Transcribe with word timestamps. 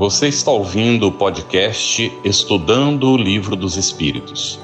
Você 0.00 0.28
está 0.28 0.50
ouvindo 0.50 1.08
o 1.08 1.12
podcast 1.12 2.10
Estudando 2.24 3.10
o 3.10 3.18
Livro 3.18 3.54
dos 3.54 3.76
Espíritos, 3.76 4.58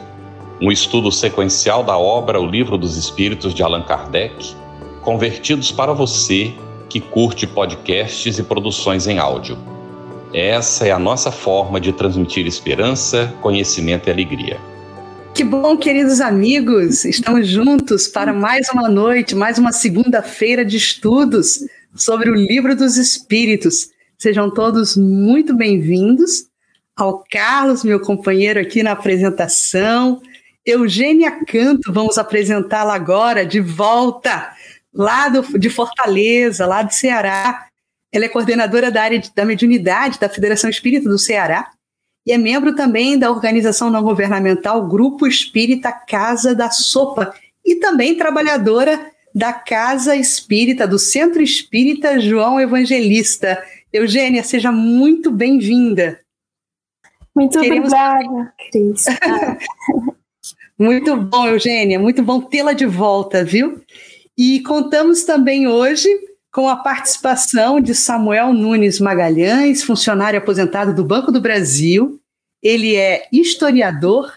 um 0.62 0.72
estudo 0.72 1.12
sequencial 1.12 1.84
da 1.84 1.98
obra 1.98 2.40
O 2.40 2.46
Livro 2.46 2.79
dos 2.79 2.96
Espíritos 2.96 3.52
de 3.52 3.62
Allan 3.62 3.82
Kardec, 3.82 4.54
convertidos 5.02 5.70
para 5.70 5.93
você 5.93 6.54
que 6.88 7.00
curte 7.00 7.46
podcasts 7.46 8.38
e 8.38 8.43
produções 8.43 9.07
em 9.07 9.18
áudio. 9.18 9.59
Essa 10.32 10.86
é 10.86 10.91
a 10.91 10.98
nossa 10.98 11.30
forma 11.30 11.79
de 11.79 11.93
transmitir 11.93 12.46
esperança, 12.46 13.30
conhecimento 13.43 14.09
e 14.09 14.12
alegria. 14.12 14.59
Que 15.34 15.45
bom, 15.45 15.77
queridos 15.77 16.23
amigos! 16.23 17.05
Estamos 17.05 17.46
juntos 17.46 18.09
para 18.09 18.32
mais 18.32 18.71
uma 18.73 18.89
noite, 18.89 19.34
mais 19.34 19.59
uma 19.59 19.73
segunda-feira 19.73 20.64
de 20.64 20.79
estudos 20.79 21.61
sobre 21.95 22.30
o 22.30 22.34
Livro 22.34 22.75
dos 22.75 22.96
Espíritos. 22.96 23.95
Sejam 24.19 24.51
todos 24.51 24.97
muito 24.97 25.55
bem-vindos. 25.55 26.47
Ao 26.97 27.23
Carlos, 27.30 27.84
meu 27.84 28.01
companheiro 28.01 28.59
aqui 28.59 28.83
na 28.83 28.93
apresentação. 28.93 30.23
Eugênia 30.65 31.45
Canto, 31.45 31.93
vamos 31.93 32.16
apresentá-la 32.16 32.95
agora 32.95 33.45
de 33.45 33.60
volta, 33.60 34.51
lá 34.93 35.29
do, 35.29 35.59
de 35.59 35.69
Fortaleza, 35.69 36.65
lá 36.65 36.83
do 36.83 36.95
Ceará. 36.95 37.66
Ela 38.10 38.24
é 38.24 38.29
coordenadora 38.29 38.91
da 38.91 39.02
área 39.02 39.19
de, 39.19 39.30
da 39.34 39.45
mediunidade 39.45 40.19
da 40.19 40.30
Federação 40.30 40.71
Espírita 40.71 41.10
do 41.10 41.19
Ceará 41.19 41.71
e 42.27 42.33
é 42.33 42.38
membro 42.38 42.74
também 42.74 43.19
da 43.19 43.30
organização 43.30 43.91
não 43.91 44.02
governamental 44.02 44.88
Grupo 44.88 45.27
Espírita 45.27 45.93
Casa 45.93 46.55
da 46.55 46.71
Sopa 46.71 47.35
e 47.62 47.77
também 47.77 48.16
trabalhadora 48.16 49.12
da 49.35 49.52
Casa 49.52 50.16
Espírita, 50.16 50.88
do 50.88 50.98
Centro 50.98 51.43
Espírita 51.43 52.19
João 52.19 52.59
Evangelista. 52.59 53.62
Eugênia, 53.96 54.42
seja 54.42 54.70
muito 54.70 55.30
bem-vinda. 55.30 56.21
Muito 57.34 57.60
Queremos... 57.60 57.93
obrigada, 57.93 58.54
Cris. 58.71 59.04
muito 60.79 61.16
bom, 61.16 61.46
Eugênia, 61.46 61.98
muito 61.98 62.23
bom 62.23 62.40
tê-la 62.40 62.73
de 62.73 62.87
volta, 62.87 63.45
viu? 63.45 63.82
E 64.37 64.60
contamos 64.60 65.25
também 65.25 65.66
hoje 65.66 66.09
com 66.53 66.69
a 66.69 66.76
participação 66.76 67.81
de 67.81 67.94
Samuel 67.94 68.53
Nunes 68.53 69.00
Magalhães, 69.00 69.82
funcionário 69.82 70.38
aposentado 70.38 70.94
do 70.94 71.04
Banco 71.04 71.31
do 71.31 71.41
Brasil. 71.41 72.21
Ele 72.62 72.97
é 72.97 73.26
historiador, 73.31 74.32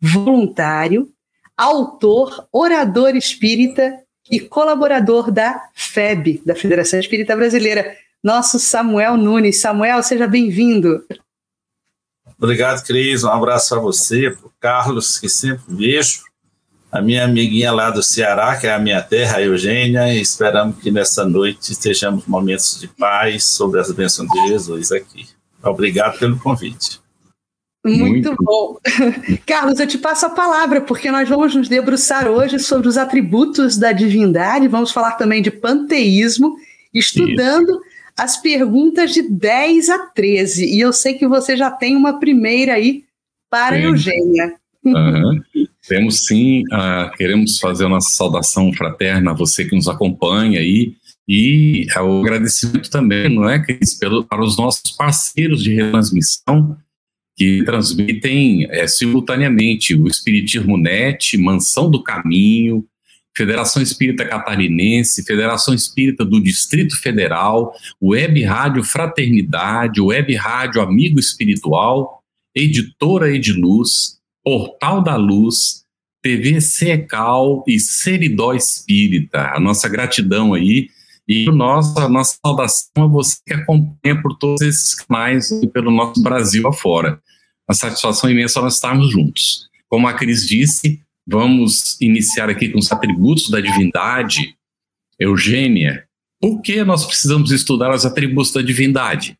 voluntário, 0.00 1.08
autor, 1.56 2.46
orador 2.52 3.16
espírita 3.16 4.00
e 4.30 4.40
colaborador 4.40 5.30
da 5.30 5.68
FEB, 5.74 6.42
da 6.44 6.54
Federação 6.54 7.00
Espírita 7.00 7.36
Brasileira. 7.36 7.96
Nosso 8.26 8.58
Samuel 8.58 9.16
Nunes. 9.16 9.60
Samuel, 9.60 10.02
seja 10.02 10.26
bem-vindo. 10.26 11.00
Obrigado, 12.36 12.84
Cris. 12.84 13.22
Um 13.22 13.30
abraço 13.30 13.72
a 13.76 13.78
você, 13.78 14.32
para 14.32 14.48
o 14.48 14.52
Carlos, 14.58 15.16
que 15.16 15.28
sempre 15.28 15.62
vejo 15.68 16.22
a 16.90 17.00
minha 17.00 17.24
amiguinha 17.24 17.70
lá 17.70 17.88
do 17.88 18.02
Ceará, 18.02 18.56
que 18.56 18.66
é 18.66 18.74
a 18.74 18.80
minha 18.80 19.00
terra, 19.00 19.36
a 19.36 19.42
Eugênia, 19.42 20.12
e 20.12 20.20
esperamos 20.20 20.78
que 20.78 20.90
nessa 20.90 21.24
noite 21.24 21.70
estejamos 21.70 22.26
momentos 22.26 22.80
de 22.80 22.88
paz 22.88 23.44
sobre 23.44 23.78
as 23.78 23.92
bênçãos 23.92 24.28
de 24.28 24.48
Jesus 24.48 24.90
aqui. 24.90 25.28
Obrigado 25.62 26.18
pelo 26.18 26.36
convite. 26.36 27.00
Muito, 27.84 28.30
Muito 28.30 28.36
bom. 28.40 28.76
Carlos, 29.46 29.78
eu 29.78 29.86
te 29.86 29.98
passo 29.98 30.26
a 30.26 30.30
palavra, 30.30 30.80
porque 30.80 31.12
nós 31.12 31.28
vamos 31.28 31.54
nos 31.54 31.68
debruçar 31.68 32.26
hoje 32.26 32.58
sobre 32.58 32.88
os 32.88 32.98
atributos 32.98 33.76
da 33.76 33.92
divindade, 33.92 34.66
vamos 34.66 34.90
falar 34.90 35.12
também 35.12 35.40
de 35.40 35.52
panteísmo, 35.52 36.56
estudando 36.92 37.70
Isso. 37.70 37.85
As 38.18 38.36
perguntas 38.36 39.12
de 39.12 39.22
10 39.22 39.88
a 39.90 39.98
13. 39.98 40.64
E 40.64 40.80
eu 40.80 40.92
sei 40.92 41.14
que 41.14 41.28
você 41.28 41.56
já 41.56 41.70
tem 41.70 41.94
uma 41.94 42.18
primeira 42.18 42.74
aí 42.74 43.04
para 43.50 43.76
Sim. 43.76 43.82
Eugênia. 43.82 44.54
Uhum. 44.84 45.42
Temos 45.88 46.26
sim, 46.26 46.62
uh, 46.72 47.10
queremos 47.16 47.58
fazer 47.58 47.86
a 47.86 47.88
nossa 47.88 48.10
saudação 48.10 48.72
fraterna 48.72 49.32
a 49.32 49.34
você 49.34 49.64
que 49.64 49.74
nos 49.74 49.88
acompanha 49.88 50.60
aí 50.60 50.94
e 51.28 51.86
uh, 51.96 52.02
o 52.02 52.20
agradecimento 52.20 52.88
também, 52.88 53.28
não 53.28 53.48
é, 53.48 53.58
Cris, 53.58 53.94
pelo, 53.94 54.24
para 54.24 54.44
os 54.44 54.56
nossos 54.56 54.92
parceiros 54.92 55.62
de 55.62 55.74
retransmissão 55.74 56.76
que 57.36 57.62
transmitem 57.64 58.66
é, 58.70 58.86
simultaneamente 58.86 59.94
o 59.94 60.06
Espiritismo 60.06 60.78
Net, 60.78 61.36
Mansão 61.36 61.90
do 61.90 62.02
Caminho, 62.02 62.84
Federação 63.36 63.82
Espírita 63.82 64.24
Catarinense, 64.24 65.24
Federação 65.24 65.74
Espírita 65.74 66.24
do 66.24 66.42
Distrito 66.42 66.96
Federal, 66.96 67.74
Web 68.02 68.42
Rádio 68.42 68.82
Fraternidade, 68.82 70.00
Web 70.00 70.34
Rádio 70.34 70.80
Amigo 70.80 71.20
Espiritual, 71.20 72.22
Editora 72.54 73.30
Ediluz, 73.30 74.16
Portal 74.42 75.02
da 75.02 75.16
Luz, 75.16 75.84
TV 76.22 76.60
Secal 76.60 77.62
e 77.68 77.78
Seridó 77.78 78.54
Espírita. 78.54 79.50
A 79.54 79.60
nossa 79.60 79.88
gratidão 79.88 80.54
aí 80.54 80.88
e 81.28 81.44
nossa, 81.50 82.04
a 82.04 82.08
nossa 82.08 82.38
saudação 82.44 83.04
a 83.04 83.06
você 83.06 83.36
que 83.46 83.52
acompanha 83.52 84.22
por 84.22 84.38
todos 84.38 84.62
esses 84.62 84.94
canais 84.94 85.50
e 85.50 85.66
pelo 85.66 85.90
nosso 85.90 86.22
Brasil 86.22 86.66
afora. 86.66 87.20
Uma 87.68 87.74
satisfação 87.74 88.30
imensa 88.30 88.62
nós 88.62 88.74
estarmos 88.74 89.10
juntos. 89.10 89.68
Como 89.88 90.08
a 90.08 90.14
Cris 90.14 90.46
disse, 90.46 91.00
vamos 91.26 92.00
iniciar 92.00 92.48
aqui 92.48 92.68
com 92.68 92.78
os 92.78 92.90
atributos 92.92 93.50
da 93.50 93.60
divindade. 93.60 94.56
Eugênia, 95.18 96.06
por 96.40 96.60
que 96.60 96.84
nós 96.84 97.04
precisamos 97.04 97.50
estudar 97.50 97.94
os 97.94 98.06
atributos 98.06 98.52
da 98.52 98.62
divindade? 98.62 99.38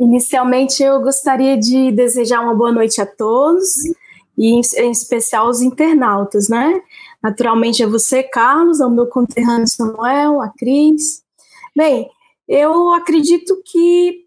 Inicialmente, 0.00 0.82
eu 0.82 1.00
gostaria 1.00 1.56
de 1.56 1.92
desejar 1.92 2.40
uma 2.40 2.54
boa 2.54 2.72
noite 2.72 3.00
a 3.00 3.06
todos, 3.06 3.84
e 4.36 4.48
em, 4.48 4.90
especial 4.90 5.46
aos 5.46 5.60
internautas, 5.60 6.48
né? 6.48 6.80
Naturalmente, 7.22 7.84
a 7.84 7.88
você, 7.88 8.22
Carlos, 8.22 8.80
ao 8.80 8.90
meu 8.90 9.06
conterrâneo 9.06 9.68
Samuel, 9.68 10.40
a 10.40 10.48
Cris. 10.48 11.22
Bem, 11.76 12.10
eu 12.48 12.92
acredito 12.92 13.62
que 13.64 14.26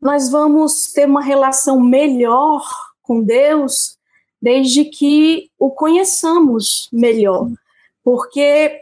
nós 0.00 0.28
vamos 0.28 0.92
ter 0.92 1.06
uma 1.06 1.22
relação 1.22 1.80
melhor 1.80 2.64
com 3.12 3.22
Deus 3.22 3.98
desde 4.40 4.86
que 4.86 5.50
o 5.58 5.70
conheçamos 5.70 6.88
melhor, 6.90 7.48
porque 8.02 8.80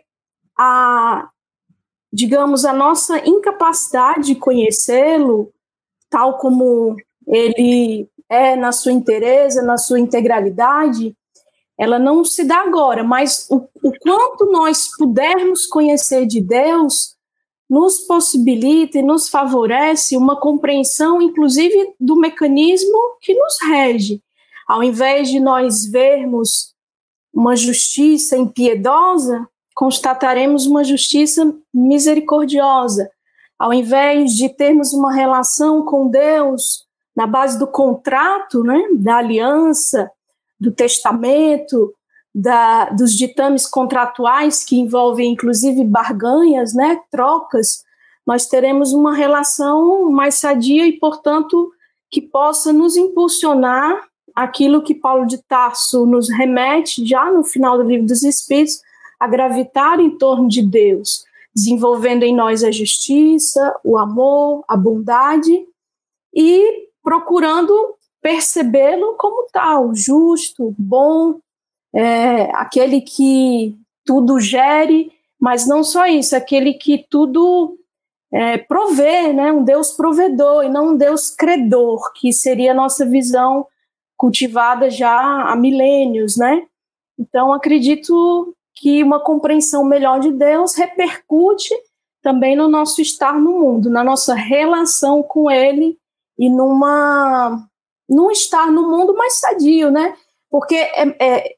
a 0.57 1.29
digamos 2.13 2.65
a 2.65 2.73
nossa 2.73 3.19
incapacidade 3.27 4.27
de 4.27 4.35
conhecê-lo 4.35 5.53
tal 6.09 6.39
como 6.39 6.97
ele 7.27 8.09
é 8.29 8.57
na 8.57 8.73
sua 8.73 8.93
inteireza, 8.93 9.63
na 9.63 9.79
sua 9.79 10.01
integralidade, 10.01 11.17
ela 11.79 11.99
não 12.01 12.25
se 12.25 12.45
dá 12.45 12.63
agora, 12.63 13.05
mas 13.05 13.47
o, 13.49 13.69
o 13.83 13.93
quanto 14.01 14.47
nós 14.51 14.89
pudermos 14.97 15.67
conhecer 15.67 16.27
de 16.27 16.41
Deus 16.41 17.17
nos 17.71 18.01
possibilita 18.01 18.99
e 18.99 19.03
nos 19.03 19.29
favorece 19.29 20.17
uma 20.17 20.35
compreensão, 20.39 21.23
inclusive, 21.23 21.95
do 22.01 22.17
mecanismo 22.17 22.99
que 23.21 23.33
nos 23.33 23.63
rege. 23.63 24.21
Ao 24.67 24.83
invés 24.83 25.31
de 25.31 25.39
nós 25.39 25.87
vermos 25.87 26.75
uma 27.33 27.55
justiça 27.55 28.37
impiedosa, 28.37 29.49
constataremos 29.75 30.67
uma 30.67 30.83
justiça 30.83 31.55
misericordiosa 31.73 33.09
ao 33.61 33.75
invés 33.75 34.33
de 34.33 34.49
termos 34.49 34.95
uma 34.95 35.13
relação 35.13 35.85
com 35.85 36.09
Deus 36.09 36.87
na 37.15 37.27
base 37.27 37.59
do 37.59 37.67
contrato, 37.67 38.65
né, 38.65 38.83
da 38.95 39.19
aliança, 39.19 40.11
do 40.59 40.73
testamento, 40.73 41.93
da, 42.35 42.87
dos 42.91 43.13
ditames 43.13 43.67
contratuais 43.67 44.65
que 44.65 44.79
envolvem 44.79 45.33
inclusive 45.33 45.85
barganhas, 45.85 46.75
né, 46.75 47.01
trocas, 47.11 47.85
nós 48.27 48.47
teremos 48.47 48.93
uma 48.93 49.15
relação 49.15 50.11
mais 50.11 50.37
sadia 50.37 50.87
e, 50.87 50.93
portanto, 50.93 51.73
que 52.11 52.21
possa 52.21 52.73
nos 52.73 52.97
impulsionar 52.97 54.09
aquilo 54.35 54.83
que 54.83 54.95
Paulo 54.95 55.27
de 55.27 55.39
Tarso 55.39 56.07
nos 56.07 56.29
remete 56.31 57.05
já 57.05 57.31
no 57.31 57.43
final 57.43 57.77
do 57.77 57.85
livro 57.85 58.07
dos 58.07 58.23
Espíritos 58.23 58.81
a 59.19 59.27
gravitar 59.27 60.01
em 60.01 60.17
torno 60.17 60.49
de 60.49 60.63
Deus, 60.63 61.25
desenvolvendo 61.55 62.23
em 62.23 62.35
nós 62.35 62.63
a 62.63 62.71
justiça, 62.71 63.79
o 63.85 63.99
amor, 63.99 64.65
a 64.69 64.77
bondade 64.77 65.67
e 66.35 66.89
procurando 67.03 67.97
percebê-lo 68.23 69.17
como 69.19 69.49
tal, 69.53 69.95
justo, 69.95 70.75
bom, 70.79 71.41
é, 71.95 72.43
aquele 72.57 73.01
que 73.01 73.77
tudo 74.05 74.41
gere, 74.41 75.13
mas 75.41 75.67
não 75.67 75.83
só 75.83 76.07
isso, 76.07 76.37
aquele 76.37 76.75
que 76.75 77.07
tudo 77.09 77.79
é, 78.33 78.59
provê, 78.59 79.33
né, 79.33 79.53
um 79.53 79.65
Deus 79.65 79.93
provedor 79.93 80.65
e 80.65 80.69
não 80.69 80.91
um 80.91 80.97
Deus 80.97 81.31
credor, 81.31 82.13
que 82.15 82.33
seria 82.33 82.73
a 82.73 82.75
nossa 82.75 83.05
visão 83.05 83.67
cultivada 84.17 84.91
já 84.91 85.51
há 85.51 85.57
milênios, 85.57 86.37
né? 86.37 86.67
Então 87.19 87.53
acredito 87.53 88.55
que 88.75 89.03
uma 89.03 89.19
compreensão 89.19 89.85
melhor 89.85 90.21
de 90.21 90.31
Deus 90.31 90.75
repercute 90.75 91.75
também 92.23 92.55
no 92.55 92.69
nosso 92.69 93.01
estar 93.01 93.39
no 93.39 93.59
mundo, 93.59 93.91
na 93.91 94.05
nossa 94.05 94.35
relação 94.35 95.23
com 95.23 95.51
Ele 95.51 95.99
e 96.39 96.49
numa 96.51 97.67
num 98.09 98.31
estar 98.31 98.71
no 98.71 98.91
mundo 98.91 99.15
mais 99.15 99.39
sadio, 99.39 99.91
né? 99.91 100.15
Porque 100.51 100.75
é, 100.75 101.17
é, 101.21 101.57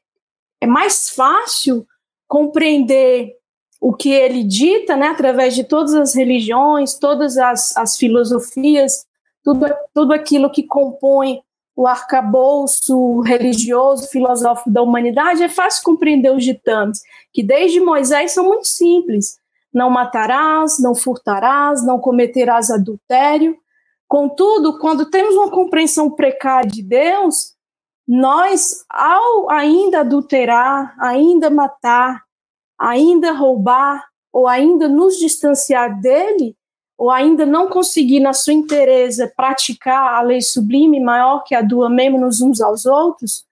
é 0.63 0.65
mais 0.65 1.09
fácil 1.09 1.85
compreender 2.25 3.33
o 3.81 3.93
que 3.93 4.09
ele 4.09 4.45
dita, 4.45 4.95
né, 4.95 5.07
através 5.07 5.53
de 5.53 5.65
todas 5.65 5.93
as 5.93 6.15
religiões, 6.15 6.97
todas 6.97 7.37
as, 7.37 7.75
as 7.75 7.97
filosofias, 7.97 9.05
tudo, 9.43 9.65
tudo 9.93 10.13
aquilo 10.13 10.49
que 10.49 10.63
compõe 10.63 11.41
o 11.75 11.85
arcabouço 11.85 13.19
religioso, 13.21 14.07
filosófico 14.07 14.71
da 14.71 14.81
humanidade, 14.81 15.43
é 15.43 15.49
fácil 15.49 15.83
compreender 15.83 16.33
os 16.33 16.45
ditames, 16.45 17.01
que 17.33 17.43
desde 17.43 17.81
Moisés 17.81 18.31
são 18.31 18.45
muito 18.45 18.67
simples. 18.67 19.37
Não 19.73 19.89
matarás, 19.89 20.79
não 20.79 20.95
furtarás, 20.95 21.85
não 21.85 21.99
cometerás 21.99 22.69
adultério. 22.69 23.57
Contudo, 24.07 24.79
quando 24.79 25.09
temos 25.09 25.35
uma 25.35 25.51
compreensão 25.51 26.09
precária 26.09 26.69
de 26.69 26.81
Deus, 26.81 27.52
nós, 28.07 28.83
ao 28.89 29.49
ainda 29.49 30.01
adulterar, 30.01 30.95
ainda 30.99 31.49
matar, 31.49 32.23
ainda 32.77 33.31
roubar, 33.31 34.03
ou 34.31 34.47
ainda 34.47 34.87
nos 34.87 35.17
distanciar 35.17 36.01
dele, 36.01 36.55
ou 36.97 37.09
ainda 37.09 37.45
não 37.45 37.69
conseguir, 37.69 38.19
na 38.19 38.33
sua 38.33 38.53
inteireza, 38.53 39.31
praticar 39.35 40.15
a 40.15 40.21
lei 40.21 40.41
sublime 40.41 40.99
maior 40.99 41.43
que 41.43 41.55
a 41.55 41.61
do 41.61 41.83
amemos 41.83 42.41
uns 42.41 42.61
aos 42.61 42.85
outros, 42.85 43.45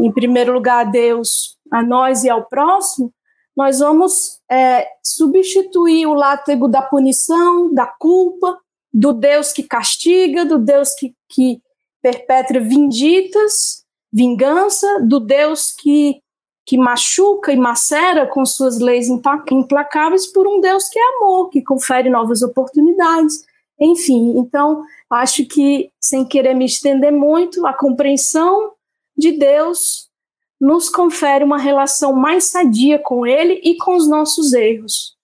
em 0.00 0.12
primeiro 0.12 0.52
lugar 0.52 0.86
a 0.86 0.90
Deus, 0.90 1.58
a 1.70 1.82
nós 1.82 2.24
e 2.24 2.30
ao 2.30 2.44
próximo, 2.44 3.12
nós 3.56 3.80
vamos 3.80 4.40
é, 4.50 4.88
substituir 5.04 6.06
o 6.06 6.14
látego 6.14 6.68
da 6.68 6.80
punição, 6.80 7.72
da 7.72 7.86
culpa, 7.86 8.58
do 8.92 9.12
Deus 9.12 9.52
que 9.52 9.62
castiga, 9.62 10.44
do 10.44 10.58
Deus 10.58 10.94
que, 10.94 11.14
que 11.28 11.60
perpetra 12.02 12.60
vinditas, 12.60 13.84
vingança, 14.12 15.00
do 15.00 15.20
Deus 15.20 15.72
que 15.72 16.20
que 16.64 16.78
machuca 16.78 17.52
e 17.52 17.56
macera 17.56 18.26
com 18.26 18.46
suas 18.46 18.78
leis 18.78 19.08
implacáveis 19.08 20.28
por 20.28 20.46
um 20.46 20.60
Deus 20.60 20.88
que 20.88 20.98
é 20.98 21.02
amor, 21.16 21.50
que 21.50 21.60
confere 21.60 22.08
novas 22.08 22.40
oportunidades. 22.40 23.44
Enfim, 23.80 24.38
então 24.38 24.84
acho 25.10 25.44
que, 25.44 25.90
sem 26.00 26.24
querer 26.24 26.54
me 26.54 26.64
estender 26.64 27.12
muito, 27.12 27.66
a 27.66 27.72
compreensão 27.72 28.72
de 29.16 29.32
Deus 29.32 30.08
nos 30.60 30.88
confere 30.88 31.42
uma 31.42 31.58
relação 31.58 32.12
mais 32.12 32.44
sadia 32.44 32.96
com 32.96 33.26
Ele 33.26 33.60
e 33.64 33.76
com 33.76 33.96
os 33.96 34.08
nossos 34.08 34.52
erros. 34.52 35.16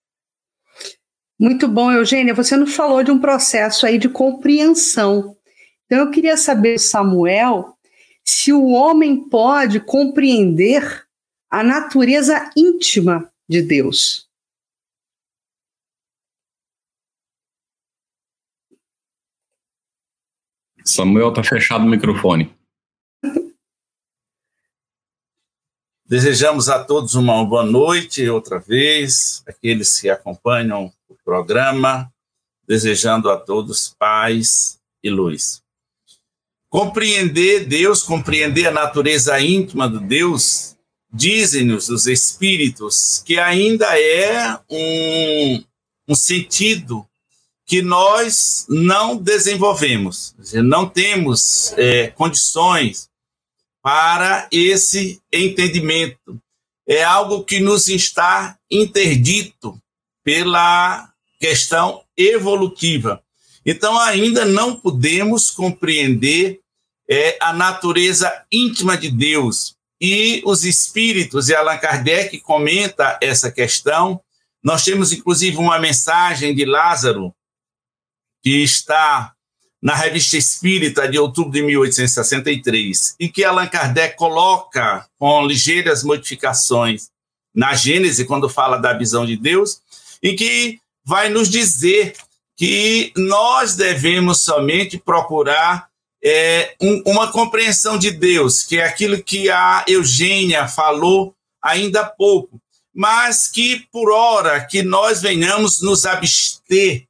Muito 1.39 1.69
bom, 1.69 1.93
Eugênia. 1.93 2.35
Você 2.35 2.57
nos 2.57 2.75
falou 2.75 3.05
de 3.05 3.13
um 3.13 3.21
processo 3.21 3.87
aí 3.87 3.97
de 3.97 4.09
compreensão. 4.09 5.37
Então, 5.89 6.01
eu 6.01 6.11
queria 6.11 6.37
saber, 6.37 6.79
Samuel, 6.79 7.75
se 8.23 8.53
o 8.53 8.67
homem 8.69 9.27
pode 9.27 9.81
compreender 9.81 11.09
a 11.51 11.65
natureza 11.65 12.51
íntima 12.55 13.33
de 13.49 13.63
Deus. 13.63 14.29
Samuel 20.85 21.31
está 21.31 21.43
fechado 21.43 21.85
o 21.85 21.89
microfone. 21.89 22.55
Desejamos 26.05 26.69
a 26.69 26.85
todos 26.85 27.15
uma 27.15 27.43
boa 27.47 27.65
noite 27.65 28.29
outra 28.29 28.59
vez, 28.59 29.43
aqueles 29.47 29.99
que 29.99 30.11
acompanham 30.11 30.93
o 31.09 31.15
programa, 31.25 32.13
desejando 32.67 33.31
a 33.31 33.39
todos 33.39 33.95
paz 33.99 34.79
e 35.03 35.09
luz. 35.09 35.63
Compreender 36.71 37.67
Deus, 37.67 38.03
compreender 38.03 38.67
a 38.67 38.73
natureza 38.73 39.41
íntima 39.41 39.89
de 39.89 39.99
Deus, 40.01 40.77
dizem-nos 41.11 41.89
os 41.89 42.07
espíritos 42.07 43.23
que 43.25 43.39
ainda 43.39 43.99
é 43.99 44.59
um, 44.71 45.65
um 46.09 46.15
sentido 46.15 47.07
que 47.65 47.83
nós 47.83 48.67
não 48.69 49.17
desenvolvemos, 49.17 50.35
não 50.65 50.89
temos 50.89 51.73
é, 51.77 52.09
condições 52.09 53.09
para 53.83 54.49
esse 54.51 55.21
entendimento. 55.33 56.41
É 56.87 57.05
algo 57.05 57.45
que 57.45 57.61
nos 57.61 57.89
está 57.89 58.59
interdito 58.71 59.79
pela 60.25 61.11
questão 61.39 62.03
evolutiva. 62.17 63.23
Então, 63.71 64.01
ainda 64.01 64.47
não 64.47 64.77
podemos 64.77 65.51
compreender 65.51 66.59
é, 67.07 67.37
a 67.39 67.53
natureza 67.53 68.33
íntima 68.51 68.97
de 68.97 69.11
Deus, 69.11 69.77
e 70.01 70.41
os 70.47 70.65
espíritos, 70.65 71.51
e 71.51 71.55
Allan 71.55 71.77
Kardec 71.77 72.41
comenta 72.41 73.19
essa 73.21 73.51
questão. 73.51 74.23
Nós 74.65 74.85
temos, 74.85 75.13
inclusive, 75.13 75.59
uma 75.59 75.79
mensagem 75.79 76.55
de 76.55 76.65
Lázaro, 76.65 77.31
que 78.43 78.63
está 78.63 79.35
na 79.83 79.95
Revista 79.95 80.39
Espírita 80.39 81.07
de 81.07 81.19
outubro 81.19 81.53
de 81.53 81.61
1863, 81.61 83.17
e 83.21 83.29
que 83.29 83.45
Allan 83.45 83.67
Kardec 83.67 84.17
coloca 84.17 85.07
com 85.19 85.47
ligeiras 85.47 86.03
modificações 86.03 87.11
na 87.55 87.75
Gênese, 87.75 88.25
quando 88.25 88.49
fala 88.49 88.79
da 88.79 88.95
visão 88.95 89.27
de 89.27 89.37
Deus, 89.37 89.83
e 90.23 90.33
que 90.33 90.81
vai 91.05 91.29
nos 91.29 91.51
dizer 91.51 92.15
que 92.59 93.13
nós 93.17 93.77
devemos 93.77 94.43
somente 94.43 94.99
procurar 94.99 95.89
é, 96.23 96.75
um, 96.81 97.03
uma 97.07 97.31
compreensão 97.31 97.97
de 97.97 98.11
Deus, 98.11 98.65
que 98.65 98.79
é 98.79 98.85
aquilo 98.85 99.23
que 99.23 99.49
a 99.49 99.85
Eugênia 99.87 100.67
falou 100.67 101.33
ainda 101.63 102.01
há 102.01 102.05
pouco, 102.05 102.61
mas 102.93 103.47
que 103.47 103.87
por 103.93 104.11
hora 104.11 104.65
que 104.67 104.83
nós 104.83 105.23
venhamos 105.23 105.81
nos 105.81 106.05
abster 106.05 107.07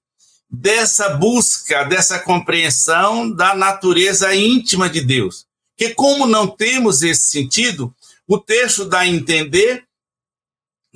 dessa 0.50 1.08
busca, 1.16 1.84
dessa 1.84 2.18
compreensão 2.18 3.30
da 3.30 3.54
natureza 3.54 4.34
íntima 4.34 4.88
de 4.88 5.00
Deus. 5.00 5.46
Que 5.78 5.94
como 5.94 6.26
não 6.26 6.46
temos 6.46 7.02
esse 7.02 7.28
sentido, 7.28 7.94
o 8.26 8.38
texto 8.38 8.84
dá 8.84 9.00
a 9.00 9.08
entender 9.08 9.84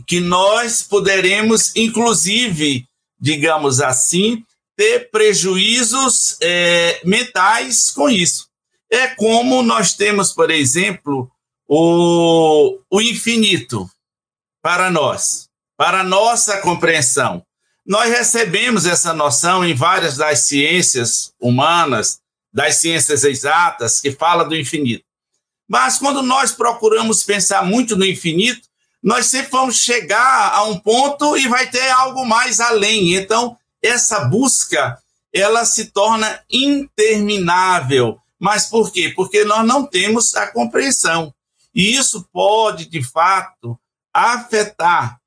que 0.06 0.20
nós 0.20 0.82
poderemos, 0.82 1.74
inclusive, 1.74 2.86
digamos 3.22 3.80
assim, 3.80 4.44
ter 4.76 5.08
prejuízos 5.12 6.36
é, 6.42 7.00
mentais 7.04 7.88
com 7.88 8.10
isso. 8.10 8.48
É 8.90 9.06
como 9.06 9.62
nós 9.62 9.94
temos, 9.94 10.32
por 10.32 10.50
exemplo, 10.50 11.30
o, 11.68 12.80
o 12.90 13.00
infinito 13.00 13.88
para 14.60 14.90
nós, 14.90 15.48
para 15.76 16.02
nossa 16.02 16.60
compreensão. 16.60 17.46
Nós 17.86 18.10
recebemos 18.10 18.86
essa 18.86 19.14
noção 19.14 19.64
em 19.64 19.72
várias 19.72 20.16
das 20.16 20.40
ciências 20.40 21.32
humanas, 21.40 22.18
das 22.52 22.76
ciências 22.76 23.22
exatas, 23.22 24.00
que 24.00 24.10
fala 24.10 24.44
do 24.44 24.56
infinito. 24.56 25.04
Mas 25.68 25.98
quando 25.98 26.22
nós 26.22 26.50
procuramos 26.50 27.22
pensar 27.22 27.64
muito 27.64 27.96
no 27.96 28.04
infinito, 28.04 28.68
nós 29.02 29.26
sempre 29.26 29.50
vamos 29.50 29.78
chegar 29.78 30.52
a 30.52 30.62
um 30.64 30.78
ponto 30.78 31.36
e 31.36 31.48
vai 31.48 31.68
ter 31.68 31.88
algo 31.90 32.24
mais 32.24 32.60
além. 32.60 33.14
Então, 33.14 33.56
essa 33.82 34.26
busca 34.26 34.98
ela 35.32 35.64
se 35.64 35.86
torna 35.86 36.40
interminável. 36.50 38.18
Mas 38.38 38.66
por 38.66 38.92
quê? 38.92 39.08
Porque 39.14 39.44
nós 39.44 39.66
não 39.66 39.86
temos 39.86 40.34
a 40.34 40.46
compreensão. 40.46 41.34
E 41.74 41.94
isso 41.94 42.28
pode, 42.32 42.84
de 42.86 43.02
fato, 43.02 43.78
afetar 44.12 45.18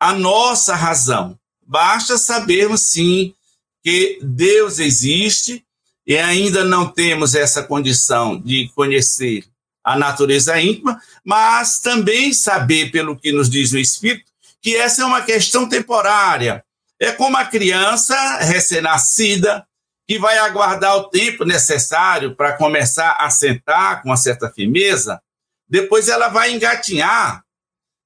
a 0.00 0.12
nossa 0.12 0.74
razão. 0.74 1.38
Basta 1.64 2.18
sabermos, 2.18 2.82
sim, 2.82 3.34
que 3.82 4.18
Deus 4.22 4.78
existe 4.78 5.64
e 6.06 6.16
ainda 6.18 6.64
não 6.64 6.88
temos 6.88 7.34
essa 7.34 7.62
condição 7.62 8.40
de 8.40 8.68
conhecer 8.74 9.44
a 9.84 9.96
natureza 9.96 10.60
íntima, 10.60 11.00
mas 11.24 11.80
também 11.80 12.32
saber, 12.32 12.90
pelo 12.90 13.18
que 13.18 13.32
nos 13.32 13.50
diz 13.50 13.72
o 13.72 13.78
Espírito, 13.78 14.30
que 14.60 14.76
essa 14.76 15.02
é 15.02 15.04
uma 15.04 15.22
questão 15.22 15.68
temporária, 15.68 16.64
é 17.00 17.10
como 17.10 17.36
a 17.36 17.44
criança 17.44 18.38
recém-nascida 18.38 19.66
que 20.06 20.18
vai 20.18 20.38
aguardar 20.38 20.96
o 20.96 21.08
tempo 21.08 21.44
necessário 21.44 22.36
para 22.36 22.52
começar 22.52 23.16
a 23.18 23.28
sentar 23.30 24.02
com 24.02 24.08
uma 24.08 24.16
certa 24.16 24.50
firmeza, 24.50 25.20
depois 25.68 26.08
ela 26.08 26.28
vai 26.28 26.52
engatinhar, 26.52 27.42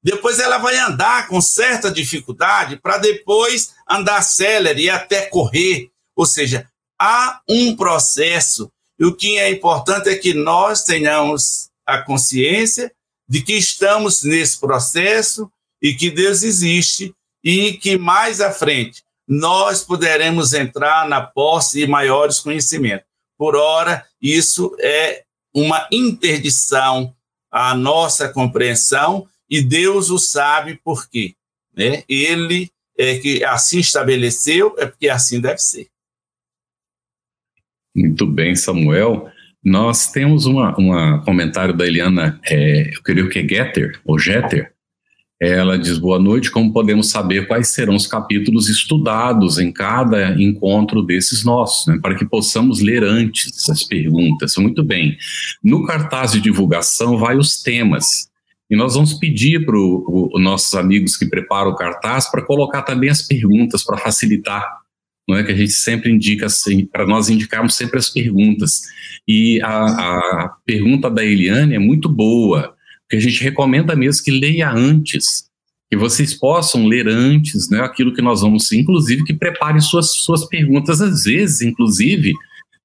depois 0.02 0.38
ela 0.38 0.56
vai 0.56 0.78
andar 0.78 1.26
com 1.26 1.40
certa 1.40 1.90
dificuldade 1.90 2.76
para 2.76 2.96
depois 2.96 3.74
andar 3.90 4.22
célere 4.22 4.84
e 4.84 4.90
até 4.90 5.26
correr. 5.26 5.90
Ou 6.14 6.24
seja, 6.24 6.70
há 6.98 7.40
um 7.48 7.74
processo 7.74 8.70
e 8.98 9.04
o 9.04 9.14
que 9.14 9.38
é 9.38 9.50
importante 9.50 10.08
é 10.08 10.16
que 10.16 10.32
nós 10.32 10.84
tenhamos 10.84 11.65
a 11.86 11.98
consciência 11.98 12.92
de 13.28 13.42
que 13.42 13.54
estamos 13.54 14.22
nesse 14.22 14.58
processo 14.58 15.50
e 15.80 15.94
que 15.94 16.10
Deus 16.10 16.42
existe 16.42 17.14
e 17.42 17.74
que 17.74 17.96
mais 17.96 18.40
à 18.40 18.50
frente 18.50 19.04
nós 19.26 19.82
poderemos 19.82 20.52
entrar 20.52 21.08
na 21.08 21.20
posse 21.20 21.80
de 21.80 21.86
maiores 21.86 22.38
conhecimentos. 22.40 23.06
Por 23.36 23.56
ora, 23.56 24.06
isso 24.20 24.76
é 24.80 25.24
uma 25.54 25.86
interdição 25.90 27.14
à 27.50 27.74
nossa 27.74 28.28
compreensão 28.28 29.28
e 29.48 29.60
Deus 29.62 30.10
o 30.10 30.18
sabe 30.18 30.76
por 30.82 31.08
quê. 31.08 31.34
Né? 31.74 32.04
Ele 32.08 32.70
é 32.96 33.18
que 33.18 33.44
assim 33.44 33.80
estabeleceu, 33.80 34.74
é 34.78 34.86
porque 34.86 35.08
assim 35.08 35.40
deve 35.40 35.58
ser. 35.58 35.88
Muito 37.94 38.26
bem, 38.26 38.54
Samuel. 38.54 39.30
Nós 39.66 40.12
temos 40.12 40.46
um 40.46 40.60
uma 40.60 41.18
comentário 41.24 41.76
da 41.76 41.84
Eliana, 41.84 42.38
é, 42.48 42.94
eu 42.94 43.02
creio 43.02 43.28
que 43.28 43.40
é 43.40 43.42
Getter, 43.42 43.98
ou 44.04 44.16
Jeter. 44.16 44.70
Ela 45.40 45.76
diz: 45.76 45.98
Boa 45.98 46.20
noite, 46.20 46.52
como 46.52 46.72
podemos 46.72 47.10
saber 47.10 47.48
quais 47.48 47.74
serão 47.74 47.96
os 47.96 48.06
capítulos 48.06 48.68
estudados 48.68 49.58
em 49.58 49.72
cada 49.72 50.40
encontro 50.40 51.02
desses 51.02 51.44
nossos, 51.44 51.84
né, 51.88 51.98
para 52.00 52.14
que 52.14 52.24
possamos 52.24 52.80
ler 52.80 53.02
antes 53.02 53.68
as 53.68 53.82
perguntas? 53.82 54.54
Muito 54.56 54.84
bem. 54.84 55.16
No 55.64 55.84
cartaz 55.84 56.30
de 56.30 56.40
divulgação 56.40 57.18
vai 57.18 57.36
os 57.36 57.60
temas. 57.60 58.28
E 58.70 58.76
nós 58.76 58.94
vamos 58.94 59.14
pedir 59.14 59.66
para 59.66 59.76
os 59.76 60.40
nossos 60.40 60.74
amigos 60.74 61.16
que 61.16 61.26
preparam 61.26 61.72
o 61.72 61.76
cartaz 61.76 62.30
para 62.30 62.46
colocar 62.46 62.82
também 62.82 63.10
as 63.10 63.20
perguntas 63.20 63.82
para 63.82 63.98
facilitar. 63.98 64.85
Não 65.28 65.36
é 65.36 65.42
que 65.42 65.50
a 65.50 65.56
gente 65.56 65.72
sempre 65.72 66.10
indica 66.10 66.46
assim, 66.46 66.86
para 66.86 67.06
nós 67.06 67.28
indicarmos 67.28 67.74
sempre 67.74 67.98
as 67.98 68.08
perguntas. 68.08 68.82
E 69.26 69.60
a, 69.62 69.68
a 69.68 70.56
pergunta 70.64 71.10
da 71.10 71.24
Eliane 71.24 71.74
é 71.74 71.78
muito 71.78 72.08
boa, 72.08 72.74
porque 73.02 73.16
a 73.16 73.20
gente 73.20 73.42
recomenda 73.42 73.96
mesmo 73.96 74.24
que 74.24 74.30
leia 74.30 74.70
antes, 74.70 75.46
que 75.90 75.96
vocês 75.96 76.34
possam 76.34 76.86
ler 76.86 77.08
antes, 77.08 77.68
né, 77.68 77.80
aquilo 77.80 78.14
que 78.14 78.22
nós 78.22 78.40
vamos, 78.40 78.70
inclusive, 78.72 79.24
que 79.24 79.34
preparem 79.34 79.80
suas, 79.80 80.12
suas 80.12 80.44
perguntas, 80.44 81.00
às 81.00 81.24
vezes, 81.24 81.60
inclusive, 81.60 82.32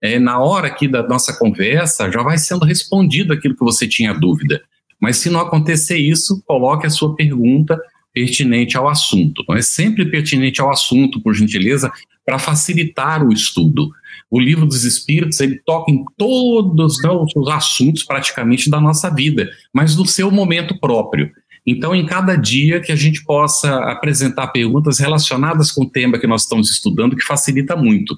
é, 0.02 0.18
na 0.18 0.40
hora 0.40 0.68
aqui 0.68 0.88
da 0.88 1.08
nossa 1.08 1.38
conversa, 1.38 2.12
já 2.12 2.24
vai 2.24 2.38
sendo 2.38 2.66
respondido 2.66 3.34
aquilo 3.34 3.56
que 3.56 3.64
você 3.64 3.88
tinha 3.88 4.14
dúvida. 4.14 4.62
Mas 5.00 5.18
se 5.18 5.30
não 5.30 5.40
acontecer 5.40 5.98
isso, 5.98 6.44
coloque 6.46 6.86
a 6.86 6.90
sua 6.90 7.16
pergunta 7.16 7.80
pertinente 8.14 8.78
ao 8.78 8.88
assunto. 8.88 9.42
Então, 9.42 9.56
é 9.56 9.62
sempre 9.62 10.06
pertinente 10.06 10.62
ao 10.62 10.70
assunto, 10.70 11.22
por 11.22 11.34
gentileza, 11.34 11.92
para 12.26 12.40
facilitar 12.40 13.26
o 13.26 13.32
estudo. 13.32 13.90
O 14.30 14.40
livro 14.40 14.66
dos 14.66 14.84
Espíritos 14.84 15.40
ele 15.40 15.60
toca 15.66 15.92
em 15.92 16.04
todos 16.18 16.98
os 17.36 17.48
assuntos 17.50 18.04
praticamente 18.04 18.70
da 18.70 18.80
nossa 18.80 19.10
vida, 19.10 19.50
mas 19.74 19.96
no 19.96 20.06
seu 20.06 20.32
momento 20.32 20.80
próprio. 20.80 21.32
Então, 21.66 21.94
em 21.94 22.06
cada 22.06 22.36
dia 22.36 22.80
que 22.80 22.92
a 22.92 22.96
gente 22.96 23.24
possa 23.24 23.76
apresentar 23.92 24.48
perguntas 24.48 25.00
relacionadas 25.00 25.72
com 25.72 25.84
o 25.84 25.90
tema 25.90 26.18
que 26.18 26.26
nós 26.26 26.44
estamos 26.44 26.72
estudando, 26.72 27.16
que 27.16 27.26
facilita 27.26 27.76
muito. 27.76 28.18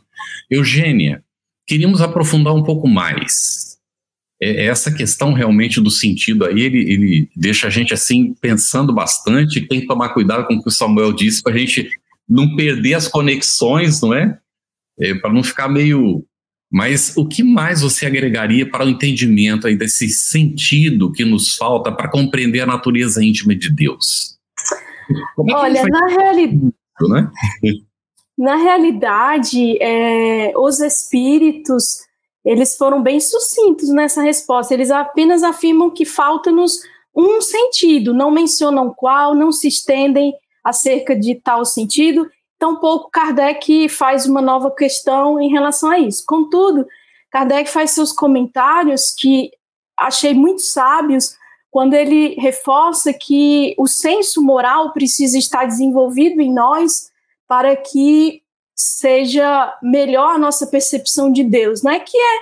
Eugênia, 0.49 1.23
queríamos 1.67 2.01
aprofundar 2.01 2.53
um 2.53 2.63
pouco 2.63 2.87
mais 2.87 3.62
essa 4.41 4.91
questão 4.91 5.33
realmente 5.33 5.79
do 5.79 5.89
sentido 5.89 6.45
aí, 6.45 6.61
ele, 6.61 6.91
ele 6.91 7.29
deixa 7.35 7.67
a 7.67 7.69
gente 7.69 7.93
assim 7.93 8.33
pensando 8.41 8.93
bastante, 8.93 9.61
tem 9.67 9.81
que 9.81 9.87
tomar 9.87 10.09
cuidado 10.09 10.45
com 10.45 10.55
o 10.55 10.61
que 10.61 10.67
o 10.67 10.71
Samuel 10.71 11.13
disse 11.13 11.41
para 11.41 11.53
a 11.53 11.57
gente 11.57 11.89
não 12.27 12.55
perder 12.55 12.95
as 12.95 13.07
conexões, 13.07 14.01
não 14.01 14.13
é? 14.13 14.37
é 14.99 15.13
para 15.15 15.31
não 15.31 15.43
ficar 15.43 15.67
meio. 15.67 16.25
Mas 16.71 17.15
o 17.15 17.27
que 17.27 17.43
mais 17.43 17.81
você 17.81 18.05
agregaria 18.05 18.69
para 18.69 18.85
o 18.85 18.89
entendimento 18.89 19.67
aí 19.67 19.75
desse 19.75 20.09
sentido 20.09 21.11
que 21.11 21.23
nos 21.23 21.55
falta 21.55 21.91
para 21.91 22.09
compreender 22.09 22.61
a 22.61 22.65
natureza 22.65 23.23
íntima 23.23 23.55
de 23.55 23.71
Deus? 23.71 24.39
É 25.11 25.53
Olha, 25.53 25.83
na 25.85 26.07
realidade. 26.07 26.73
Né? 27.09 27.31
Na 28.37 28.55
realidade, 28.55 29.77
é, 29.79 30.51
os 30.57 30.79
espíritos 30.79 31.99
eles 32.43 32.75
foram 32.75 33.01
bem 33.01 33.19
sucintos 33.19 33.89
nessa 33.89 34.21
resposta. 34.21 34.73
Eles 34.73 34.91
apenas 34.91 35.43
afirmam 35.43 35.89
que 35.89 36.05
falta-nos 36.05 36.79
um 37.15 37.41
sentido, 37.41 38.13
não 38.13 38.31
mencionam 38.31 38.93
qual, 38.93 39.33
não 39.33 39.51
se 39.51 39.67
estendem 39.67 40.33
acerca 40.63 41.15
de 41.15 41.35
tal 41.35 41.63
sentido. 41.63 42.29
Tampouco 42.59 43.09
Kardec 43.11 43.87
faz 43.89 44.25
uma 44.25 44.41
nova 44.41 44.71
questão 44.71 45.39
em 45.39 45.49
relação 45.49 45.89
a 45.89 45.99
isso. 45.99 46.23
Contudo, 46.25 46.85
Kardec 47.31 47.69
faz 47.69 47.91
seus 47.91 48.11
comentários 48.11 49.11
que 49.11 49.51
achei 49.97 50.33
muito 50.33 50.61
sábios 50.61 51.35
quando 51.69 51.93
ele 51.93 52.35
reforça 52.35 53.13
que 53.13 53.73
o 53.77 53.87
senso 53.87 54.41
moral 54.41 54.93
precisa 54.93 55.37
estar 55.37 55.65
desenvolvido 55.65 56.39
em 56.39 56.53
nós 56.53 57.11
para 57.47 57.75
que 57.75 58.42
seja 58.75 59.77
melhor 59.81 60.35
a 60.35 60.39
nossa 60.39 60.67
percepção 60.67 61.31
de 61.31 61.43
Deus, 61.43 61.83
né? 61.83 61.99
Que 61.99 62.17
é 62.17 62.39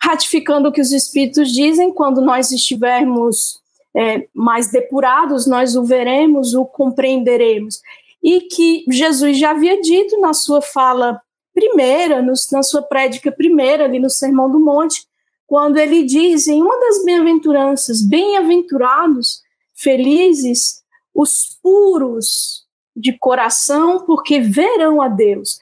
ratificando 0.00 0.68
o 0.68 0.72
que 0.72 0.80
os 0.80 0.92
Espíritos 0.92 1.52
dizem, 1.52 1.92
quando 1.92 2.20
nós 2.20 2.50
estivermos 2.50 3.60
é, 3.94 4.26
mais 4.34 4.70
depurados, 4.70 5.46
nós 5.46 5.76
o 5.76 5.84
veremos, 5.84 6.54
o 6.54 6.64
compreenderemos. 6.64 7.80
E 8.22 8.42
que 8.42 8.84
Jesus 8.88 9.38
já 9.38 9.50
havia 9.50 9.80
dito 9.80 10.20
na 10.20 10.32
sua 10.32 10.60
fala 10.62 11.20
primeira, 11.54 12.22
no, 12.22 12.32
na 12.52 12.62
sua 12.62 12.82
prédica 12.82 13.30
primeira, 13.30 13.84
ali 13.84 13.98
no 13.98 14.10
Sermão 14.10 14.50
do 14.50 14.58
Monte, 14.58 15.06
quando 15.46 15.76
ele 15.76 16.02
diz 16.02 16.46
em 16.46 16.62
uma 16.62 16.80
das 16.80 17.04
bem-aventuranças: 17.04 18.00
bem-aventurados, 18.02 19.42
felizes, 19.74 20.82
os 21.14 21.58
puros 21.62 22.62
de 22.96 23.12
coração, 23.18 24.04
porque 24.04 24.40
verão 24.40 25.00
a 25.00 25.08
Deus. 25.08 25.58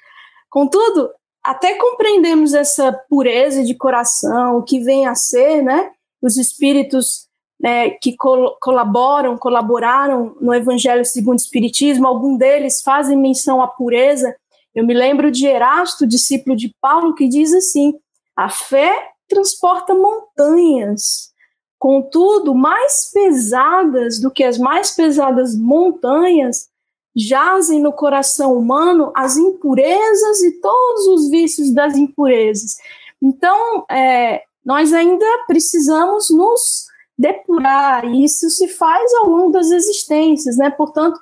Contudo, 0.50 1.11
até 1.42 1.75
compreendemos 1.75 2.52
essa 2.52 2.92
pureza 3.09 3.64
de 3.64 3.75
coração, 3.75 4.57
o 4.59 4.62
que 4.62 4.80
vem 4.80 5.07
a 5.07 5.14
ser, 5.14 5.62
né? 5.62 5.90
Os 6.21 6.37
espíritos 6.37 7.28
né, 7.59 7.90
que 7.90 8.16
col 8.16 8.57
colaboram, 8.61 9.38
colaboraram 9.38 10.37
no 10.40 10.52
Evangelho 10.52 11.04
segundo 11.04 11.38
o 11.38 11.42
Espiritismo, 11.42 12.07
algum 12.07 12.37
deles 12.37 12.83
fazem 12.83 13.16
menção 13.16 13.62
à 13.62 13.69
pureza. 13.69 14.35
Eu 14.75 14.85
me 14.85 14.95
lembro 14.95 15.30
de 15.30 15.47
Erasto, 15.47 16.07
discípulo 16.07 16.57
de 16.57 16.75
Paulo, 16.80 17.14
que 17.14 17.28
diz 17.28 17.52
assim: 17.52 17.95
a 18.37 18.49
fé 18.49 19.11
transporta 19.28 19.95
montanhas. 19.95 21.30
Contudo, 21.78 22.54
mais 22.54 23.11
pesadas 23.12 24.21
do 24.21 24.30
que 24.30 24.45
as 24.45 24.59
mais 24.59 24.90
pesadas 24.90 25.57
montanhas 25.57 26.69
jazem 27.14 27.81
no 27.81 27.93
coração 27.93 28.57
humano 28.57 29.12
as 29.14 29.37
impurezas 29.37 30.43
e 30.43 30.61
todos 30.61 31.07
os 31.09 31.31
vícios 31.31 31.73
das 31.73 31.97
impurezas. 31.97 32.76
Então, 33.23 33.85
é, 33.90 34.43
nós 34.64 34.93
ainda 34.93 35.26
precisamos 35.47 36.31
nos 36.31 36.87
depurar, 37.19 38.07
e 38.07 38.25
isso 38.25 38.49
se 38.49 38.67
faz 38.69 39.12
ao 39.14 39.29
longo 39.29 39.50
das 39.50 39.71
existências, 39.71 40.57
né? 40.57 40.71
Portanto, 40.71 41.21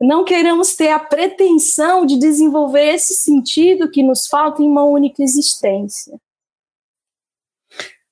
não 0.00 0.24
queremos 0.24 0.74
ter 0.74 0.88
a 0.88 0.98
pretensão 0.98 2.06
de 2.06 2.18
desenvolver 2.18 2.94
esse 2.94 3.14
sentido 3.14 3.90
que 3.90 4.02
nos 4.02 4.26
falta 4.26 4.62
em 4.62 4.68
uma 4.68 4.84
única 4.84 5.22
existência. 5.22 6.18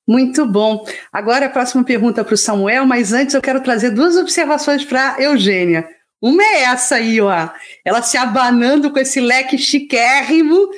Muito 0.07 0.45
bom. 0.45 0.85
Agora 1.13 1.47
a 1.47 1.51
próxima 1.51 1.85
pergunta 1.85 2.25
para 2.25 2.35
o 2.35 2.37
Samuel, 2.37 2.85
mas 2.85 3.13
antes 3.13 3.35
eu 3.35 3.41
quero 3.41 3.63
trazer 3.63 3.91
duas 3.91 4.17
observações 4.17 4.85
para 4.85 5.15
a 5.15 5.23
Eugênia. 5.23 5.89
Uma 6.23 6.43
é 6.45 6.63
essa 6.63 6.95
aí, 6.95 7.21
ó. 7.21 7.51
Ela 7.85 8.01
se 8.01 8.17
abanando 8.17 8.93
com 8.93 8.99
esse 9.01 9.21
leque 9.21 9.59
chiquérrimo. 9.59 10.71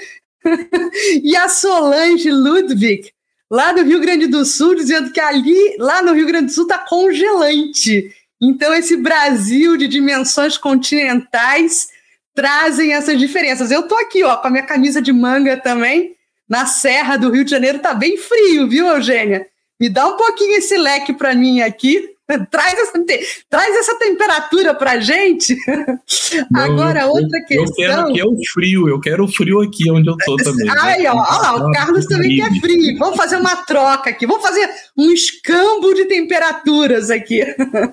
e 1.23 1.37
a 1.37 1.49
Solange 1.49 2.31
Ludwig, 2.31 3.11
lá 3.51 3.73
do 3.73 3.83
Rio 3.83 4.01
Grande 4.01 4.27
do 4.27 4.45
Sul, 4.45 4.75
dizendo 4.75 5.13
que 5.13 5.21
ali, 5.21 5.77
lá 5.79 6.03
no 6.03 6.13
Rio 6.13 6.27
Grande 6.27 6.47
do 6.47 6.53
Sul, 6.53 6.67
tá 6.67 6.79
congelante. 6.79 8.11
Então, 8.41 8.75
esse 8.75 8.97
Brasil 8.97 9.77
de 9.77 9.87
dimensões 9.87 10.57
continentais 10.57 11.89
trazem 12.35 12.95
essas 12.95 13.19
diferenças. 13.19 13.71
Eu 13.71 13.83
tô 13.85 13.95
aqui, 13.97 14.25
ó, 14.25 14.37
com 14.39 14.49
a 14.49 14.51
minha 14.51 14.67
camisa 14.67 15.01
de 15.01 15.13
manga 15.13 15.57
também, 15.57 16.15
na 16.49 16.67
Serra 16.67 17.17
do 17.17 17.31
Rio 17.31 17.45
de 17.45 17.51
Janeiro, 17.51 17.79
tá 17.79 17.95
bem 17.95 18.17
frio, 18.17 18.69
viu, 18.69 18.87
Eugênia? 18.87 19.47
Me 19.81 19.89
dá 19.89 20.07
um 20.07 20.17
pouquinho 20.17 20.57
esse 20.57 20.77
leque 20.77 21.13
para 21.13 21.35
mim 21.35 21.61
aqui. 21.61 22.14
traz, 22.51 22.79
essa, 22.79 23.05
traz 23.51 23.77
essa 23.77 23.99
temperatura 23.99 24.75
para 24.75 24.99
gente. 25.01 25.57
Não, 26.51 26.61
Agora, 26.61 27.07
outra 27.07 27.39
eu, 27.51 27.65
questão. 27.65 27.65
Eu 27.67 27.75
quero 27.75 28.13
que 28.13 28.21
é 28.21 28.25
o 28.25 28.37
frio, 28.53 28.89
eu 28.89 29.01
quero 29.01 29.25
o 29.25 29.29
frio 29.29 29.61
aqui 29.61 29.91
onde 29.91 30.09
eu 30.09 30.17
estou 30.19 30.37
também. 30.37 30.69
Ai, 30.71 31.07
ó, 31.07 31.15
ó, 31.15 31.69
o 31.69 31.73
Carlos 31.73 32.07
também 32.07 32.37
quer 32.37 32.61
frio. 32.61 32.99
Vamos 32.99 33.17
fazer 33.17 33.37
uma 33.37 33.57
troca 33.57 34.11
aqui, 34.11 34.27
vamos 34.27 34.43
fazer 34.43 34.69
um 34.97 35.11
escambo 35.11 35.93
de 35.95 36.07
temperaturas 36.07 37.11
aqui. 37.11 37.45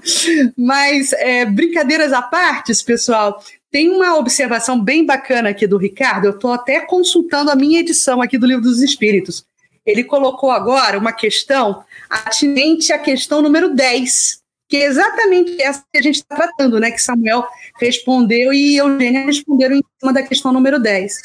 Mas, 0.57 1.11
é, 1.13 1.45
brincadeiras 1.45 2.13
à 2.13 2.21
parte, 2.21 2.71
pessoal, 2.85 3.43
tem 3.69 3.89
uma 3.89 4.17
observação 4.17 4.81
bem 4.81 5.05
bacana 5.05 5.49
aqui 5.49 5.67
do 5.67 5.77
Ricardo. 5.77 6.25
Eu 6.25 6.31
estou 6.31 6.53
até 6.53 6.81
consultando 6.81 7.51
a 7.51 7.55
minha 7.55 7.79
edição 7.79 8.21
aqui 8.21 8.37
do 8.37 8.47
Livro 8.47 8.63
dos 8.63 8.81
Espíritos. 8.81 9.45
Ele 9.85 10.03
colocou 10.03 10.51
agora 10.51 10.97
uma 10.97 11.11
questão 11.11 11.83
atinente 12.09 12.93
à 12.93 12.99
questão 12.99 13.41
número 13.41 13.73
10, 13.73 14.41
que 14.69 14.77
é 14.77 14.85
exatamente 14.85 15.61
essa 15.61 15.83
que 15.91 15.97
a 15.97 16.01
gente 16.01 16.15
está 16.15 16.35
tratando, 16.35 16.79
né? 16.79 16.91
Que 16.91 17.01
Samuel 17.01 17.47
respondeu 17.79 18.53
e 18.53 18.77
Eugênia 18.77 19.25
responderam 19.25 19.75
em 19.75 19.83
cima 19.99 20.13
da 20.13 20.23
questão 20.23 20.53
número 20.53 20.79
10. 20.79 21.21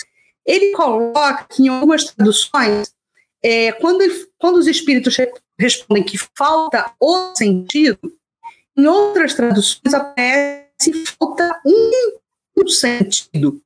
Ele 0.47 0.73
coloca 0.73 1.47
que 1.51 1.65
em 1.65 1.69
algumas 1.69 2.05
traduções, 2.05 2.93
é, 3.43 3.73
quando, 3.73 4.05
quando 4.39 4.57
os 4.57 4.67
espíritos 4.67 5.17
respondem 5.59 6.05
que 6.05 6.19
falta 6.37 6.93
o 7.01 7.35
sentido, 7.37 7.99
em 8.77 8.87
outras 8.87 9.35
traduções 9.35 9.95
aparece 9.95 10.93
falta 11.19 11.61
um 11.65 12.69
sentido. 12.69 13.61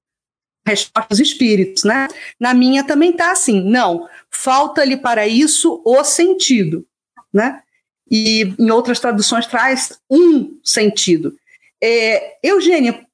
Resposta 0.70 1.08
dos 1.10 1.20
espíritos, 1.20 1.84
né? 1.84 2.08
Na 2.38 2.54
minha 2.54 2.84
também 2.84 3.12
tá 3.12 3.30
assim, 3.30 3.62
não, 3.62 4.08
falta-lhe 4.30 4.96
para 4.96 5.26
isso 5.26 5.82
o 5.84 6.02
sentido, 6.04 6.86
né? 7.32 7.62
E 8.10 8.54
em 8.58 8.70
outras 8.70 8.98
traduções 8.98 9.46
traz 9.46 9.98
um 10.10 10.58
sentido. 10.64 11.34
É, 11.82 12.36
Eugênia, 12.42 13.06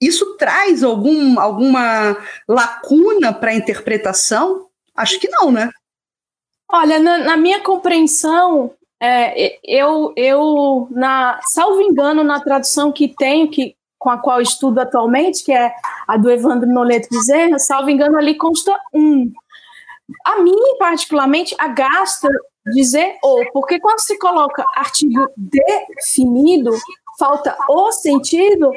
isso 0.00 0.36
traz 0.36 0.82
algum, 0.82 1.40
alguma 1.40 2.16
lacuna 2.48 3.32
para 3.32 3.50
a 3.50 3.54
interpretação? 3.54 4.68
Acho 4.96 5.18
que 5.18 5.28
não, 5.28 5.50
né? 5.50 5.70
Olha, 6.70 6.98
na, 6.98 7.18
na 7.18 7.36
minha 7.36 7.60
compreensão, 7.60 8.72
é, 9.00 9.58
eu, 9.64 10.12
eu 10.16 10.88
na, 10.90 11.40
salvo 11.42 11.80
engano, 11.80 12.22
na 12.22 12.40
tradução 12.40 12.92
que 12.92 13.08
tenho, 13.08 13.50
que, 13.50 13.74
com 13.98 14.10
a 14.10 14.18
qual 14.18 14.40
estudo 14.40 14.78
atualmente, 14.78 15.44
que 15.44 15.52
é 15.52 15.72
a 16.06 16.16
do 16.16 16.30
Evandro 16.30 16.68
Noleto 16.68 17.08
Bezerra, 17.10 17.58
salvo 17.58 17.90
engano, 17.90 18.16
ali 18.16 18.36
consta 18.36 18.78
um. 18.94 19.30
A 20.24 20.40
mim, 20.40 20.56
particularmente, 20.78 21.54
agasta 21.58 22.28
dizer 22.72 23.16
o, 23.22 23.44
porque 23.52 23.80
quando 23.80 24.00
se 24.00 24.18
coloca 24.18 24.64
artigo 24.76 25.26
definido, 25.36 26.70
falta 27.18 27.56
o 27.68 27.90
sentido, 27.92 28.70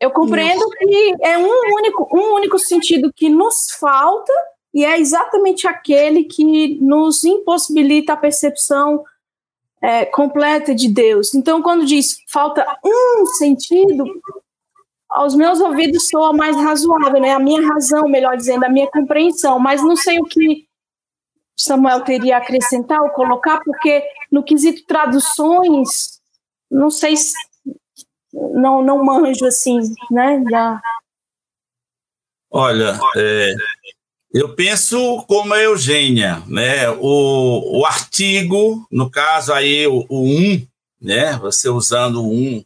eu 0.00 0.10
compreendo 0.10 0.64
que 0.70 1.14
é 1.22 1.36
um 1.36 1.74
único, 1.74 2.08
um 2.14 2.34
único 2.34 2.58
sentido 2.58 3.12
que 3.14 3.28
nos 3.28 3.72
falta 3.72 4.32
e 4.72 4.84
é 4.84 4.98
exatamente 4.98 5.66
aquele 5.66 6.24
que 6.24 6.78
nos 6.80 7.24
impossibilita 7.24 8.12
a 8.12 8.16
percepção 8.16 9.02
é, 9.82 10.04
completa 10.04 10.74
de 10.74 10.88
Deus. 10.88 11.34
Então, 11.34 11.62
quando 11.62 11.86
diz 11.86 12.18
falta 12.28 12.66
um 12.84 13.26
sentido, 13.26 14.04
aos 15.08 15.34
meus 15.34 15.60
ouvidos 15.60 16.08
soa 16.08 16.32
mais 16.32 16.56
razoável, 16.56 17.20
né? 17.20 17.32
A 17.32 17.38
minha 17.38 17.66
razão, 17.66 18.08
melhor 18.08 18.36
dizendo, 18.36 18.64
a 18.64 18.68
minha 18.68 18.90
compreensão, 18.90 19.58
mas 19.58 19.82
não 19.82 19.96
sei 19.96 20.18
o 20.18 20.24
que 20.24 20.66
Samuel 21.56 22.02
teria 22.02 22.36
a 22.36 22.38
acrescentar 22.38 23.00
ou 23.00 23.10
colocar, 23.10 23.60
porque 23.64 24.04
no 24.30 24.44
quesito 24.44 24.86
traduções, 24.86 26.20
não 26.70 26.90
sei 26.90 27.16
se 27.16 27.34
não, 28.32 28.82
não 28.82 29.04
manjo 29.04 29.46
assim, 29.46 29.80
né? 30.10 30.42
Já. 30.48 30.80
Olha, 32.50 32.98
é, 33.16 33.54
eu 34.32 34.54
penso 34.54 35.24
como 35.26 35.54
a 35.54 35.62
Eugênia, 35.62 36.42
né? 36.46 36.90
O, 36.90 37.80
o 37.80 37.86
artigo, 37.86 38.86
no 38.90 39.10
caso 39.10 39.52
aí, 39.52 39.86
o, 39.86 40.04
o 40.08 40.24
um, 40.24 40.66
né? 41.00 41.38
Você 41.38 41.68
usando 41.68 42.22
o 42.22 42.32
um 42.32 42.64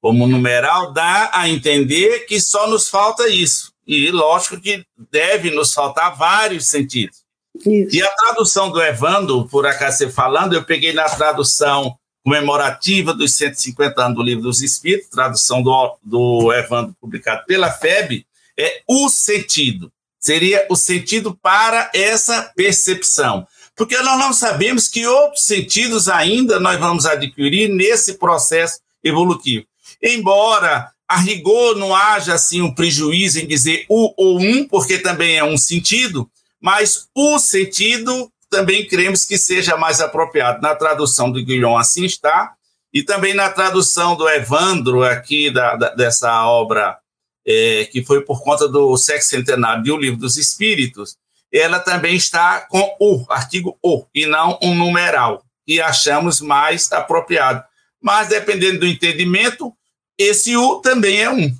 como 0.00 0.26
numeral, 0.26 0.92
dá 0.92 1.30
a 1.32 1.48
entender 1.48 2.26
que 2.26 2.40
só 2.40 2.68
nos 2.68 2.88
falta 2.88 3.28
isso. 3.28 3.72
E 3.86 4.10
lógico 4.10 4.60
que 4.60 4.84
deve 5.10 5.50
nos 5.50 5.72
faltar 5.72 6.16
vários 6.16 6.66
sentidos. 6.66 7.22
Isso. 7.64 7.94
E 7.94 8.02
a 8.02 8.08
tradução 8.08 8.70
do 8.70 8.82
Evandro, 8.82 9.46
por 9.48 9.64
acaso 9.64 9.98
você 9.98 10.10
falando, 10.10 10.54
eu 10.54 10.64
peguei 10.64 10.92
na 10.92 11.04
tradução 11.04 11.96
comemorativa 12.24 13.14
dos 13.14 13.34
150 13.36 14.02
anos 14.02 14.16
do 14.16 14.22
Livro 14.22 14.42
dos 14.42 14.60
Espíritos, 14.60 15.08
tradução 15.08 15.62
do, 15.62 15.96
do 16.02 16.52
Evandro, 16.52 16.96
publicado 17.00 17.44
pela 17.46 17.70
FEB, 17.70 18.26
é 18.58 18.82
o 18.88 19.08
sentido 19.08 19.92
seria 20.22 20.64
o 20.70 20.76
sentido 20.76 21.36
para 21.42 21.90
essa 21.92 22.52
percepção. 22.54 23.46
Porque 23.76 23.98
nós 23.98 24.18
não 24.18 24.32
sabemos 24.32 24.86
que 24.86 25.06
outros 25.06 25.44
sentidos 25.44 26.08
ainda 26.08 26.60
nós 26.60 26.78
vamos 26.78 27.04
adquirir 27.04 27.68
nesse 27.68 28.14
processo 28.14 28.78
evolutivo. 29.02 29.66
Embora 30.00 30.88
a 31.08 31.16
rigor 31.16 31.76
não 31.76 31.94
haja 31.94 32.34
assim 32.34 32.62
um 32.62 32.72
prejuízo 32.72 33.40
em 33.40 33.46
dizer 33.46 33.84
o 33.88 34.14
ou 34.16 34.40
um, 34.40 34.66
porque 34.66 34.98
também 34.98 35.36
é 35.36 35.44
um 35.44 35.56
sentido, 35.56 36.30
mas 36.60 37.08
o 37.14 37.38
sentido 37.38 38.30
também 38.48 38.86
queremos 38.86 39.24
que 39.24 39.36
seja 39.36 39.76
mais 39.76 40.00
apropriado. 40.00 40.62
Na 40.62 40.74
tradução 40.74 41.30
do 41.30 41.44
Guilhom 41.44 41.76
assim 41.76 42.04
está, 42.04 42.52
e 42.94 43.02
também 43.02 43.34
na 43.34 43.50
tradução 43.50 44.14
do 44.14 44.28
Evandro 44.28 45.02
aqui 45.02 45.50
da, 45.50 45.74
da 45.74 45.88
dessa 45.94 46.46
obra 46.46 46.98
é, 47.46 47.84
que 47.90 48.04
foi 48.04 48.22
por 48.22 48.42
conta 48.42 48.68
do 48.68 48.96
sexcentenário 48.96 49.82
do 49.82 49.96
Livro 49.96 50.18
dos 50.18 50.36
Espíritos, 50.36 51.16
ela 51.52 51.78
também 51.78 52.16
está 52.16 52.60
com 52.62 52.96
o, 52.98 53.26
artigo 53.28 53.78
o, 53.82 54.06
e 54.14 54.26
não 54.26 54.58
um 54.62 54.74
numeral, 54.74 55.44
e 55.66 55.80
achamos 55.80 56.40
mais 56.40 56.90
apropriado. 56.90 57.62
Mas, 58.00 58.28
dependendo 58.28 58.80
do 58.80 58.86
entendimento, 58.86 59.72
esse 60.18 60.56
u 60.56 60.80
também 60.80 61.20
é 61.20 61.30
um, 61.30 61.54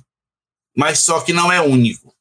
mas 0.75 0.99
só 0.99 1.21
que 1.21 1.31
não 1.31 1.51
é 1.51 1.61
único. 1.61 2.13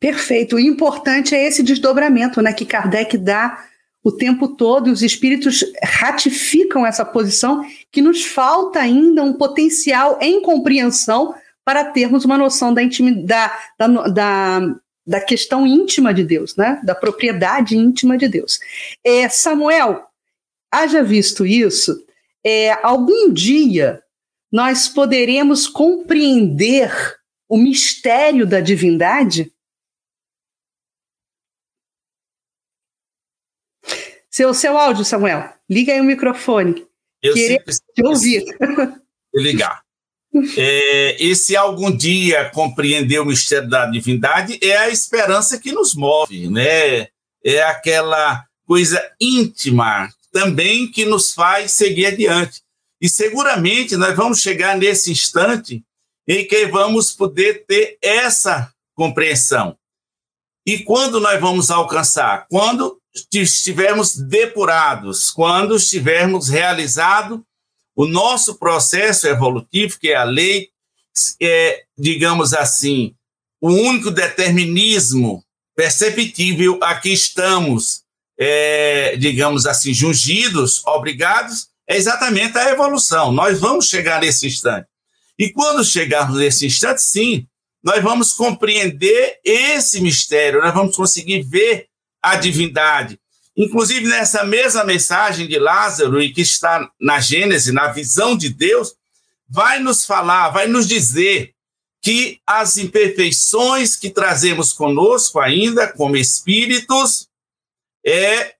Perfeito. 0.00 0.56
O 0.56 0.60
importante 0.60 1.34
é 1.34 1.46
esse 1.46 1.62
desdobramento 1.62 2.40
né, 2.40 2.52
que 2.52 2.64
Kardec 2.66 3.16
dá 3.18 3.64
o 4.02 4.12
tempo 4.12 4.48
todo, 4.48 4.88
e 4.88 4.92
os 4.92 5.02
espíritos 5.02 5.64
ratificam 5.82 6.86
essa 6.86 7.04
posição, 7.04 7.66
que 7.90 8.00
nos 8.00 8.24
falta 8.24 8.78
ainda 8.78 9.20
um 9.22 9.32
potencial 9.32 10.16
em 10.22 10.40
compreensão 10.40 11.34
para 11.66 11.84
termos 11.90 12.24
uma 12.24 12.38
noção 12.38 12.72
da, 12.72 12.80
intimidade, 12.80 13.52
da, 13.76 13.88
da, 13.88 14.60
da 15.04 15.20
questão 15.20 15.66
íntima 15.66 16.14
de 16.14 16.22
Deus, 16.22 16.54
né? 16.54 16.80
da 16.84 16.94
propriedade 16.94 17.76
íntima 17.76 18.16
de 18.16 18.28
Deus. 18.28 18.60
É, 19.02 19.28
Samuel, 19.28 20.06
haja 20.72 21.02
visto 21.02 21.44
isso, 21.44 22.06
é, 22.44 22.70
algum 22.86 23.32
dia 23.32 24.00
nós 24.52 24.88
poderemos 24.88 25.66
compreender 25.66 27.18
o 27.48 27.58
mistério 27.58 28.46
da 28.46 28.60
divindade? 28.60 29.52
Seu, 34.30 34.54
seu 34.54 34.78
áudio, 34.78 35.04
Samuel. 35.04 35.52
Liga 35.68 35.92
aí 35.92 36.00
o 36.00 36.04
microfone. 36.04 36.86
Eu 37.20 37.36
sempre 37.36 37.74
te 37.74 38.06
ouvir. 38.06 38.44
Ligar. 39.34 39.85
É, 40.56 41.16
esse 41.18 41.56
algum 41.56 41.94
dia 41.94 42.50
compreender 42.50 43.20
o 43.20 43.24
mistério 43.24 43.68
da 43.68 43.86
divindade 43.86 44.58
é 44.62 44.76
a 44.76 44.88
esperança 44.88 45.58
que 45.58 45.72
nos 45.72 45.94
move, 45.94 46.48
né? 46.48 47.08
É 47.44 47.62
aquela 47.62 48.44
coisa 48.66 49.00
íntima 49.20 50.10
também 50.32 50.90
que 50.90 51.04
nos 51.04 51.32
faz 51.32 51.72
seguir 51.72 52.06
adiante. 52.06 52.60
E 53.00 53.08
seguramente 53.08 53.96
nós 53.96 54.16
vamos 54.16 54.40
chegar 54.40 54.76
nesse 54.76 55.10
instante 55.10 55.82
em 56.26 56.46
que 56.46 56.66
vamos 56.66 57.12
poder 57.12 57.64
ter 57.66 57.98
essa 58.02 58.72
compreensão. 58.94 59.76
E 60.66 60.80
quando 60.80 61.20
nós 61.20 61.40
vamos 61.40 61.70
alcançar? 61.70 62.46
Quando 62.50 63.00
estivermos 63.32 64.16
depurados, 64.16 65.30
quando 65.30 65.76
estivermos 65.76 66.48
realizado 66.48 67.46
o 67.96 68.06
nosso 68.06 68.56
processo 68.56 69.26
evolutivo, 69.26 69.98
que 69.98 70.10
é 70.10 70.16
a 70.16 70.24
lei, 70.24 70.68
é, 71.40 71.84
digamos 71.96 72.52
assim, 72.52 73.14
o 73.60 73.70
único 73.70 74.10
determinismo 74.10 75.42
perceptível 75.74 76.78
a 76.82 76.94
que 76.96 77.08
estamos, 77.08 78.02
é, 78.38 79.16
digamos 79.16 79.66
assim, 79.66 79.94
jungidos, 79.94 80.86
obrigados, 80.86 81.68
é 81.88 81.96
exatamente 81.96 82.58
a 82.58 82.70
evolução. 82.70 83.32
Nós 83.32 83.58
vamos 83.58 83.88
chegar 83.88 84.20
nesse 84.20 84.46
instante. 84.46 84.86
E 85.38 85.50
quando 85.50 85.84
chegarmos 85.84 86.38
nesse 86.38 86.66
instante, 86.66 87.00
sim, 87.02 87.46
nós 87.82 88.02
vamos 88.02 88.32
compreender 88.32 89.38
esse 89.42 90.00
mistério, 90.00 90.60
nós 90.60 90.74
vamos 90.74 90.96
conseguir 90.96 91.42
ver 91.42 91.88
a 92.22 92.36
divindade, 92.36 93.18
Inclusive, 93.56 94.06
nessa 94.06 94.44
mesma 94.44 94.84
mensagem 94.84 95.48
de 95.48 95.58
Lázaro, 95.58 96.20
e 96.20 96.32
que 96.32 96.42
está 96.42 96.90
na 97.00 97.20
Gênesis, 97.20 97.72
na 97.72 97.88
visão 97.88 98.36
de 98.36 98.50
Deus, 98.50 98.94
vai 99.48 99.78
nos 99.78 100.04
falar, 100.04 100.50
vai 100.50 100.66
nos 100.66 100.86
dizer 100.86 101.54
que 102.02 102.40
as 102.46 102.76
imperfeições 102.76 103.96
que 103.96 104.10
trazemos 104.10 104.72
conosco 104.72 105.40
ainda, 105.40 105.90
como 105.92 106.16
espíritos, 106.16 107.28
é, 108.04 108.54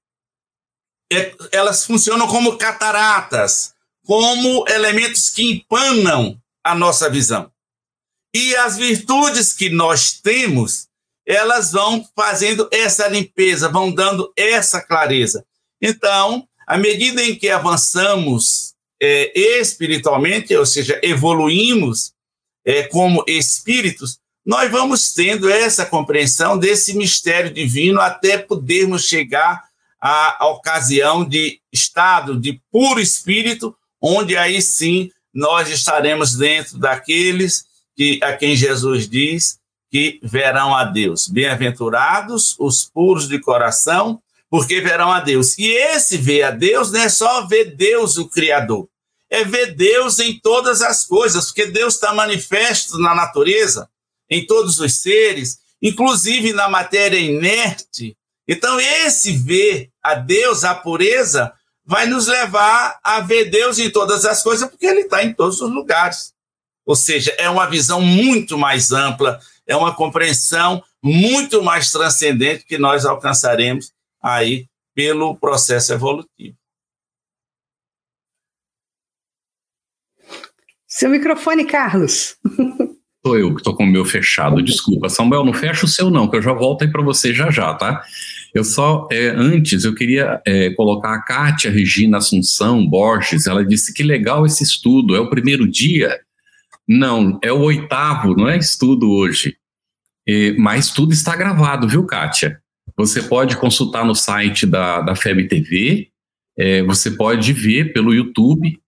é, 1.12 1.34
elas 1.52 1.84
funcionam 1.84 2.26
como 2.26 2.56
cataratas, 2.56 3.74
como 4.04 4.64
elementos 4.68 5.30
que 5.30 5.44
empanam 5.44 6.40
a 6.64 6.74
nossa 6.74 7.10
visão. 7.10 7.52
E 8.34 8.56
as 8.56 8.76
virtudes 8.76 9.52
que 9.52 9.68
nós 9.68 10.12
temos, 10.12 10.88
elas 11.26 11.72
vão 11.72 12.06
fazendo 12.14 12.68
essa 12.70 13.08
limpeza, 13.08 13.68
vão 13.68 13.92
dando 13.92 14.32
essa 14.36 14.80
clareza. 14.80 15.44
Então, 15.82 16.46
à 16.66 16.78
medida 16.78 17.22
em 17.22 17.34
que 17.34 17.48
avançamos 17.48 18.74
é, 19.02 19.58
espiritualmente, 19.58 20.54
ou 20.54 20.64
seja, 20.64 20.98
evoluímos 21.02 22.12
é, 22.64 22.84
como 22.84 23.24
espíritos, 23.26 24.18
nós 24.44 24.70
vamos 24.70 25.12
tendo 25.12 25.50
essa 25.50 25.84
compreensão 25.84 26.56
desse 26.56 26.94
mistério 26.94 27.52
divino 27.52 28.00
até 28.00 28.38
podermos 28.38 29.04
chegar 29.04 29.64
à 30.00 30.46
ocasião 30.46 31.28
de 31.28 31.60
estado 31.72 32.38
de 32.38 32.60
puro 32.70 33.00
espírito, 33.00 33.76
onde 34.00 34.36
aí 34.36 34.62
sim 34.62 35.10
nós 35.34 35.68
estaremos 35.68 36.36
dentro 36.36 36.78
daqueles 36.78 37.64
que 37.96 38.20
a 38.22 38.34
quem 38.34 38.54
Jesus 38.54 39.08
diz 39.08 39.58
que 39.96 40.20
verão 40.22 40.76
a 40.76 40.84
Deus. 40.84 41.26
Bem-aventurados 41.26 42.54
os 42.58 42.84
puros 42.84 43.26
de 43.26 43.38
coração, 43.40 44.20
porque 44.50 44.78
verão 44.78 45.10
a 45.10 45.20
Deus. 45.20 45.56
E 45.56 45.70
esse 45.70 46.18
ver 46.18 46.42
a 46.42 46.50
Deus 46.50 46.92
não 46.92 47.00
é 47.00 47.08
só 47.08 47.46
ver 47.46 47.74
Deus, 47.74 48.18
o 48.18 48.28
Criador, 48.28 48.86
é 49.30 49.42
ver 49.42 49.74
Deus 49.74 50.18
em 50.18 50.38
todas 50.38 50.82
as 50.82 51.06
coisas, 51.06 51.46
porque 51.46 51.64
Deus 51.64 51.94
está 51.94 52.12
manifesto 52.12 52.98
na 52.98 53.14
natureza, 53.14 53.88
em 54.28 54.46
todos 54.46 54.78
os 54.80 54.96
seres, 55.00 55.60
inclusive 55.80 56.52
na 56.52 56.68
matéria 56.68 57.18
inerte. 57.18 58.14
Então, 58.46 58.78
esse 58.78 59.32
ver 59.32 59.88
a 60.02 60.14
Deus, 60.14 60.62
a 60.62 60.74
pureza, 60.74 61.54
vai 61.86 62.04
nos 62.04 62.26
levar 62.26 63.00
a 63.02 63.20
ver 63.20 63.46
Deus 63.46 63.78
em 63.78 63.88
todas 63.88 64.26
as 64.26 64.42
coisas, 64.42 64.68
porque 64.68 64.84
Ele 64.84 65.00
está 65.00 65.24
em 65.24 65.32
todos 65.32 65.62
os 65.62 65.70
lugares. 65.70 66.34
Ou 66.84 66.94
seja, 66.94 67.34
é 67.38 67.48
uma 67.48 67.66
visão 67.66 68.02
muito 68.02 68.58
mais 68.58 68.92
ampla, 68.92 69.40
é 69.66 69.74
uma 69.76 69.94
compreensão 69.94 70.82
muito 71.02 71.62
mais 71.62 71.90
transcendente 71.90 72.64
que 72.64 72.78
nós 72.78 73.04
alcançaremos 73.04 73.92
aí 74.22 74.66
pelo 74.94 75.36
processo 75.36 75.92
evolutivo. 75.92 76.56
Seu 80.86 81.10
microfone, 81.10 81.64
Carlos. 81.66 82.36
Sou 83.26 83.36
eu 83.36 83.52
que 83.52 83.60
estou 83.60 83.74
com 83.76 83.82
o 83.82 83.86
meu 83.86 84.04
fechado. 84.04 84.62
Desculpa, 84.62 85.08
Samuel, 85.08 85.44
não 85.44 85.52
fecha 85.52 85.84
o 85.84 85.88
seu 85.88 86.10
não, 86.10 86.28
que 86.28 86.36
eu 86.36 86.42
já 86.42 86.52
volto 86.52 86.82
aí 86.82 86.90
para 86.90 87.02
você 87.02 87.34
já 87.34 87.50
já, 87.50 87.74
tá? 87.74 88.02
Eu 88.54 88.64
só, 88.64 89.06
é, 89.10 89.28
antes, 89.28 89.84
eu 89.84 89.94
queria 89.94 90.40
é, 90.46 90.70
colocar 90.70 91.12
a 91.12 91.22
Kátia 91.22 91.70
Regina 91.70 92.18
Assunção 92.18 92.88
Borges, 92.88 93.46
ela 93.46 93.64
disse 93.64 93.92
que 93.92 94.02
legal 94.02 94.46
esse 94.46 94.62
estudo, 94.62 95.14
é 95.14 95.20
o 95.20 95.28
primeiro 95.28 95.68
dia? 95.68 96.18
Não, 96.88 97.38
é 97.42 97.52
o 97.52 97.60
oitavo, 97.60 98.34
não 98.34 98.48
é 98.48 98.56
estudo 98.56 99.10
hoje. 99.10 99.56
É, 100.28 100.52
mas 100.52 100.90
tudo 100.90 101.12
está 101.12 101.34
gravado, 101.36 101.88
viu, 101.88 102.04
Kátia? 102.04 102.60
Você 102.96 103.22
pode 103.22 103.56
consultar 103.56 104.04
no 104.04 104.14
site 104.14 104.66
da, 104.66 105.00
da 105.00 105.14
FEB 105.14 105.48
TV, 105.48 106.08
é, 106.58 106.82
você 106.82 107.10
pode 107.10 107.52
ver 107.52 107.92
pelo 107.92 108.14
YouTube, 108.14 108.78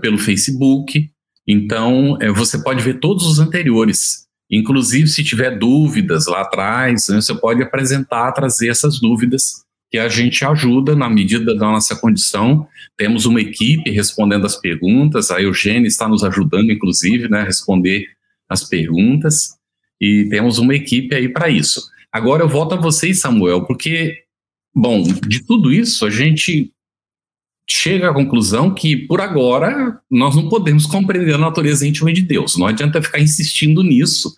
pelo 0.00 0.18
Facebook, 0.18 1.10
então, 1.46 2.18
é, 2.20 2.30
você 2.30 2.62
pode 2.62 2.82
ver 2.82 2.98
todos 2.98 3.24
os 3.24 3.38
anteriores. 3.38 4.26
Inclusive, 4.50 5.06
se 5.06 5.22
tiver 5.22 5.56
dúvidas 5.58 6.26
lá 6.26 6.42
atrás, 6.42 7.08
né, 7.08 7.20
você 7.20 7.34
pode 7.34 7.62
apresentar, 7.62 8.32
trazer 8.32 8.68
essas 8.68 9.00
dúvidas, 9.00 9.64
que 9.90 9.98
a 9.98 10.08
gente 10.08 10.44
ajuda 10.44 10.96
na 10.96 11.08
medida 11.08 11.54
da 11.54 11.66
nossa 11.66 11.94
condição. 11.96 12.66
Temos 12.96 13.24
uma 13.24 13.40
equipe 13.40 13.90
respondendo 13.90 14.44
as 14.44 14.56
perguntas, 14.56 15.30
a 15.30 15.40
Eugênia 15.40 15.86
está 15.86 16.08
nos 16.08 16.24
ajudando, 16.24 16.70
inclusive, 16.70 17.28
né, 17.28 17.40
a 17.40 17.44
responder 17.44 18.06
as 18.48 18.64
perguntas, 18.68 19.56
e 20.00 20.26
temos 20.28 20.58
uma 20.58 20.74
equipe 20.74 21.14
aí 21.14 21.28
para 21.28 21.48
isso. 21.48 21.82
Agora 22.12 22.42
eu 22.42 22.48
volto 22.48 22.74
a 22.74 22.80
vocês, 22.80 23.20
Samuel, 23.20 23.64
porque, 23.64 24.22
bom, 24.74 25.02
de 25.02 25.44
tudo 25.44 25.72
isso, 25.72 26.06
a 26.06 26.10
gente 26.10 26.72
chega 27.68 28.10
à 28.10 28.14
conclusão 28.14 28.72
que, 28.72 28.96
por 28.96 29.20
agora, 29.20 30.00
nós 30.10 30.36
não 30.36 30.48
podemos 30.48 30.86
compreender 30.86 31.34
a 31.34 31.38
natureza 31.38 31.86
íntima 31.86 32.12
de 32.12 32.22
Deus. 32.22 32.56
Não 32.56 32.66
adianta 32.66 33.02
ficar 33.02 33.18
insistindo 33.18 33.82
nisso, 33.82 34.34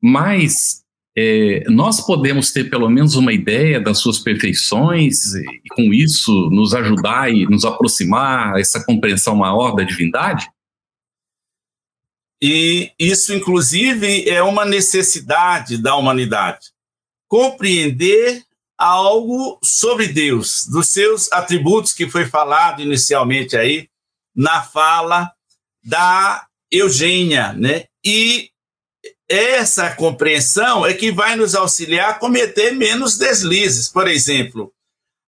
mas 0.00 0.81
é, 1.16 1.64
nós 1.68 2.00
podemos 2.00 2.52
ter 2.52 2.70
pelo 2.70 2.88
menos 2.88 3.16
uma 3.16 3.32
ideia 3.32 3.80
das 3.80 3.98
suas 3.98 4.18
perfeições 4.18 5.34
e, 5.34 5.62
com 5.70 5.92
isso, 5.92 6.32
nos 6.50 6.74
ajudar 6.74 7.30
e 7.30 7.44
nos 7.46 7.64
aproximar 7.64 8.58
essa 8.58 8.82
compreensão 8.84 9.36
maior 9.36 9.72
da 9.72 9.84
divindade? 9.84 10.50
E 12.40 12.90
isso, 12.98 13.32
inclusive, 13.32 14.28
é 14.28 14.42
uma 14.42 14.64
necessidade 14.64 15.76
da 15.76 15.94
humanidade. 15.94 16.70
Compreender 17.28 18.42
algo 18.76 19.60
sobre 19.62 20.08
Deus, 20.08 20.66
dos 20.66 20.88
seus 20.88 21.30
atributos 21.30 21.92
que 21.92 22.10
foi 22.10 22.26
falado 22.26 22.82
inicialmente 22.82 23.56
aí 23.56 23.88
na 24.34 24.62
fala 24.62 25.30
da 25.84 26.46
Eugênia, 26.70 27.52
né? 27.52 27.84
E 28.04 28.51
essa 29.32 29.94
compreensão 29.94 30.84
é 30.84 30.92
que 30.92 31.10
vai 31.10 31.36
nos 31.36 31.54
auxiliar 31.54 32.10
a 32.10 32.14
cometer 32.14 32.72
menos 32.72 33.16
deslizes. 33.16 33.88
Por 33.88 34.06
exemplo, 34.06 34.72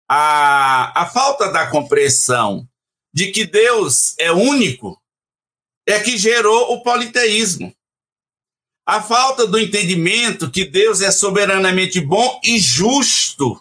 a, 0.08 1.02
a 1.02 1.06
falta 1.06 1.50
da 1.50 1.66
compreensão 1.68 2.68
de 3.12 3.32
que 3.32 3.46
Deus 3.46 4.14
é 4.18 4.30
único 4.30 5.00
é 5.86 5.98
que 6.00 6.18
gerou 6.18 6.74
o 6.74 6.82
politeísmo. 6.82 7.74
A 8.86 9.02
falta 9.02 9.46
do 9.46 9.58
entendimento 9.58 10.50
que 10.50 10.66
Deus 10.66 11.00
é 11.00 11.10
soberanamente 11.10 11.98
bom 12.00 12.40
e 12.44 12.58
justo 12.58 13.58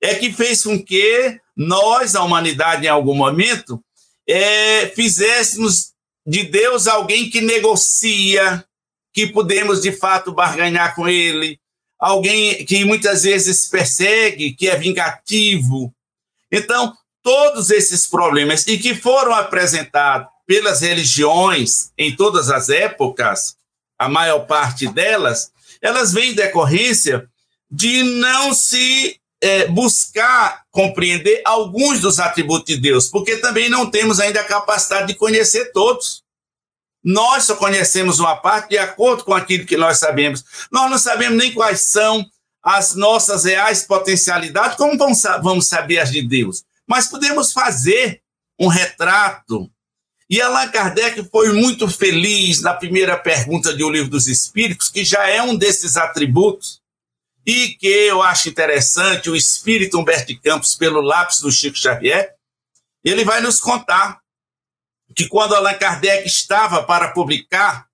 é 0.00 0.14
que 0.14 0.32
fez 0.32 0.62
com 0.62 0.80
que 0.80 1.40
nós, 1.56 2.14
a 2.14 2.22
humanidade, 2.22 2.86
em 2.86 2.88
algum 2.88 3.14
momento, 3.14 3.82
é, 4.28 4.86
fizéssemos 4.88 5.92
de 6.24 6.44
Deus 6.44 6.86
alguém 6.86 7.28
que 7.28 7.40
negocia, 7.40 8.64
que 9.14 9.28
podemos 9.28 9.80
de 9.80 9.92
fato 9.92 10.32
barganhar 10.32 10.94
com 10.96 11.08
ele, 11.08 11.58
alguém 11.98 12.66
que 12.66 12.84
muitas 12.84 13.22
vezes 13.22 13.66
persegue, 13.68 14.52
que 14.52 14.68
é 14.68 14.76
vingativo. 14.76 15.94
Então, 16.50 16.92
todos 17.22 17.70
esses 17.70 18.06
problemas 18.06 18.66
e 18.66 18.76
que 18.76 18.94
foram 18.94 19.32
apresentados 19.32 20.28
pelas 20.46 20.82
religiões 20.82 21.92
em 21.96 22.14
todas 22.14 22.50
as 22.50 22.68
épocas, 22.68 23.56
a 23.98 24.08
maior 24.08 24.40
parte 24.40 24.86
delas, 24.88 25.52
elas 25.80 26.12
vêm 26.12 26.32
em 26.32 26.34
decorrência 26.34 27.26
de 27.70 28.02
não 28.02 28.52
se 28.52 29.18
é, 29.40 29.68
buscar 29.68 30.64
compreender 30.70 31.40
alguns 31.44 32.00
dos 32.00 32.18
atributos 32.18 32.74
de 32.74 32.80
Deus, 32.80 33.08
porque 33.08 33.36
também 33.36 33.68
não 33.68 33.88
temos 33.88 34.18
ainda 34.18 34.40
a 34.40 34.44
capacidade 34.44 35.06
de 35.06 35.14
conhecer 35.14 35.72
todos. 35.72 36.23
Nós 37.04 37.44
só 37.44 37.56
conhecemos 37.56 38.18
uma 38.18 38.36
parte 38.36 38.70
de 38.70 38.78
acordo 38.78 39.24
com 39.24 39.34
aquilo 39.34 39.66
que 39.66 39.76
nós 39.76 39.98
sabemos. 39.98 40.44
Nós 40.72 40.90
não 40.90 40.98
sabemos 40.98 41.36
nem 41.36 41.52
quais 41.52 41.80
são 41.80 42.24
as 42.62 42.94
nossas 42.94 43.44
reais 43.44 43.82
potencialidades, 43.82 44.76
como 44.76 44.96
vamos 44.96 45.68
saber 45.68 45.98
as 45.98 46.10
de 46.10 46.22
Deus? 46.22 46.64
Mas 46.86 47.06
podemos 47.08 47.52
fazer 47.52 48.22
um 48.58 48.68
retrato 48.68 49.70
e 50.28 50.40
Allan 50.40 50.68
Kardec 50.68 51.22
foi 51.30 51.52
muito 51.52 51.88
feliz 51.88 52.62
na 52.62 52.72
primeira 52.72 53.16
pergunta 53.16 53.74
de 53.74 53.84
O 53.84 53.90
Livro 53.90 54.10
dos 54.10 54.26
Espíritos, 54.26 54.88
que 54.88 55.04
já 55.04 55.28
é 55.28 55.42
um 55.42 55.54
desses 55.54 55.96
atributos, 55.96 56.82
e 57.46 57.68
que 57.68 57.86
eu 57.86 58.22
acho 58.22 58.48
interessante, 58.48 59.28
o 59.28 59.36
espírito 59.36 59.98
Humberto 59.98 60.28
de 60.28 60.40
Campos, 60.40 60.74
pelo 60.74 61.02
lápis 61.02 61.40
do 61.40 61.52
Chico 61.52 61.76
Xavier, 61.76 62.34
ele 63.04 63.22
vai 63.22 63.42
nos 63.42 63.60
contar 63.60 64.20
que 65.14 65.28
quando 65.28 65.54
Allan 65.54 65.74
Kardec 65.74 66.26
estava 66.26 66.82
para 66.82 67.08
publicar 67.08 67.86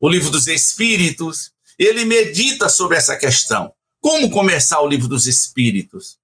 o 0.00 0.08
Livro 0.08 0.30
dos 0.30 0.46
Espíritos, 0.46 1.52
ele 1.78 2.04
medita 2.04 2.68
sobre 2.68 2.96
essa 2.96 3.16
questão. 3.16 3.72
Como 4.00 4.30
começar 4.30 4.80
o 4.80 4.88
Livro 4.88 5.08
dos 5.08 5.26
Espíritos? 5.26 6.18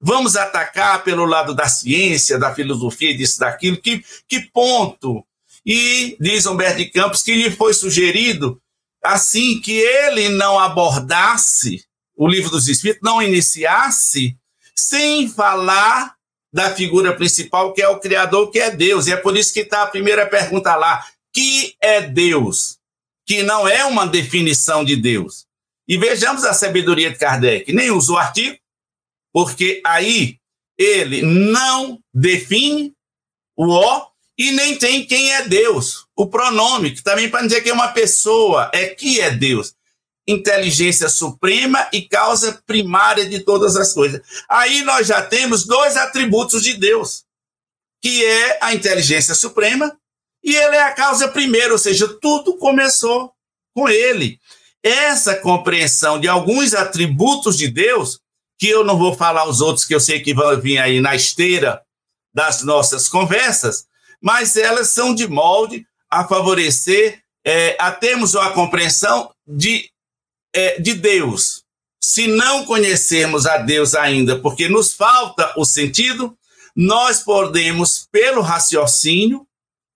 Vamos 0.00 0.36
atacar 0.36 1.02
pelo 1.02 1.24
lado 1.24 1.54
da 1.54 1.68
ciência, 1.68 2.38
da 2.38 2.54
filosofia, 2.54 3.16
disso, 3.16 3.40
daquilo. 3.40 3.80
Que, 3.80 4.04
que 4.28 4.40
ponto? 4.40 5.24
E 5.64 6.16
diz 6.20 6.44
Humberto 6.44 6.78
de 6.78 6.86
Campos 6.86 7.22
que 7.22 7.34
lhe 7.34 7.50
foi 7.50 7.72
sugerido 7.72 8.60
assim 9.02 9.60
que 9.60 9.72
ele 9.72 10.30
não 10.30 10.58
abordasse 10.58 11.84
o 12.16 12.26
livro 12.26 12.50
dos 12.50 12.68
Espíritos, 12.68 13.02
não 13.02 13.20
iniciasse 13.20 14.36
sem 14.74 15.28
falar 15.28 16.14
da 16.54 16.72
figura 16.72 17.12
principal, 17.12 17.72
que 17.72 17.82
é 17.82 17.88
o 17.88 17.98
Criador, 17.98 18.48
que 18.48 18.60
é 18.60 18.70
Deus. 18.70 19.08
E 19.08 19.12
é 19.12 19.16
por 19.16 19.36
isso 19.36 19.52
que 19.52 19.60
está 19.60 19.82
a 19.82 19.88
primeira 19.88 20.24
pergunta 20.24 20.76
lá: 20.76 21.04
que 21.32 21.74
é 21.80 22.00
Deus? 22.00 22.78
Que 23.26 23.42
não 23.42 23.66
é 23.66 23.84
uma 23.84 24.06
definição 24.06 24.84
de 24.84 24.94
Deus. 24.94 25.46
E 25.88 25.98
vejamos 25.98 26.44
a 26.44 26.54
sabedoria 26.54 27.10
de 27.10 27.18
Kardec. 27.18 27.72
Nem 27.72 27.90
usou 27.90 28.16
artigo, 28.16 28.56
porque 29.32 29.82
aí 29.84 30.38
ele 30.78 31.22
não 31.22 31.98
define 32.14 32.94
o 33.56 33.68
ó 33.70 34.06
e 34.38 34.52
nem 34.52 34.76
tem 34.76 35.04
quem 35.04 35.32
é 35.32 35.46
Deus, 35.46 36.06
o 36.16 36.26
pronome, 36.26 36.90
que 36.92 37.02
também 37.02 37.28
para 37.28 37.46
dizer 37.46 37.62
que 37.62 37.70
é 37.70 37.72
uma 37.72 37.88
pessoa, 37.88 38.70
é 38.72 38.86
que 38.86 39.20
é 39.20 39.30
Deus. 39.30 39.73
Inteligência 40.26 41.08
suprema 41.08 41.88
e 41.92 42.02
causa 42.02 42.62
primária 42.66 43.26
de 43.26 43.40
todas 43.40 43.76
as 43.76 43.92
coisas. 43.92 44.20
Aí 44.48 44.82
nós 44.82 45.06
já 45.06 45.22
temos 45.22 45.66
dois 45.66 45.96
atributos 45.96 46.62
de 46.62 46.74
Deus, 46.74 47.24
que 48.02 48.24
é 48.24 48.58
a 48.62 48.74
inteligência 48.74 49.34
suprema, 49.34 49.94
e 50.42 50.54
ele 50.54 50.76
é 50.76 50.82
a 50.82 50.92
causa 50.92 51.28
primeira, 51.28 51.72
ou 51.72 51.78
seja, 51.78 52.06
tudo 52.20 52.56
começou 52.58 53.32
com 53.74 53.88
ele. 53.88 54.38
Essa 54.82 55.34
compreensão 55.34 56.20
de 56.20 56.28
alguns 56.28 56.74
atributos 56.74 57.56
de 57.56 57.68
Deus, 57.68 58.20
que 58.58 58.68
eu 58.68 58.84
não 58.84 58.98
vou 58.98 59.14
falar 59.14 59.48
os 59.48 59.60
outros, 59.60 59.86
que 59.86 59.94
eu 59.94 60.00
sei 60.00 60.20
que 60.20 60.34
vão 60.34 60.60
vir 60.60 60.78
aí 60.78 61.00
na 61.00 61.14
esteira 61.14 61.82
das 62.34 62.62
nossas 62.62 63.08
conversas, 63.08 63.86
mas 64.20 64.56
elas 64.56 64.88
são 64.88 65.14
de 65.14 65.26
molde 65.26 65.86
a 66.10 66.26
favorecer 66.26 67.22
é, 67.44 67.76
a 67.78 67.90
termos 67.90 68.34
uma 68.34 68.52
compreensão 68.52 69.30
de, 69.46 69.90
é, 70.54 70.80
de 70.80 70.94
Deus. 70.94 71.64
Se 72.00 72.26
não 72.26 72.64
conhecermos 72.64 73.46
a 73.46 73.58
Deus 73.58 73.94
ainda, 73.94 74.38
porque 74.38 74.68
nos 74.68 74.92
falta 74.92 75.52
o 75.56 75.64
sentido, 75.64 76.36
nós 76.76 77.22
podemos, 77.22 78.08
pelo 78.10 78.40
raciocínio, 78.40 79.46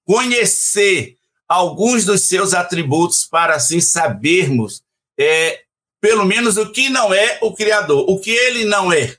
conhecer 0.07 1.17
alguns 1.49 2.05
dos 2.05 2.23
seus 2.23 2.55
atributos 2.55 3.25
para 3.25 3.55
assim 3.55 3.81
sabermos, 3.81 4.83
é, 5.19 5.63
pelo 6.01 6.25
menos, 6.25 6.57
o 6.57 6.71
que 6.71 6.89
não 6.89 7.13
é 7.13 7.39
o 7.43 7.55
Criador, 7.55 8.09
o 8.09 8.21
que 8.21 8.31
ele 8.31 8.65
não 8.65 8.93
é. 8.93 9.17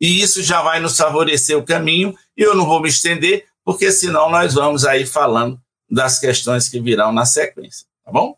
E 0.00 0.20
isso 0.20 0.42
já 0.42 0.62
vai 0.62 0.78
nos 0.78 0.96
favorecer 0.96 1.56
o 1.56 1.64
caminho, 1.64 2.16
e 2.36 2.42
eu 2.42 2.54
não 2.54 2.66
vou 2.66 2.80
me 2.80 2.88
estender, 2.88 3.46
porque 3.64 3.90
senão 3.90 4.30
nós 4.30 4.54
vamos 4.54 4.84
aí 4.84 5.04
falando 5.04 5.60
das 5.90 6.18
questões 6.18 6.68
que 6.68 6.80
virão 6.80 7.12
na 7.12 7.24
sequência, 7.24 7.86
tá 8.04 8.12
bom? 8.12 8.36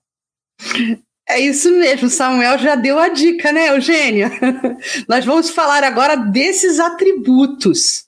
É 1.29 1.39
isso 1.39 1.71
mesmo, 1.73 2.09
Samuel 2.09 2.59
já 2.59 2.75
deu 2.75 2.99
a 2.99 3.09
dica, 3.09 3.53
né, 3.53 3.69
Eugênia? 3.69 4.31
Nós 5.07 5.27
vamos 5.27 5.51
falar 5.51 5.85
agora 5.85 6.17
desses 6.17 6.81
atributos 6.81 8.07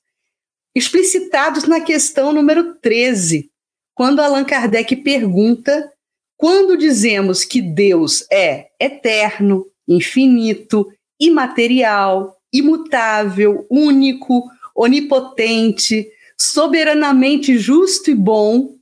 explicitados 0.75 1.65
na 1.65 1.81
questão 1.81 2.33
número 2.33 2.77
13, 2.77 3.51
quando 3.95 4.21
Allan 4.21 4.45
Kardec 4.45 4.97
pergunta 4.97 5.93
quando 6.41 6.79
dizemos 6.79 7.45
que 7.45 7.61
Deus 7.61 8.25
é 8.33 8.69
eterno, 8.81 9.67
infinito, 9.87 10.91
imaterial, 11.21 12.41
imutável, 12.51 13.67
único, 13.71 14.51
onipotente, 14.75 16.09
soberanamente 16.39 17.59
justo 17.59 18.11
e 18.11 18.15
bom, 18.15 18.75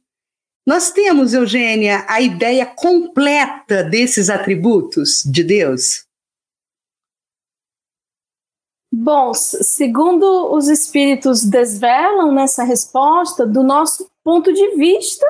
nós 0.69 0.91
temos, 0.91 1.33
Eugênia, 1.33 2.05
a 2.07 2.21
ideia 2.21 2.67
completa 2.67 3.83
desses 3.83 4.29
atributos 4.29 5.23
de 5.25 5.43
Deus? 5.43 6.05
Bom, 8.93 9.33
segundo 9.33 10.53
os 10.55 10.69
espíritos 10.69 11.43
desvelam 11.43 12.33
nessa 12.33 12.65
resposta, 12.65 13.47
do 13.47 13.63
nosso 13.63 14.11
ponto 14.23 14.53
de 14.53 14.77
vista, 14.77 15.27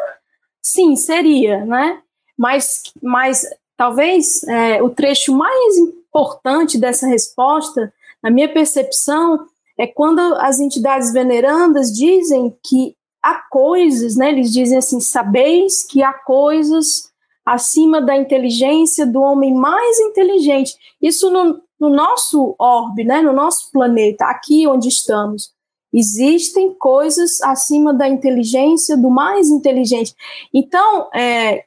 sim, 0.61 0.97
seria, 0.97 1.65
né? 1.65 2.03
Mas, 2.37 2.83
mas 3.01 3.47
talvez 3.77 4.43
é, 4.43 4.83
o 4.83 4.91
trecho 4.91 5.33
mais 5.33 5.77
importante 5.77 6.77
dessa 6.77 7.07
resposta, 7.07 7.95
na 8.21 8.29
minha 8.29 8.53
percepção, 8.53 9.47
é 9.79 9.87
quando 9.87 10.19
as 10.41 10.59
entidades 10.59 11.13
venerandas 11.13 11.93
dizem 11.93 12.53
que 12.61 12.98
há 13.23 13.43
coisas, 13.51 14.17
né? 14.17 14.31
Eles 14.31 14.53
dizem 14.53 14.79
assim: 14.79 15.01
sabeis 15.01 15.85
que 15.85 16.03
há 16.03 16.13
coisas 16.13 17.13
acima 17.45 18.01
da 18.01 18.17
inteligência 18.17 19.07
do 19.07 19.21
homem 19.21 19.55
mais 19.55 19.99
inteligente. 20.01 20.75
Isso 21.01 21.31
no, 21.31 21.63
no 21.81 21.89
nosso 21.89 22.55
orbe, 22.59 23.05
né? 23.05 23.23
No 23.23 23.33
nosso 23.33 23.71
planeta, 23.73 24.27
aqui 24.27 24.67
onde 24.67 24.89
estamos. 24.89 25.53
Existem 25.93 26.75
coisas 26.75 27.41
acima 27.43 27.95
da 27.95 28.07
inteligência 28.07 28.97
do 28.97 29.09
mais 29.09 29.49
inteligente. 29.49 30.15
Então, 30.53 31.09
é, 31.15 31.65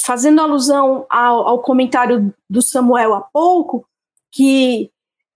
fazendo 0.00 0.40
alusão 0.40 1.04
ao, 1.10 1.48
ao 1.48 1.62
comentário 1.62 2.32
do 2.48 2.62
Samuel 2.62 3.14
há 3.14 3.20
pouco, 3.20 3.84
que 4.30 4.90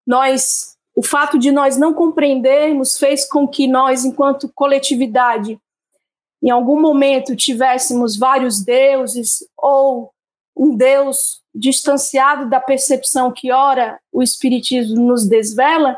nós 0.06 0.77
o 0.98 1.02
fato 1.04 1.38
de 1.38 1.52
nós 1.52 1.76
não 1.76 1.94
compreendermos 1.94 2.98
fez 2.98 3.24
com 3.24 3.46
que 3.46 3.68
nós, 3.68 4.04
enquanto 4.04 4.50
coletividade, 4.52 5.56
em 6.42 6.50
algum 6.50 6.80
momento 6.80 7.36
tivéssemos 7.36 8.16
vários 8.18 8.64
deuses 8.64 9.48
ou 9.56 10.10
um 10.56 10.74
Deus 10.74 11.40
distanciado 11.54 12.50
da 12.50 12.58
percepção 12.58 13.30
que 13.30 13.52
ora 13.52 14.00
o 14.12 14.24
Espiritismo 14.24 15.00
nos 15.00 15.24
desvela, 15.24 15.96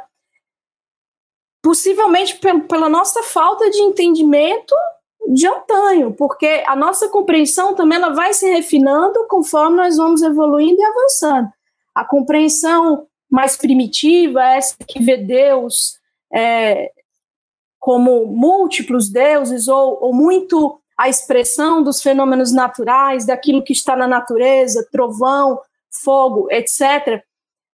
possivelmente 1.63 2.39
pela 2.69 2.91
nossa 2.91 3.23
falta 3.23 3.71
de 3.71 3.79
entendimento 3.79 4.75
de 5.33 5.47
antanho, 5.47 6.13
porque 6.13 6.63
a 6.67 6.77
nossa 6.77 7.09
compreensão 7.09 7.75
também 7.75 7.97
ela 7.97 8.11
vai 8.11 8.35
se 8.35 8.51
refinando 8.51 9.27
conforme 9.29 9.79
nós 9.79 9.97
vamos 9.97 10.21
evoluindo 10.21 10.79
e 10.79 10.85
avançando. 10.85 11.49
A 11.95 12.05
compreensão 12.05 13.07
mais 13.31 13.57
primitiva, 13.57 14.43
essa 14.43 14.75
que 14.87 15.03
vê 15.03 15.17
Deus 15.17 15.99
é, 16.33 16.91
como 17.79 18.27
múltiplos 18.27 19.09
deuses 19.09 19.69
ou, 19.69 19.99
ou 20.03 20.13
muito 20.13 20.81
a 20.99 21.09
expressão 21.09 21.83
dos 21.83 22.03
fenômenos 22.03 22.53
naturais, 22.53 23.25
daquilo 23.25 23.63
que 23.63 23.73
está 23.73 23.97
na 23.97 24.07
natureza, 24.07 24.87
trovão, 24.93 25.59
fogo, 26.05 26.47
etc., 26.51 27.23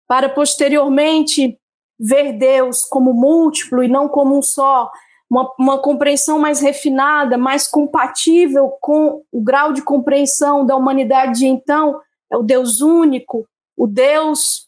para 0.06 0.28
posteriormente 0.28 1.58
ver 1.98 2.34
Deus 2.34 2.84
como 2.84 3.12
múltiplo 3.12 3.82
e 3.82 3.88
não 3.88 4.08
como 4.08 4.38
um 4.38 4.42
só, 4.42 4.90
uma, 5.28 5.52
uma, 5.58 5.78
compreensão 5.78 6.38
mais 6.38 6.60
refinada, 6.60 7.36
mais 7.36 7.66
compatível 7.66 8.76
com 8.80 9.24
o 9.32 9.40
grau 9.40 9.72
de 9.72 9.82
compreensão 9.82 10.64
da 10.64 10.76
humanidade 10.76 11.40
de 11.40 11.46
então, 11.46 12.00
é 12.30 12.36
o 12.36 12.44
Deus 12.44 12.80
único, 12.80 13.44
o 13.76 13.88
Deus 13.88 14.65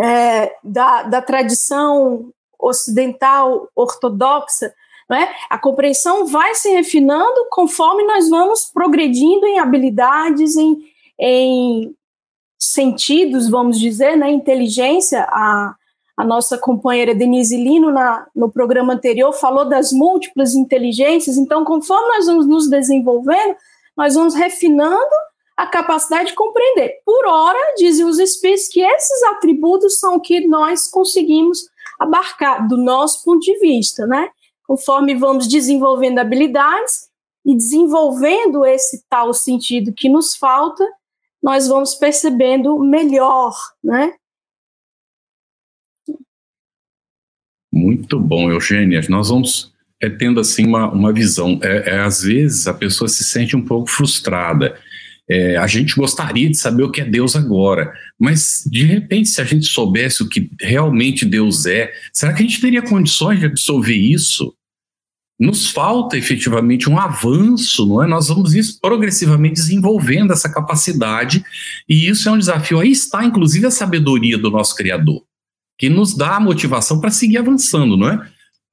é, 0.00 0.56
da, 0.62 1.02
da 1.02 1.22
tradição 1.22 2.32
ocidental 2.58 3.68
ortodoxa, 3.74 4.74
é? 5.12 5.28
a 5.50 5.58
compreensão 5.58 6.26
vai 6.26 6.54
se 6.54 6.70
refinando 6.70 7.46
conforme 7.50 8.04
nós 8.04 8.28
vamos 8.30 8.70
progredindo 8.72 9.46
em 9.46 9.58
habilidades, 9.58 10.56
em, 10.56 10.78
em 11.20 11.94
sentidos, 12.58 13.48
vamos 13.48 13.78
dizer, 13.78 14.16
né, 14.16 14.30
inteligência. 14.30 15.26
A, 15.28 15.74
a 16.16 16.24
nossa 16.24 16.56
companheira 16.56 17.14
Denise 17.14 17.56
Lino, 17.56 17.92
na, 17.92 18.26
no 18.34 18.50
programa 18.50 18.94
anterior, 18.94 19.32
falou 19.32 19.68
das 19.68 19.92
múltiplas 19.92 20.54
inteligências. 20.54 21.36
Então, 21.36 21.64
conforme 21.64 22.08
nós 22.16 22.26
vamos 22.26 22.46
nos 22.46 22.70
desenvolvendo, 22.70 23.56
nós 23.96 24.14
vamos 24.14 24.34
refinando 24.34 25.14
a 25.56 25.66
capacidade 25.66 26.30
de 26.30 26.34
compreender. 26.34 27.00
Por 27.04 27.26
hora, 27.26 27.58
dizem 27.76 28.04
os 28.04 28.18
espíritos 28.18 28.68
que 28.68 28.80
esses 28.80 29.22
atributos 29.24 29.98
são 29.98 30.16
o 30.16 30.20
que 30.20 30.46
nós 30.46 30.88
conseguimos 30.88 31.68
abarcar 31.98 32.66
do 32.66 32.76
nosso 32.76 33.24
ponto 33.24 33.40
de 33.40 33.58
vista, 33.60 34.06
né? 34.06 34.28
Conforme 34.66 35.14
vamos 35.14 35.46
desenvolvendo 35.46 36.18
habilidades 36.18 37.08
e 37.44 37.54
desenvolvendo 37.54 38.64
esse 38.64 39.04
tal 39.08 39.32
sentido 39.32 39.92
que 39.92 40.08
nos 40.08 40.34
falta, 40.34 40.84
nós 41.42 41.68
vamos 41.68 41.94
percebendo 41.94 42.78
melhor, 42.78 43.54
né? 43.82 44.14
Muito 47.72 48.18
bom, 48.18 48.50
Eugênia. 48.50 49.02
Nós 49.08 49.28
vamos 49.28 49.72
é, 50.00 50.08
tendo 50.08 50.40
assim 50.40 50.66
uma, 50.66 50.90
uma 50.90 51.12
visão. 51.12 51.58
É, 51.62 51.90
é, 51.90 52.00
às 52.00 52.22
vezes 52.22 52.66
a 52.66 52.74
pessoa 52.74 53.08
se 53.08 53.24
sente 53.24 53.56
um 53.56 53.64
pouco 53.64 53.90
frustrada 53.90 54.80
é, 55.28 55.56
a 55.56 55.66
gente 55.66 55.96
gostaria 55.96 56.50
de 56.50 56.56
saber 56.56 56.82
o 56.82 56.90
que 56.90 57.00
é 57.00 57.04
Deus 57.04 57.34
agora, 57.34 57.92
mas 58.18 58.62
de 58.66 58.84
repente, 58.84 59.30
se 59.30 59.40
a 59.40 59.44
gente 59.44 59.66
soubesse 59.66 60.22
o 60.22 60.28
que 60.28 60.50
realmente 60.60 61.24
Deus 61.24 61.64
é, 61.64 61.92
será 62.12 62.32
que 62.32 62.42
a 62.42 62.46
gente 62.46 62.60
teria 62.60 62.82
condições 62.82 63.40
de 63.40 63.46
absorver 63.46 63.96
isso? 63.96 64.54
Nos 65.40 65.70
falta 65.70 66.16
efetivamente 66.16 66.88
um 66.88 66.98
avanço, 66.98 67.86
não 67.86 68.02
é? 68.02 68.06
Nós 68.06 68.28
vamos 68.28 68.54
isso 68.54 68.78
progressivamente 68.80 69.54
desenvolvendo 69.54 70.32
essa 70.32 70.52
capacidade, 70.52 71.44
e 71.88 72.06
isso 72.06 72.28
é 72.28 72.32
um 72.32 72.38
desafio. 72.38 72.78
Aí 72.78 72.92
está, 72.92 73.24
inclusive, 73.24 73.66
a 73.66 73.70
sabedoria 73.70 74.38
do 74.38 74.50
nosso 74.50 74.76
Criador, 74.76 75.24
que 75.78 75.88
nos 75.88 76.14
dá 76.14 76.36
a 76.36 76.40
motivação 76.40 77.00
para 77.00 77.10
seguir 77.10 77.38
avançando, 77.38 77.96
não 77.96 78.10
é? 78.10 78.16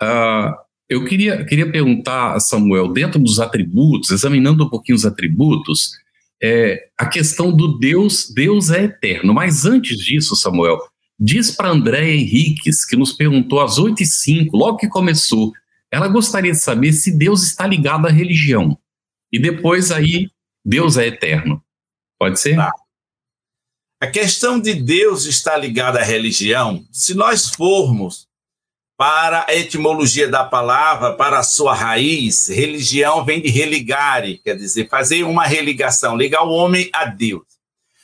Uh, 0.04 0.54
eu 0.88 1.06
queria, 1.06 1.46
queria 1.46 1.72
perguntar 1.72 2.34
a 2.34 2.40
Samuel, 2.40 2.90
dentro 2.90 3.18
dos 3.18 3.40
atributos, 3.40 4.12
examinando 4.12 4.66
um 4.66 4.70
pouquinho 4.70 4.98
os 4.98 5.06
atributos, 5.06 5.94
é, 6.41 6.89
a 6.97 7.06
questão 7.06 7.51
do 7.51 7.77
Deus, 7.77 8.32
Deus 8.34 8.69
é 8.71 8.86
eterno. 8.86 9.34
Mas 9.34 9.65
antes 9.65 9.97
disso, 9.97 10.36
Samuel, 10.36 10.80
diz 11.19 11.51
para 11.51 11.69
Andréa 11.69 12.13
Henriques, 12.13 12.84
que 12.84 12.95
nos 12.95 13.13
perguntou 13.13 13.62
às 13.62 13.77
8 13.77 14.01
e 14.01 14.06
5 14.06 14.58
logo 14.58 14.77
que 14.77 14.88
começou, 14.88 15.51
ela 15.91 16.08
gostaria 16.08 16.51
de 16.51 16.60
saber 16.60 16.93
se 16.93 17.15
Deus 17.15 17.43
está 17.43 17.67
ligado 17.67 18.08
à 18.08 18.10
religião. 18.10 18.77
E 19.32 19.39
depois 19.39 19.91
aí, 19.91 20.30
Deus 20.65 20.97
é 20.97 21.08
eterno. 21.08 21.63
Pode 22.17 22.39
ser? 22.39 22.56
Tá. 22.56 22.71
A 23.99 24.08
questão 24.08 24.60
de 24.60 24.73
Deus 24.73 25.25
estar 25.25 25.58
ligado 25.58 25.97
à 25.97 26.01
religião, 26.01 26.84
se 26.91 27.13
nós 27.13 27.49
formos 27.49 28.27
para 29.02 29.48
a 29.50 29.56
etimologia 29.56 30.28
da 30.28 30.44
palavra, 30.44 31.14
para 31.14 31.40
a 31.40 31.44
sua 31.44 31.74
raiz, 31.74 32.50
religião 32.50 33.26
vem 33.26 33.42
de 33.42 33.50
religare, 33.50 34.38
quer 34.44 34.56
dizer, 34.56 34.88
fazer 34.90 35.24
uma 35.24 35.44
religação, 35.44 36.16
ligar 36.16 36.44
o 36.44 36.52
homem 36.52 36.88
a 36.94 37.06
Deus. 37.06 37.42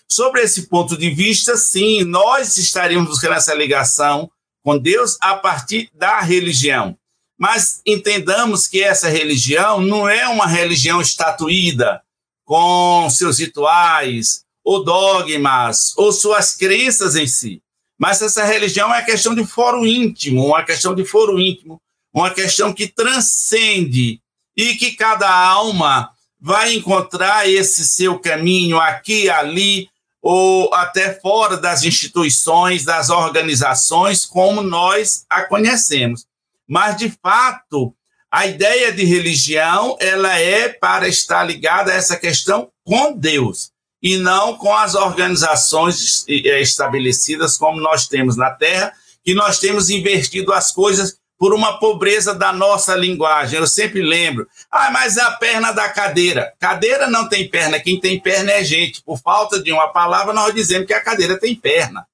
Sobre 0.10 0.42
esse 0.42 0.68
ponto 0.68 0.98
de 0.98 1.12
vista, 1.12 1.56
sim, 1.56 2.04
nós 2.04 2.58
estaríamos 2.58 3.10
buscando 3.10 3.36
essa 3.36 3.54
ligação 3.54 4.28
com 4.64 4.76
Deus 4.76 5.18
a 5.22 5.36
partir 5.36 5.88
da 5.94 6.20
religião. 6.22 6.98
Mas 7.38 7.80
entendamos 7.86 8.66
que 8.66 8.82
essa 8.82 9.08
religião 9.08 9.80
não 9.80 10.10
é 10.10 10.28
uma 10.28 10.48
religião 10.48 11.00
estatuída, 11.00 12.02
com 12.44 13.08
seus 13.12 13.38
rituais, 13.38 14.46
ou 14.66 14.84
dogmas, 14.84 15.94
ou 15.96 16.12
suas 16.12 16.56
crenças 16.56 17.16
em 17.16 17.28
si. 17.28 17.62
Mas 17.98 18.22
essa 18.22 18.44
religião 18.44 18.94
é 18.94 19.00
uma 19.00 19.06
questão 19.06 19.34
de 19.34 19.46
foro 19.46 19.86
íntimo, 19.86 20.46
uma 20.46 20.64
questão 20.64 20.94
de 20.94 21.04
foro 21.04 21.40
íntimo, 21.40 21.82
uma 22.14 22.30
questão 22.30 22.74
que 22.74 22.88
transcende 22.88 24.22
e 24.56 24.76
que 24.76 24.92
cada 24.92 25.30
alma 25.30 26.10
vai 26.40 26.76
encontrar 26.76 27.50
esse 27.50 27.88
seu 27.88 28.20
caminho 28.20 28.80
aqui, 28.80 29.30
ali, 29.30 29.90
ou 30.22 30.74
até 30.74 31.20
fora 31.20 31.58
das 31.58 31.84
instituições, 31.84 32.84
das 32.84 33.10
organizações, 33.10 34.26
como 34.26 34.62
nós 34.62 35.26
a 35.30 35.44
conhecemos. 35.44 36.26
Mas, 36.68 36.98
de 36.98 37.10
fato, 37.10 37.96
a 38.30 38.46
ideia 38.46 38.92
de 38.92 39.04
religião 39.04 39.98
ela 40.00 40.38
é 40.38 40.70
para 40.70 41.08
estar 41.08 41.44
ligada 41.44 41.92
a 41.92 41.96
essa 41.96 42.18
questão 42.18 42.70
com 42.84 43.14
Deus 43.14 43.72
e 44.02 44.18
não 44.18 44.58
com 44.58 44.76
as 44.76 44.96
organizações 44.96 46.26
eh, 46.28 46.62
estabelecidas 46.62 47.58
como 47.58 47.82
nós 47.82 48.08
temos 48.08 48.38
na 48.38 48.52
Terra, 48.52 48.94
que 49.24 49.34
nós 49.34 49.60
temos 49.60 49.90
invertido 49.90 50.54
as 50.54 50.72
coisas 50.72 51.18
por 51.38 51.54
uma 51.54 51.78
pobreza 51.80 52.34
da 52.34 52.52
nossa 52.52 52.96
linguagem. 52.96 53.60
Eu 53.60 53.68
sempre 53.68 54.02
lembro, 54.02 54.48
ah, 54.72 54.90
mas 54.92 55.18
é 55.18 55.22
a 55.22 55.32
perna 55.32 55.72
da 55.72 55.88
cadeira. 55.90 56.54
Cadeira 56.60 57.08
não 57.08 57.30
tem 57.30 57.48
perna, 57.50 57.80
quem 57.80 58.00
tem 58.00 58.20
perna 58.20 58.52
é 58.52 58.64
gente. 58.64 59.04
Por 59.04 59.20
falta 59.20 59.62
de 59.62 59.72
uma 59.72 59.90
palavra, 59.90 60.34
nós 60.34 60.54
dizemos 60.54 60.88
que 60.88 60.94
a 60.94 61.04
cadeira 61.04 61.40
tem 61.40 61.56
perna. 61.56 62.08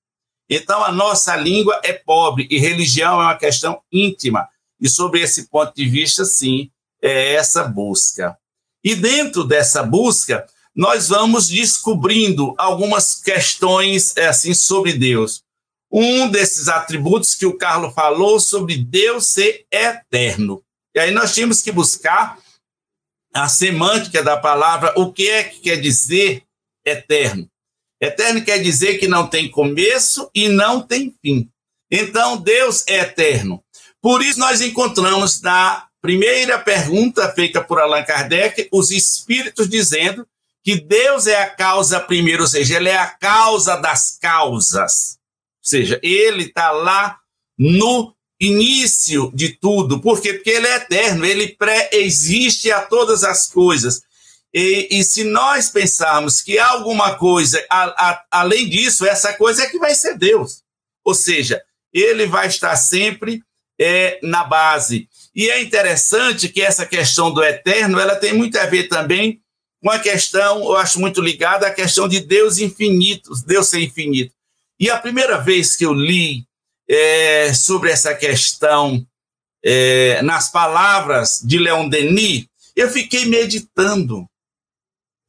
Então, 0.50 0.84
a 0.84 0.92
nossa 0.92 1.36
língua 1.36 1.80
é 1.84 1.94
pobre 1.94 2.48
e 2.50 2.60
religião 2.60 3.22
é 3.22 3.26
uma 3.26 3.38
questão 3.38 3.82
íntima. 3.92 4.48
E 4.80 4.90
sobre 4.90 5.22
esse 5.22 5.48
ponto 5.48 5.74
de 5.74 5.88
vista, 5.88 6.26
sim, 6.26 6.70
é 7.02 7.36
essa 7.36 7.64
busca. 7.64 8.38
E 8.84 8.96
dentro 8.96 9.46
dessa 9.46 9.82
busca, 9.82 10.46
nós 10.76 11.10
vamos 11.10 11.50
descobrindo 11.50 12.56
algumas 12.58 13.16
questões 13.16 14.16
é, 14.18 14.28
assim 14.28 14.54
sobre 14.54 14.94
Deus. 14.94 15.44
Um 15.92 16.28
desses 16.28 16.68
atributos 16.68 17.36
que 17.36 17.46
o 17.46 17.58
Carlos 17.58 17.94
falou 17.94 18.40
sobre 18.40 18.78
Deus 18.78 19.28
ser 19.28 19.66
eterno. 19.72 20.64
E 20.96 21.00
aí 21.00 21.12
nós 21.12 21.34
tínhamos 21.34 21.62
que 21.62 21.72
buscar 21.72 22.40
a 23.34 23.48
semântica 23.48 24.24
da 24.24 24.38
palavra, 24.38 24.94
o 24.98 25.12
que 25.12 25.28
é 25.28 25.44
que 25.44 25.60
quer 25.60 25.80
dizer 25.80 26.44
eterno. 26.86 27.48
Eterno 28.02 28.44
quer 28.44 28.60
dizer 28.60 28.98
que 28.98 29.08
não 29.08 29.28
tem 29.28 29.50
começo 29.50 30.30
e 30.36 30.50
não 30.50 30.82
tem 30.82 31.16
fim. 31.22 31.50
Então, 31.90 32.38
Deus 32.38 32.84
é 32.88 33.00
eterno. 33.00 33.64
Por 34.02 34.22
isso, 34.24 34.40
nós 34.40 34.62
encontramos 34.62 35.42
na 35.42 35.88
primeira 36.02 36.60
pergunta 36.60 37.32
feita 37.34 37.64
por 37.64 37.80
Allan 37.80 38.04
Kardec 38.04 38.68
os 38.72 38.92
espíritos 38.92 39.70
dizendo 39.70 40.28
que 40.64 40.80
Deus 40.80 41.28
é 41.28 41.42
a 41.42 41.50
causa 41.50 42.00
primeira, 42.00 42.42
ou 42.42 42.48
seja, 42.48 42.78
ele 42.78 42.90
é 42.90 42.98
a 42.98 43.08
causa 43.08 43.76
das 43.76 44.18
causas. 44.20 45.18
Ou 45.62 45.70
seja, 45.70 46.00
ele 46.02 46.44
está 46.44 46.72
lá 46.72 47.18
no 47.58 48.16
início 48.40 49.32
de 49.34 49.50
tudo. 49.50 50.00
Por 50.00 50.22
quê? 50.22 50.34
Porque 50.34 50.52
ele 50.52 50.68
é 50.68 50.76
eterno, 50.76 51.26
ele 51.26 51.50
pré-existe 51.50 52.72
a 52.72 52.82
todas 52.82 53.24
as 53.24 53.48
coisas. 53.48 54.02
E, 54.54 54.88
e, 54.92 55.04
se 55.04 55.24
nós 55.24 55.70
pensarmos 55.70 56.40
que 56.40 56.60
há 56.60 56.68
alguma 56.68 57.16
coisa 57.16 57.64
a, 57.70 58.10
a, 58.10 58.24
além 58.32 58.70
disso, 58.70 59.06
essa 59.06 59.34
coisa 59.34 59.64
é 59.64 59.68
que 59.68 59.80
vai 59.80 59.96
ser 59.96 60.18
Deus. 60.18 60.62
Ou 61.04 61.14
seja, 61.14 61.62
ele 61.92 62.26
vai 62.28 62.48
estar 62.48 62.76
sempre 62.76 63.42
é, 63.80 64.20
na 64.22 64.44
base. 64.44 65.10
E 65.36 65.50
é 65.50 65.62
interessante 65.62 66.48
que 66.48 66.62
essa 66.62 66.86
questão 66.86 67.34
do 67.34 67.44
eterno 67.44 68.00
ela 68.00 68.16
tem 68.16 68.34
muito 68.34 68.58
a 68.58 68.66
ver 68.66 68.88
também 68.88 69.43
uma 69.84 70.00
questão, 70.00 70.60
eu 70.60 70.78
acho 70.78 70.98
muito 70.98 71.22
ligada 71.22 71.68
à 71.68 71.74
questão 71.74 72.08
de 72.08 72.22
Deus 72.22 72.58
infinito, 72.58 73.32
Deus 73.46 73.68
ser 73.68 73.82
infinito. 73.82 74.34
E 74.80 74.90
a 74.90 74.98
primeira 74.98 75.38
vez 75.38 75.76
que 75.76 75.86
eu 75.86 75.94
li 75.94 76.48
é, 76.90 77.54
sobre 77.54 77.92
essa 77.92 78.16
questão 78.16 79.06
é, 79.64 80.22
nas 80.22 80.50
palavras 80.50 81.42
de 81.44 81.60
Leon 81.60 81.90
Denis, 81.90 82.46
eu 82.74 82.90
fiquei 82.90 83.26
meditando 83.26 84.26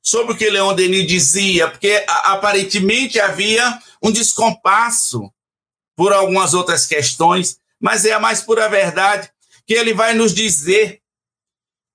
sobre 0.01 0.35
o 0.35 0.37
que 0.37 0.49
Leon 0.49 0.73
Denis 0.75 1.07
dizia, 1.07 1.69
porque 1.69 2.05
aparentemente 2.07 3.19
havia 3.19 3.81
um 4.01 4.13
descompasso 4.13 5.33
por 5.97 6.13
algumas 6.13 6.55
outras 6.55 6.87
questões, 6.87 7.59
mas 7.81 8.05
é 8.05 8.13
a 8.13 8.21
mais 8.21 8.41
pura 8.41 8.69
verdade 8.69 9.29
que 9.67 9.75
ele 9.75 9.93
vai 9.93 10.15
nos 10.15 10.33
dizer 10.33 11.01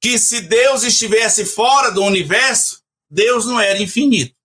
que 0.01 0.17
se 0.17 0.41
Deus 0.41 0.83
estivesse 0.83 1.45
fora 1.45 1.91
do 1.91 2.03
universo, 2.03 2.81
Deus 3.09 3.45
não 3.45 3.59
era 3.59 3.81
infinito. 3.81 4.35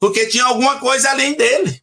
Porque 0.00 0.26
tinha 0.26 0.44
alguma 0.44 0.78
coisa 0.78 1.10
além 1.10 1.34
dele. 1.34 1.82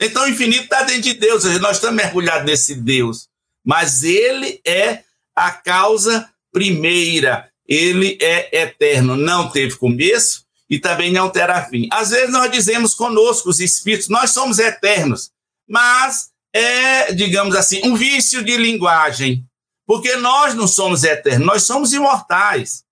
Então 0.00 0.24
o 0.24 0.28
infinito 0.28 0.64
está 0.64 0.82
dentro 0.82 1.02
de 1.02 1.14
Deus, 1.14 1.44
nós 1.60 1.76
estamos 1.76 1.96
mergulhados 1.96 2.46
nesse 2.46 2.74
Deus. 2.74 3.28
Mas 3.64 4.02
ele 4.02 4.60
é 4.64 5.04
a 5.34 5.50
causa 5.50 6.30
primeira, 6.52 7.50
ele 7.66 8.18
é 8.20 8.62
eterno, 8.62 9.16
não 9.16 9.50
teve 9.50 9.76
começo 9.76 10.46
e 10.68 10.78
também 10.78 11.12
não 11.12 11.30
terá 11.30 11.64
fim. 11.66 11.88
Às 11.92 12.10
vezes 12.10 12.30
nós 12.30 12.50
dizemos 12.50 12.94
conosco, 12.94 13.48
os 13.48 13.60
espíritos, 13.60 14.08
nós 14.08 14.30
somos 14.30 14.58
eternos, 14.58 15.30
mas 15.68 16.30
é, 16.52 17.12
digamos 17.12 17.54
assim, 17.54 17.80
um 17.84 17.94
vício 17.94 18.42
de 18.42 18.56
linguagem. 18.56 19.45
Porque 19.86 20.16
nós 20.16 20.54
não 20.54 20.66
somos 20.66 21.04
eternos, 21.04 21.46
nós 21.46 21.62
somos 21.62 21.92
imortais. 21.92 22.84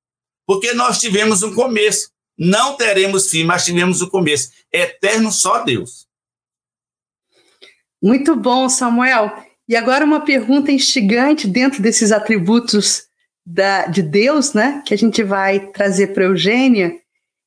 Porque 0.46 0.72
nós 0.72 1.00
tivemos 1.00 1.42
um 1.42 1.54
começo. 1.54 2.10
Não 2.38 2.76
teremos 2.76 3.30
fim, 3.30 3.44
mas 3.44 3.64
tivemos 3.64 4.00
um 4.00 4.08
começo. 4.08 4.50
Eterno 4.72 5.32
só 5.32 5.62
Deus. 5.62 6.06
Muito 8.02 8.36
bom, 8.36 8.68
Samuel. 8.68 9.32
E 9.68 9.74
agora 9.74 10.04
uma 10.04 10.20
pergunta 10.20 10.70
instigante 10.70 11.46
dentro 11.46 11.82
desses 11.82 12.12
atributos 12.12 13.04
da, 13.46 13.86
de 13.86 14.02
Deus, 14.02 14.52
né? 14.52 14.82
Que 14.86 14.94
a 14.94 14.98
gente 14.98 15.22
vai 15.22 15.68
trazer 15.72 16.08
para 16.08 16.24
Eugênia. 16.24 16.94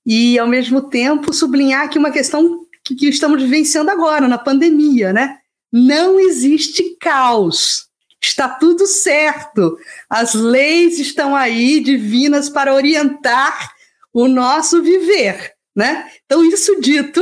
E, 0.06 0.40
ao 0.40 0.48
mesmo 0.48 0.90
tempo, 0.90 1.34
sublinhar 1.34 1.86
aqui 1.86 1.98
uma 1.98 2.12
questão 2.12 2.66
que, 2.84 2.96
que 2.96 3.08
estamos 3.08 3.42
vivenciando 3.42 3.92
agora, 3.92 4.28
na 4.28 4.38
pandemia, 4.38 5.14
né? 5.14 5.38
Não 5.72 6.20
existe 6.20 6.96
caos 7.00 7.87
está 8.28 8.50
tudo 8.50 8.86
certo. 8.86 9.78
As 10.10 10.34
leis 10.34 11.00
estão 11.00 11.36
aí 11.36 11.80
divinas 11.80 12.50
para 12.50 12.74
orientar 12.74 13.72
o 14.13 14.28
nosso 14.28 14.82
viver, 14.82 15.54
né? 15.76 16.10
Então, 16.26 16.44
isso 16.44 16.80
dito, 16.80 17.22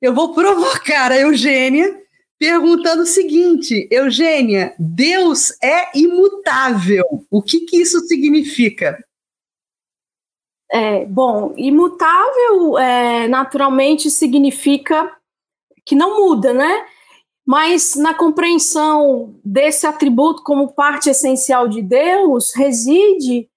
eu 0.00 0.14
vou 0.14 0.34
provocar 0.34 1.10
a 1.10 1.18
Eugênia 1.18 2.00
perguntando 2.38 3.02
o 3.02 3.06
seguinte: 3.06 3.88
Eugênia, 3.90 4.74
Deus 4.78 5.50
é 5.62 5.96
imutável. 5.96 7.04
O 7.30 7.42
que, 7.42 7.60
que 7.60 7.80
isso 7.80 8.00
significa? 8.00 9.02
É, 10.70 11.04
bom, 11.04 11.54
imutável 11.56 12.78
é, 12.78 13.28
naturalmente 13.28 14.10
significa 14.10 15.10
que 15.86 15.94
não 15.94 16.20
muda, 16.20 16.52
né? 16.52 16.86
Mas 17.46 17.94
na 17.94 18.14
compreensão 18.14 19.34
desse 19.44 19.86
atributo 19.86 20.42
como 20.42 20.72
parte 20.72 21.10
essencial 21.10 21.68
de 21.68 21.82
Deus, 21.82 22.54
reside 22.54 23.48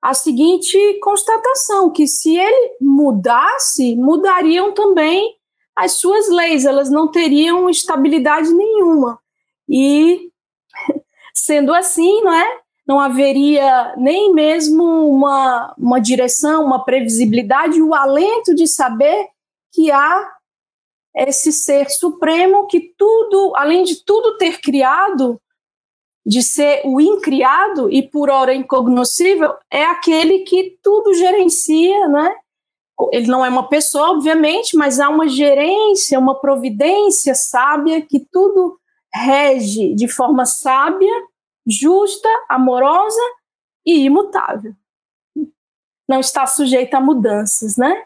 a 0.00 0.14
seguinte 0.14 0.78
constatação: 1.02 1.90
que 1.90 2.06
se 2.06 2.36
ele 2.36 2.76
mudasse, 2.80 3.96
mudariam 3.96 4.72
também 4.72 5.34
as 5.76 5.92
suas 5.92 6.28
leis, 6.28 6.64
elas 6.64 6.90
não 6.90 7.10
teriam 7.10 7.68
estabilidade 7.68 8.52
nenhuma. 8.52 9.18
E, 9.68 10.30
sendo 11.34 11.74
assim, 11.74 12.22
não 12.22 12.32
é? 12.32 12.60
Não 12.86 13.00
haveria 13.00 13.94
nem 13.96 14.32
mesmo 14.32 14.84
uma, 15.08 15.74
uma 15.78 15.98
direção, 15.98 16.64
uma 16.64 16.84
previsibilidade, 16.84 17.80
o 17.80 17.94
alento 17.94 18.54
de 18.54 18.66
saber 18.66 19.26
que 19.72 19.90
há 19.90 20.30
esse 21.14 21.52
ser 21.52 21.88
supremo 21.90 22.66
que 22.66 22.92
tudo, 22.98 23.52
além 23.56 23.84
de 23.84 24.04
tudo 24.04 24.36
ter 24.36 24.60
criado, 24.60 25.40
de 26.26 26.42
ser 26.42 26.82
o 26.84 27.00
incriado 27.00 27.90
e 27.90 28.02
por 28.02 28.30
hora 28.30 28.54
incognoscível, 28.54 29.54
é 29.70 29.84
aquele 29.84 30.40
que 30.40 30.78
tudo 30.82 31.14
gerencia, 31.14 32.08
né? 32.08 32.34
Ele 33.12 33.26
não 33.26 33.44
é 33.44 33.48
uma 33.48 33.68
pessoa, 33.68 34.10
obviamente, 34.10 34.76
mas 34.76 35.00
há 35.00 35.08
uma 35.08 35.28
gerência, 35.28 36.18
uma 36.18 36.40
providência 36.40 37.34
sábia 37.34 38.00
que 38.00 38.20
tudo 38.20 38.78
rege 39.12 39.94
de 39.94 40.08
forma 40.08 40.46
sábia, 40.46 41.12
justa, 41.66 42.28
amorosa 42.48 43.20
e 43.84 44.04
imutável. 44.04 44.74
Não 46.08 46.20
está 46.20 46.46
sujeita 46.46 46.98
a 46.98 47.00
mudanças, 47.00 47.76
né? 47.76 48.04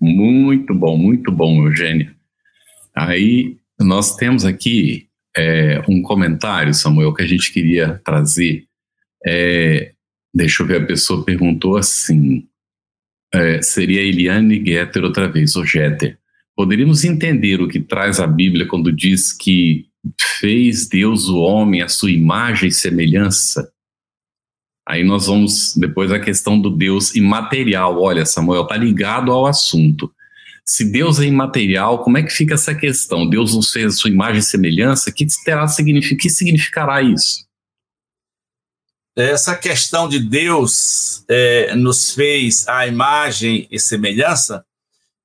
Muito 0.00 0.74
bom, 0.74 0.96
muito 0.96 1.32
bom, 1.32 1.66
Eugênia. 1.66 2.14
Aí 2.94 3.56
nós 3.78 4.16
temos 4.16 4.44
aqui 4.44 5.08
é, 5.36 5.82
um 5.88 6.00
comentário, 6.00 6.72
Samuel, 6.72 7.12
que 7.12 7.22
a 7.22 7.26
gente 7.26 7.52
queria 7.52 8.00
trazer. 8.04 8.64
É, 9.26 9.92
deixa 10.32 10.62
eu 10.62 10.66
ver, 10.66 10.82
a 10.82 10.86
pessoa 10.86 11.24
perguntou 11.24 11.76
assim: 11.76 12.46
é, 13.34 13.60
seria 13.60 14.00
Eliane 14.00 14.64
Getter 14.64 15.04
outra 15.04 15.28
vez, 15.28 15.56
ou 15.56 15.64
Getter. 15.64 16.18
Poderíamos 16.54 17.04
entender 17.04 17.60
o 17.60 17.68
que 17.68 17.80
traz 17.80 18.18
a 18.18 18.26
Bíblia 18.26 18.66
quando 18.66 18.90
diz 18.90 19.32
que 19.32 19.86
fez 20.40 20.88
Deus 20.88 21.28
o 21.28 21.38
homem 21.38 21.82
à 21.82 21.88
sua 21.88 22.10
imagem 22.10 22.68
e 22.70 22.72
semelhança? 22.72 23.70
Aí 24.86 25.02
nós 25.02 25.26
vamos 25.26 25.74
depois 25.76 26.12
a 26.12 26.20
questão 26.20 26.60
do 26.60 26.70
Deus 26.70 27.14
imaterial. 27.14 28.00
Olha, 28.00 28.24
Samuel, 28.24 28.62
está 28.62 28.76
ligado 28.76 29.32
ao 29.32 29.46
assunto. 29.46 30.12
Se 30.64 30.84
Deus 30.84 31.18
é 31.20 31.24
imaterial, 31.24 32.02
como 32.02 32.18
é 32.18 32.22
que 32.22 32.30
fica 32.30 32.54
essa 32.54 32.74
questão? 32.74 33.28
Deus 33.28 33.54
nos 33.54 33.72
fez 33.72 33.86
a 33.86 33.96
sua 33.96 34.10
imagem 34.10 34.38
e 34.38 34.42
semelhança? 34.42 35.12
Que 35.12 35.26
terá 35.44 35.66
que 35.66 36.30
significará 36.30 37.02
isso? 37.02 37.46
Essa 39.16 39.56
questão 39.56 40.08
de 40.08 40.18
Deus 40.18 41.24
é, 41.28 41.74
nos 41.74 42.12
fez 42.12 42.68
a 42.68 42.86
imagem 42.86 43.66
e 43.70 43.80
semelhança 43.80 44.64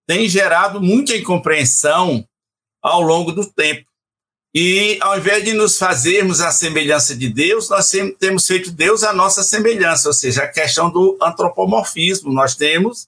tem 0.08 0.28
gerado 0.28 0.82
muita 0.82 1.16
incompreensão 1.16 2.26
ao 2.82 3.02
longo 3.02 3.32
do 3.32 3.46
tempo. 3.46 3.91
E 4.54 4.98
ao 5.00 5.18
invés 5.18 5.46
de 5.46 5.54
nos 5.54 5.78
fazermos 5.78 6.42
a 6.42 6.52
semelhança 6.52 7.16
de 7.16 7.30
Deus, 7.30 7.70
nós 7.70 7.90
temos 8.20 8.46
feito 8.46 8.70
Deus 8.70 9.02
a 9.02 9.14
nossa 9.14 9.44
semelhança, 9.44 10.10
ou 10.10 10.14
seja, 10.14 10.44
a 10.44 10.48
questão 10.48 10.90
do 10.90 11.18
antropomorfismo. 11.22 12.34
Nós 12.34 12.56
temos 12.56 13.08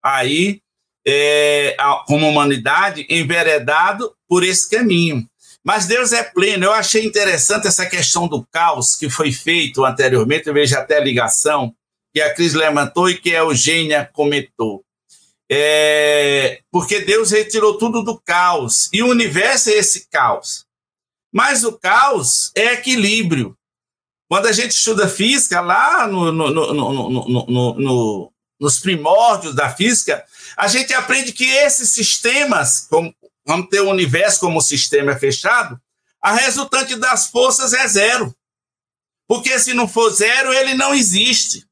aí, 0.00 0.60
é, 1.04 1.76
como 2.06 2.28
humanidade, 2.28 3.06
enveredado 3.10 4.14
por 4.28 4.44
esse 4.44 4.70
caminho. 4.70 5.28
Mas 5.64 5.86
Deus 5.86 6.12
é 6.12 6.22
pleno. 6.22 6.66
Eu 6.66 6.72
achei 6.72 7.04
interessante 7.04 7.66
essa 7.66 7.86
questão 7.86 8.28
do 8.28 8.46
caos 8.52 8.94
que 8.94 9.10
foi 9.10 9.32
feito 9.32 9.84
anteriormente. 9.84 10.46
Eu 10.46 10.54
vejo 10.54 10.76
até 10.76 10.98
a 10.98 11.04
ligação 11.04 11.74
que 12.14 12.20
a 12.20 12.32
Cris 12.32 12.54
levantou 12.54 13.10
e 13.10 13.16
que 13.16 13.34
a 13.34 13.40
Eugênia 13.40 14.08
comentou. 14.12 14.84
É, 15.50 16.60
porque 16.70 17.00
Deus 17.00 17.30
retirou 17.30 17.76
tudo 17.78 18.02
do 18.02 18.20
caos 18.20 18.88
e 18.92 19.02
o 19.02 19.08
universo 19.08 19.70
é 19.70 19.74
esse 19.74 20.08
caos. 20.08 20.63
Mas 21.34 21.64
o 21.64 21.72
caos 21.72 22.52
é 22.54 22.74
equilíbrio. 22.74 23.58
Quando 24.28 24.46
a 24.46 24.52
gente 24.52 24.70
estuda 24.70 25.08
física, 25.08 25.60
lá 25.60 26.06
no, 26.06 26.30
no, 26.30 26.50
no, 26.72 28.32
nos 28.60 28.78
primórdios 28.78 29.52
da 29.52 29.68
física, 29.68 30.24
a 30.56 30.68
gente 30.68 30.94
aprende 30.94 31.32
que 31.32 31.44
esses 31.44 31.90
sistemas, 31.90 32.86
como, 32.88 33.12
vamos 33.44 33.68
ter 33.68 33.80
o 33.80 33.90
universo 33.90 34.38
como 34.38 34.60
sistema 34.60 35.16
fechado, 35.16 35.76
a 36.22 36.32
resultante 36.32 36.94
das 36.94 37.26
forças 37.26 37.72
é 37.72 37.86
zero. 37.88 38.32
Porque 39.26 39.58
se 39.58 39.74
não 39.74 39.88
for 39.88 40.10
zero, 40.10 40.52
ele 40.52 40.74
não 40.74 40.94
existe. 40.94 41.66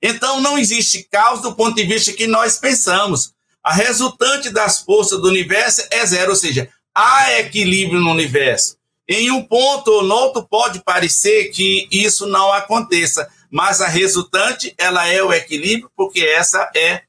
Então 0.00 0.40
não 0.40 0.58
existe 0.58 1.06
caos 1.10 1.42
do 1.42 1.54
ponto 1.54 1.76
de 1.76 1.84
vista 1.84 2.14
que 2.14 2.26
nós 2.26 2.56
pensamos. 2.56 3.34
A 3.62 3.74
resultante 3.74 4.48
das 4.48 4.80
forças 4.80 5.20
do 5.20 5.28
universo 5.28 5.82
é 5.90 6.04
zero, 6.06 6.30
ou 6.30 6.36
seja, 6.36 6.68
há 6.94 7.38
equilíbrio 7.38 8.00
no 8.00 8.10
universo. 8.10 8.80
Em 9.08 9.30
um 9.30 9.42
ponto 9.42 9.88
ou 9.88 10.08
outro 10.10 10.46
pode 10.48 10.82
parecer 10.82 11.50
que 11.50 11.88
isso 11.90 12.26
não 12.26 12.52
aconteça, 12.52 13.28
mas 13.50 13.80
a 13.80 13.88
resultante 13.88 14.74
ela 14.78 15.06
é 15.06 15.22
o 15.22 15.32
equilíbrio, 15.32 15.90
porque 15.96 16.20
essa 16.20 16.70
é 16.74 17.02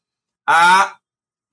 a 0.48 0.98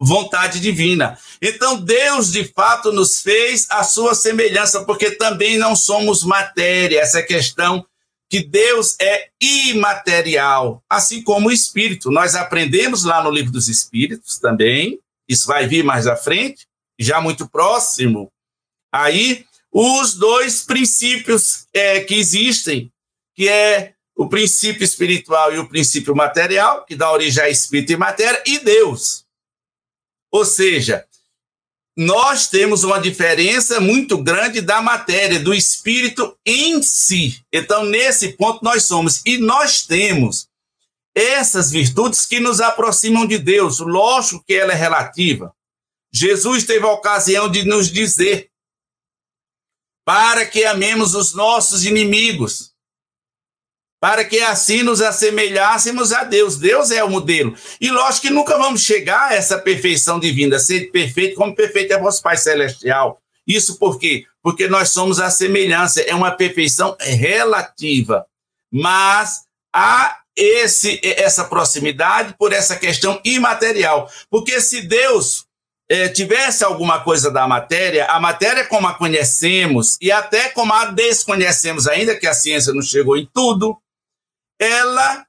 vontade 0.00 0.60
divina. 0.60 1.18
Então 1.42 1.78
Deus 1.78 2.32
de 2.32 2.44
fato 2.44 2.90
nos 2.90 3.20
fez 3.20 3.66
a 3.70 3.84
sua 3.84 4.14
semelhança, 4.14 4.84
porque 4.84 5.10
também 5.10 5.58
não 5.58 5.76
somos 5.76 6.24
matéria. 6.24 7.00
Essa 7.00 7.22
questão 7.22 7.84
que 8.30 8.42
Deus 8.42 8.96
é 9.00 9.28
imaterial, 9.40 10.82
assim 10.88 11.22
como 11.22 11.48
o 11.48 11.52
espírito. 11.52 12.10
Nós 12.10 12.34
aprendemos 12.34 13.04
lá 13.04 13.22
no 13.22 13.30
livro 13.30 13.52
dos 13.52 13.68
espíritos 13.68 14.38
também. 14.38 15.00
Isso 15.28 15.46
vai 15.46 15.66
vir 15.66 15.84
mais 15.84 16.06
à 16.06 16.16
frente, 16.16 16.66
já 16.98 17.20
muito 17.20 17.48
próximo. 17.48 18.30
Aí 18.92 19.44
os 19.72 20.14
dois 20.14 20.62
princípios 20.62 21.66
é, 21.72 22.00
que 22.00 22.14
existem, 22.14 22.92
que 23.34 23.48
é 23.48 23.94
o 24.16 24.28
princípio 24.28 24.84
espiritual 24.84 25.54
e 25.54 25.58
o 25.58 25.68
princípio 25.68 26.14
material, 26.14 26.84
que 26.84 26.96
dá 26.96 27.10
origem 27.10 27.42
a 27.42 27.48
espírito 27.48 27.92
e 27.92 27.96
matéria, 27.96 28.42
e 28.46 28.58
Deus. 28.58 29.24
Ou 30.30 30.44
seja, 30.44 31.06
nós 31.96 32.48
temos 32.48 32.84
uma 32.84 33.00
diferença 33.00 33.80
muito 33.80 34.18
grande 34.18 34.60
da 34.60 34.80
matéria, 34.80 35.40
do 35.40 35.54
espírito 35.54 36.36
em 36.44 36.82
si. 36.82 37.42
Então, 37.52 37.84
nesse 37.84 38.32
ponto, 38.32 38.64
nós 38.64 38.84
somos. 38.84 39.22
E 39.24 39.38
nós 39.38 39.86
temos 39.86 40.48
essas 41.14 41.70
virtudes 41.70 42.26
que 42.26 42.40
nos 42.40 42.60
aproximam 42.60 43.26
de 43.26 43.38
Deus. 43.38 43.80
Lógico 43.80 44.44
que 44.46 44.54
ela 44.54 44.72
é 44.72 44.76
relativa. 44.76 45.52
Jesus 46.12 46.64
teve 46.64 46.84
a 46.84 46.92
ocasião 46.92 47.50
de 47.50 47.64
nos 47.64 47.90
dizer 47.90 48.49
para 50.10 50.44
que 50.44 50.64
amemos 50.64 51.14
os 51.14 51.34
nossos 51.34 51.86
inimigos, 51.86 52.72
para 54.00 54.24
que 54.24 54.40
assim 54.40 54.82
nos 54.82 55.00
assemelhássemos 55.00 56.12
a 56.12 56.24
Deus. 56.24 56.56
Deus 56.56 56.90
é 56.90 57.04
o 57.04 57.08
modelo. 57.08 57.54
E 57.80 57.92
lógico 57.92 58.26
que 58.26 58.32
nunca 58.32 58.58
vamos 58.58 58.82
chegar 58.82 59.30
a 59.30 59.34
essa 59.34 59.56
perfeição 59.56 60.18
divina, 60.18 60.58
ser 60.58 60.90
perfeito 60.90 61.36
como 61.36 61.54
perfeito 61.54 61.92
é 61.92 62.00
vosso 62.00 62.20
Pai 62.24 62.36
Celestial. 62.36 63.22
Isso 63.46 63.78
por 63.78 64.00
quê? 64.00 64.26
Porque 64.42 64.66
nós 64.66 64.88
somos 64.88 65.20
a 65.20 65.30
semelhança, 65.30 66.00
é 66.00 66.12
uma 66.12 66.32
perfeição 66.32 66.96
relativa. 66.98 68.26
Mas 68.68 69.44
há 69.72 70.18
esse, 70.34 71.00
essa 71.04 71.44
proximidade 71.44 72.34
por 72.36 72.52
essa 72.52 72.74
questão 72.74 73.20
imaterial. 73.24 74.10
Porque 74.28 74.60
se 74.60 74.80
Deus 74.80 75.46
é, 75.90 76.08
tivesse 76.08 76.62
alguma 76.62 77.02
coisa 77.02 77.32
da 77.32 77.48
matéria, 77.48 78.06
a 78.06 78.20
matéria 78.20 78.64
como 78.64 78.86
a 78.86 78.94
conhecemos 78.94 79.98
e 80.00 80.12
até 80.12 80.48
como 80.50 80.72
a 80.72 80.84
desconhecemos 80.84 81.88
ainda, 81.88 82.16
que 82.16 82.28
a 82.28 82.32
ciência 82.32 82.72
não 82.72 82.80
chegou 82.80 83.16
em 83.16 83.28
tudo, 83.34 83.76
ela 84.56 85.26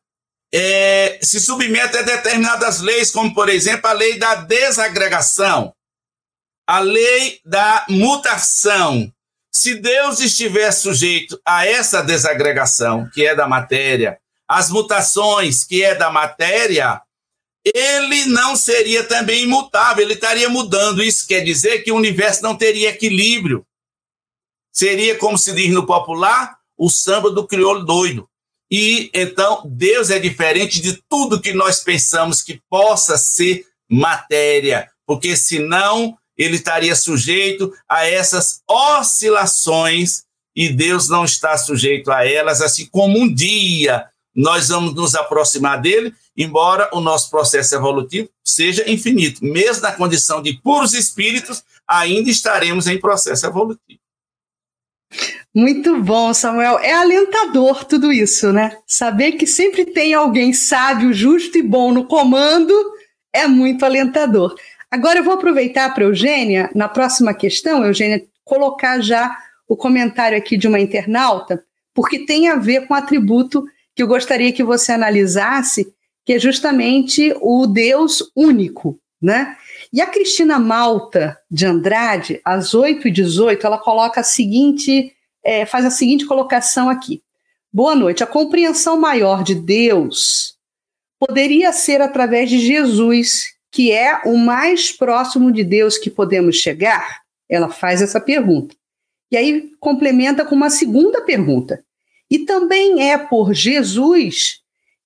é, 0.54 1.18
se 1.20 1.40
submete 1.40 1.98
a 1.98 2.04
determinadas 2.04 2.80
leis, 2.80 3.10
como, 3.10 3.34
por 3.34 3.50
exemplo, 3.50 3.88
a 3.90 3.94
lei 3.94 4.20
da 4.20 4.36
desagregação, 4.36 5.74
a 6.68 6.80
lei 6.80 7.40
da 7.44 7.84
mutação. 7.90 9.12
Se 9.52 9.74
Deus 9.74 10.20
estiver 10.20 10.72
sujeito 10.72 11.42
a 11.44 11.66
essa 11.66 12.04
desagregação, 12.04 13.10
que 13.10 13.26
é 13.26 13.34
da 13.34 13.48
matéria, 13.48 14.20
as 14.48 14.70
mutações, 14.70 15.64
que 15.64 15.84
é 15.84 15.96
da 15.96 16.12
matéria, 16.12 17.02
ele 17.64 18.26
não 18.26 18.56
seria 18.56 19.04
também 19.04 19.44
imutável, 19.44 20.04
ele 20.04 20.14
estaria 20.14 20.50
mudando. 20.50 21.04
Isso 21.04 21.28
quer 21.28 21.42
dizer 21.42 21.84
que 21.84 21.92
o 21.92 21.96
universo 21.96 22.42
não 22.42 22.56
teria 22.56 22.90
equilíbrio. 22.90 23.66
Seria, 24.72 25.18
como 25.18 25.38
se 25.38 25.54
diz 25.54 25.70
no 25.72 25.86
popular, 25.86 26.58
o 26.78 26.90
samba 26.90 27.30
do 27.30 27.46
crioulo 27.46 27.86
doido. 27.86 28.28
E 28.72 29.12
então 29.14 29.62
Deus 29.66 30.10
é 30.10 30.18
diferente 30.18 30.82
de 30.82 31.04
tudo 31.10 31.42
que 31.42 31.54
nós 31.54 31.82
pensamos 31.82 32.42
que 32.42 32.62
possa 32.70 33.18
ser 33.18 33.66
matéria, 33.90 34.90
porque 35.06 35.36
senão 35.36 36.18
ele 36.38 36.56
estaria 36.56 36.96
sujeito 36.96 37.74
a 37.88 38.08
essas 38.08 38.62
oscilações 38.68 40.24
e 40.56 40.70
Deus 40.70 41.10
não 41.10 41.26
está 41.26 41.58
sujeito 41.58 42.12
a 42.12 42.26
elas, 42.26 42.62
assim 42.62 42.86
como 42.86 43.20
um 43.20 43.32
dia 43.32 44.08
nós 44.34 44.70
vamos 44.70 44.96
nos 44.96 45.14
aproximar 45.14 45.82
dele, 45.82 46.14
embora 46.36 46.90
o 46.94 47.00
nosso 47.00 47.30
processo 47.30 47.76
evolutivo 47.76 48.30
seja 48.44 48.90
infinito. 48.90 49.44
Mesmo 49.44 49.84
na 49.84 49.92
condição 49.92 50.42
de 50.42 50.54
puros 50.62 50.94
espíritos, 50.94 51.64
ainda 51.88 52.30
estaremos 52.30 52.88
em 52.88 53.00
processo 53.00 53.46
evolutivo. 53.46 54.00
Muito 55.54 56.02
bom, 56.02 56.34
Samuel. 56.34 56.80
É 56.80 56.94
alentador 56.94 57.84
tudo 57.84 58.12
isso, 58.12 58.54
né? 58.54 58.78
Saber 58.88 59.34
que 59.34 59.46
sempre 59.46 59.86
tem 59.86 60.14
alguém 60.14 60.54
sábio, 60.54 61.14
justo 61.14 61.58
e 61.58 61.62
bom 61.62 61.92
no 61.92 62.06
comando 62.06 62.74
é 63.34 63.48
muito 63.48 63.84
alentador. 63.84 64.56
Agora 64.90 65.20
eu 65.20 65.24
vou 65.24 65.34
aproveitar 65.34 65.94
para 65.94 66.04
Eugênia, 66.04 66.70
na 66.76 66.88
próxima 66.90 67.34
questão, 67.34 67.86
Eugênia, 67.86 68.26
colocar 68.44 69.00
já 69.00 69.38
o 69.68 69.78
comentário 69.78 70.38
aqui 70.38 70.58
de 70.58 70.68
uma 70.68 70.80
internauta, 70.80 71.64
porque 71.94 72.26
tem 72.26 72.50
a 72.50 72.56
ver 72.56 72.88
com 72.88 72.94
o 72.94 72.98
atributo 72.98 73.64
que 73.96 74.04
eu 74.04 74.08
gostaria 74.08 74.52
que 74.52 74.64
você 74.64 74.92
analisasse, 74.92 75.94
que 76.32 76.36
é 76.36 76.40
justamente 76.40 77.36
o 77.42 77.68
Deus 77.68 78.32
único, 78.34 78.98
né? 79.22 79.58
E 79.92 80.00
a 80.00 80.08
Cristina 80.08 80.58
Malta 80.58 81.38
de 81.52 81.66
Andrade, 81.66 82.40
às 82.46 82.74
8 82.74 83.10
e 83.10 83.12
18 83.12 83.68
ela 83.68 83.78
coloca 83.78 84.22
a 84.22 84.24
seguinte, 84.24 85.14
é, 85.44 85.66
faz 85.66 85.84
a 85.84 85.90
seguinte 85.90 86.26
colocação 86.26 86.88
aqui. 86.88 87.22
Boa 87.74 87.96
noite. 87.96 88.24
A 88.24 88.28
compreensão 88.28 88.98
maior 88.98 89.44
de 89.44 89.56
Deus 89.56 90.56
poderia 91.20 91.74
ser 91.74 92.00
através 92.00 92.50
de 92.50 92.60
Jesus, 92.60 93.48
que 93.70 93.92
é 93.92 94.22
o 94.24 94.38
mais 94.38 94.90
próximo 94.90 95.52
de 95.52 95.66
Deus 95.66 95.98
que 95.98 96.10
podemos 96.10 96.56
chegar? 96.56 97.24
Ela 97.50 97.68
faz 97.68 98.02
essa 98.02 98.22
pergunta. 98.22 98.74
E 99.30 99.36
aí 99.36 99.72
complementa 99.82 100.46
com 100.46 100.56
uma 100.56 100.70
segunda 100.70 101.22
pergunta. 101.24 101.84
E 102.30 102.40
também 102.40 103.12
é 103.12 103.18
por 103.18 103.54
Jesus 103.54 104.61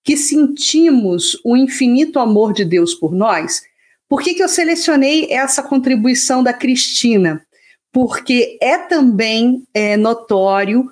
que 0.05 0.15
sentimos 0.15 1.35
o 1.43 1.57
infinito 1.57 2.19
amor 2.19 2.53
de 2.53 2.63
Deus 2.63 2.93
por 2.93 3.11
nós? 3.11 3.63
Por 4.07 4.21
que, 4.21 4.35
que 4.35 4.43
eu 4.43 4.47
selecionei 4.47 5.27
essa 5.31 5.63
contribuição 5.63 6.43
da 6.43 6.53
Cristina? 6.53 7.43
Porque 7.91 8.59
é 8.61 8.77
também 8.77 9.63
é, 9.73 9.97
notório, 9.97 10.85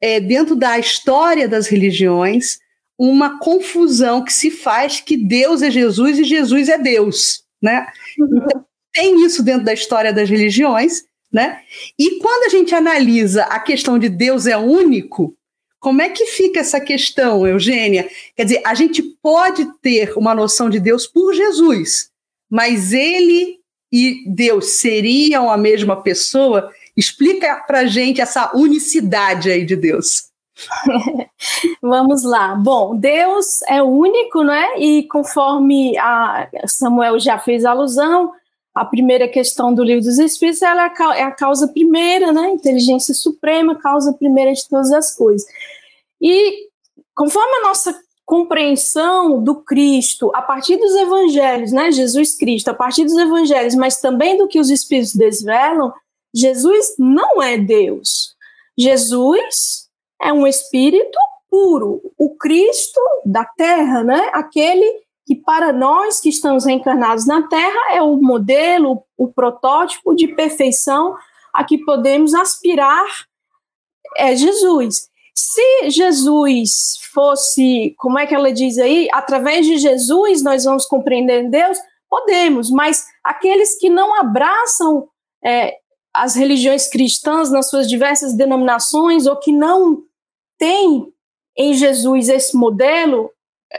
é, 0.00 0.18
dentro 0.18 0.56
da 0.56 0.78
história 0.78 1.46
das 1.46 1.66
religiões, 1.66 2.58
uma 2.98 3.38
confusão 3.38 4.24
que 4.24 4.32
se 4.32 4.50
faz 4.50 5.00
que 5.00 5.16
Deus 5.16 5.60
é 5.60 5.70
Jesus 5.70 6.18
e 6.18 6.24
Jesus 6.24 6.70
é 6.70 6.78
Deus, 6.78 7.42
né? 7.60 7.86
Então, 8.18 8.64
tem 8.94 9.26
isso 9.26 9.42
dentro 9.42 9.64
da 9.64 9.74
história 9.74 10.12
das 10.12 10.30
religiões, 10.30 11.02
né? 11.30 11.60
E 11.98 12.18
quando 12.18 12.44
a 12.44 12.48
gente 12.48 12.74
analisa 12.74 13.42
a 13.44 13.58
questão 13.58 13.98
de 13.98 14.08
Deus 14.08 14.46
é 14.46 14.56
único, 14.56 15.36
como 15.84 16.00
é 16.00 16.08
que 16.08 16.24
fica 16.24 16.60
essa 16.60 16.80
questão, 16.80 17.46
Eugênia? 17.46 18.08
Quer 18.34 18.44
dizer, 18.44 18.62
a 18.64 18.72
gente 18.72 19.02
pode 19.02 19.66
ter 19.82 20.16
uma 20.16 20.34
noção 20.34 20.70
de 20.70 20.80
Deus 20.80 21.06
por 21.06 21.34
Jesus, 21.34 22.08
mas 22.50 22.94
ele 22.94 23.58
e 23.92 24.24
Deus 24.26 24.80
seriam 24.80 25.50
a 25.50 25.58
mesma 25.58 26.00
pessoa? 26.00 26.70
Explica 26.96 27.62
para 27.66 27.84
gente 27.84 28.18
essa 28.22 28.50
unicidade 28.56 29.50
aí 29.50 29.62
de 29.62 29.76
Deus. 29.76 30.30
Vamos 31.82 32.24
lá. 32.24 32.54
Bom, 32.54 32.96
Deus 32.96 33.60
é 33.68 33.82
único, 33.82 34.42
né? 34.42 34.78
E 34.78 35.02
conforme 35.08 35.96
Samuel 36.66 37.20
já 37.20 37.38
fez 37.38 37.62
alusão, 37.62 38.32
a 38.74 38.84
primeira 38.84 39.28
questão 39.28 39.72
do 39.72 39.84
livro 39.84 40.02
dos 40.02 40.18
Espíritos 40.18 40.60
ela 40.60 40.92
é 41.16 41.22
a 41.22 41.30
causa 41.30 41.68
primeira, 41.68 42.32
né? 42.32 42.50
Inteligência 42.50 43.14
suprema, 43.14 43.78
causa 43.78 44.12
primeira 44.12 44.52
de 44.52 44.68
todas 44.68 44.90
as 44.90 45.14
coisas. 45.14 45.46
E 46.20 46.68
conforme 47.14 47.58
a 47.58 47.68
nossa 47.68 47.96
compreensão 48.26 49.42
do 49.42 49.56
Cristo 49.56 50.32
a 50.34 50.42
partir 50.42 50.76
dos 50.76 50.94
evangelhos, 50.96 51.72
né, 51.72 51.92
Jesus 51.92 52.36
Cristo, 52.36 52.68
a 52.68 52.74
partir 52.74 53.04
dos 53.04 53.16
evangelhos, 53.16 53.74
mas 53.74 54.00
também 54.00 54.36
do 54.36 54.48
que 54.48 54.58
os 54.58 54.70
espíritos 54.70 55.14
desvelam, 55.14 55.92
Jesus 56.34 56.94
não 56.98 57.42
é 57.42 57.58
Deus. 57.58 58.34
Jesus 58.76 59.88
é 60.20 60.32
um 60.32 60.46
espírito 60.46 61.18
puro, 61.48 62.00
o 62.18 62.34
Cristo 62.34 63.00
da 63.24 63.44
terra, 63.44 64.02
né? 64.02 64.30
Aquele 64.32 65.03
que 65.26 65.34
para 65.34 65.72
nós 65.72 66.20
que 66.20 66.28
estamos 66.28 66.66
reencarnados 66.66 67.26
na 67.26 67.48
terra 67.48 67.92
é 67.92 68.02
o 68.02 68.16
modelo, 68.16 69.02
o 69.16 69.32
protótipo 69.32 70.14
de 70.14 70.28
perfeição 70.28 71.16
a 71.52 71.64
que 71.64 71.78
podemos 71.78 72.34
aspirar 72.34 73.06
é 74.16 74.36
Jesus. 74.36 75.08
Se 75.34 75.90
Jesus 75.90 76.70
fosse, 77.12 77.94
como 77.98 78.18
é 78.18 78.26
que 78.26 78.34
ela 78.34 78.52
diz 78.52 78.78
aí, 78.78 79.08
através 79.12 79.66
de 79.66 79.78
Jesus 79.78 80.42
nós 80.42 80.64
vamos 80.64 80.86
compreender 80.86 81.48
Deus, 81.48 81.78
podemos, 82.08 82.70
mas 82.70 83.04
aqueles 83.24 83.78
que 83.78 83.88
não 83.88 84.14
abraçam 84.14 85.08
é, 85.44 85.76
as 86.14 86.36
religiões 86.36 86.88
cristãs 86.88 87.50
nas 87.50 87.68
suas 87.68 87.88
diversas 87.88 88.34
denominações 88.34 89.26
ou 89.26 89.36
que 89.36 89.50
não 89.50 90.02
têm 90.58 91.12
em 91.56 91.74
Jesus 91.74 92.28
esse 92.28 92.56
modelo, 92.56 93.30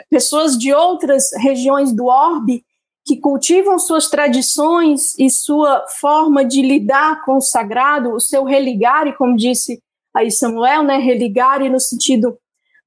pessoas 0.10 0.58
de 0.58 0.74
outras 0.74 1.32
regiões 1.38 1.94
do 1.94 2.06
orbe 2.06 2.64
que 3.06 3.18
cultivam 3.18 3.78
suas 3.78 4.10
tradições 4.10 5.18
e 5.20 5.30
sua 5.30 5.86
forma 6.00 6.44
de 6.44 6.62
lidar 6.62 7.24
com 7.24 7.38
o 7.38 7.42
sagrado, 7.42 8.12
o 8.12 8.20
seu 8.20 8.44
religare, 8.44 9.16
como 9.16 9.38
disse 9.38 9.80
aí 10.16 10.32
Samuel, 10.32 10.84
né, 10.84 10.98
religare 10.98 11.70
no 11.70 11.80
sentido 11.80 12.38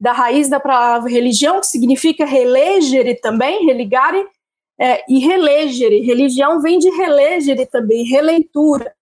da 0.00 0.12
raiz 0.12 0.48
da 0.48 0.58
palavra 0.58 1.10
religião, 1.10 1.60
que 1.60 1.66
significa 1.66 2.24
relegere 2.24 3.14
também, 3.16 3.66
religare, 3.66 4.24
é, 4.78 5.04
e 5.08 5.18
relegere. 5.18 6.00
Religião 6.00 6.60
vem 6.60 6.78
de 6.78 6.88
relegere 6.90 7.66
também, 7.66 8.04
releitura. 8.04 8.94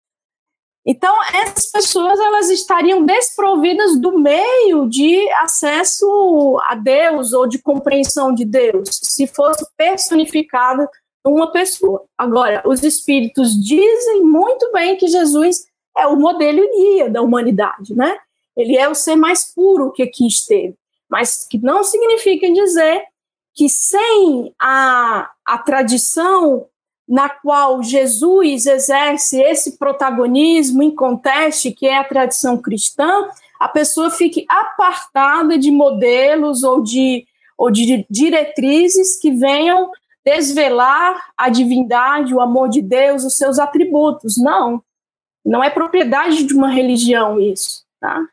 Então, 0.86 1.14
essas 1.34 1.66
pessoas 1.66 2.18
elas 2.20 2.48
estariam 2.48 3.04
desprovidas 3.04 4.00
do 4.00 4.18
meio 4.18 4.88
de 4.88 5.28
acesso 5.40 6.58
a 6.68 6.76
Deus 6.76 7.32
ou 7.32 7.46
de 7.46 7.58
compreensão 7.58 8.32
de 8.32 8.44
Deus, 8.44 8.88
se 9.02 9.26
fosse 9.26 9.66
personificado 9.76 10.88
uma 11.26 11.50
pessoa. 11.50 12.04
Agora, 12.16 12.62
os 12.64 12.84
espíritos 12.84 13.52
dizem 13.60 14.22
muito 14.22 14.70
bem 14.70 14.96
que 14.96 15.08
Jesus 15.08 15.66
é 15.98 16.06
o 16.06 16.14
modelo 16.14 16.60
guia 16.70 17.10
da 17.10 17.20
humanidade, 17.20 17.94
né? 17.96 18.16
Ele 18.56 18.76
é 18.76 18.88
o 18.88 18.94
ser 18.94 19.16
mais 19.16 19.52
puro 19.52 19.90
que 19.90 20.04
aqui 20.04 20.26
esteve 20.26 20.76
mas 21.08 21.46
que 21.46 21.58
não 21.58 21.84
significa 21.84 22.50
dizer 22.52 23.04
que 23.54 23.68
sem 23.68 24.54
a, 24.60 25.30
a 25.44 25.58
tradição 25.58 26.66
na 27.08 27.28
qual 27.28 27.82
Jesus 27.82 28.66
exerce 28.66 29.40
esse 29.40 29.78
protagonismo 29.78 30.82
inconteste, 30.82 31.70
que 31.70 31.86
é 31.86 31.98
a 31.98 32.04
tradição 32.04 32.60
cristã, 32.60 33.28
a 33.60 33.68
pessoa 33.68 34.10
fique 34.10 34.44
apartada 34.48 35.56
de 35.56 35.70
modelos 35.70 36.62
ou 36.62 36.82
de, 36.82 37.26
ou 37.56 37.70
de 37.70 38.04
diretrizes 38.10 39.18
que 39.20 39.30
venham 39.30 39.90
desvelar 40.24 41.30
a 41.36 41.48
divindade, 41.48 42.34
o 42.34 42.40
amor 42.40 42.68
de 42.68 42.82
Deus, 42.82 43.24
os 43.24 43.36
seus 43.36 43.60
atributos. 43.60 44.36
Não, 44.36 44.82
não 45.44 45.62
é 45.62 45.70
propriedade 45.70 46.42
de 46.42 46.52
uma 46.52 46.68
religião 46.68 47.40
isso, 47.40 47.84
tá? 48.00 48.26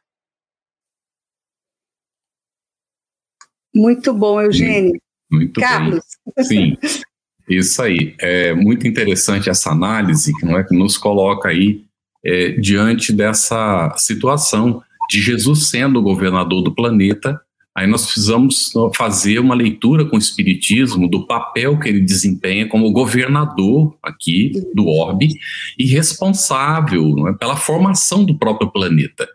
Muito 3.74 4.14
bom, 4.14 4.42
Eugênio. 4.42 5.00
Muito 5.32 5.60
Carlos. 5.60 6.04
Bem. 6.36 6.46
Sim, 6.46 6.78
isso 7.48 7.82
aí. 7.82 8.16
É 8.20 8.54
muito 8.54 8.88
interessante 8.88 9.50
essa 9.50 9.72
análise 9.72 10.34
não 10.44 10.58
é, 10.58 10.64
que 10.64 10.76
nos 10.76 10.98
coloca 10.98 11.50
aí 11.50 11.82
é, 12.26 12.52
diante 12.52 13.12
dessa 13.12 13.94
situação 13.98 14.82
de 15.10 15.22
Jesus 15.22 15.70
sendo 15.70 16.00
o 16.00 16.04
governador 16.04 16.62
do 16.62 16.74
planeta. 16.74 17.40
Aí 17.76 17.88
nós 17.88 18.06
precisamos 18.06 18.72
fazer 18.96 19.40
uma 19.40 19.56
leitura 19.56 20.06
com 20.06 20.16
o 20.16 20.20
Espiritismo 20.20 21.10
do 21.10 21.26
papel 21.26 21.80
que 21.80 21.90
ele 21.90 22.02
desempenha 22.02 22.68
como 22.68 22.92
governador 22.92 23.98
aqui 24.02 24.52
do 24.76 24.88
orbe 24.88 25.30
e 25.78 25.86
responsável 25.86 27.28
é, 27.28 27.34
pela 27.34 27.56
formação 27.56 28.24
do 28.24 28.38
próprio 28.38 28.72
planeta. 28.72 29.28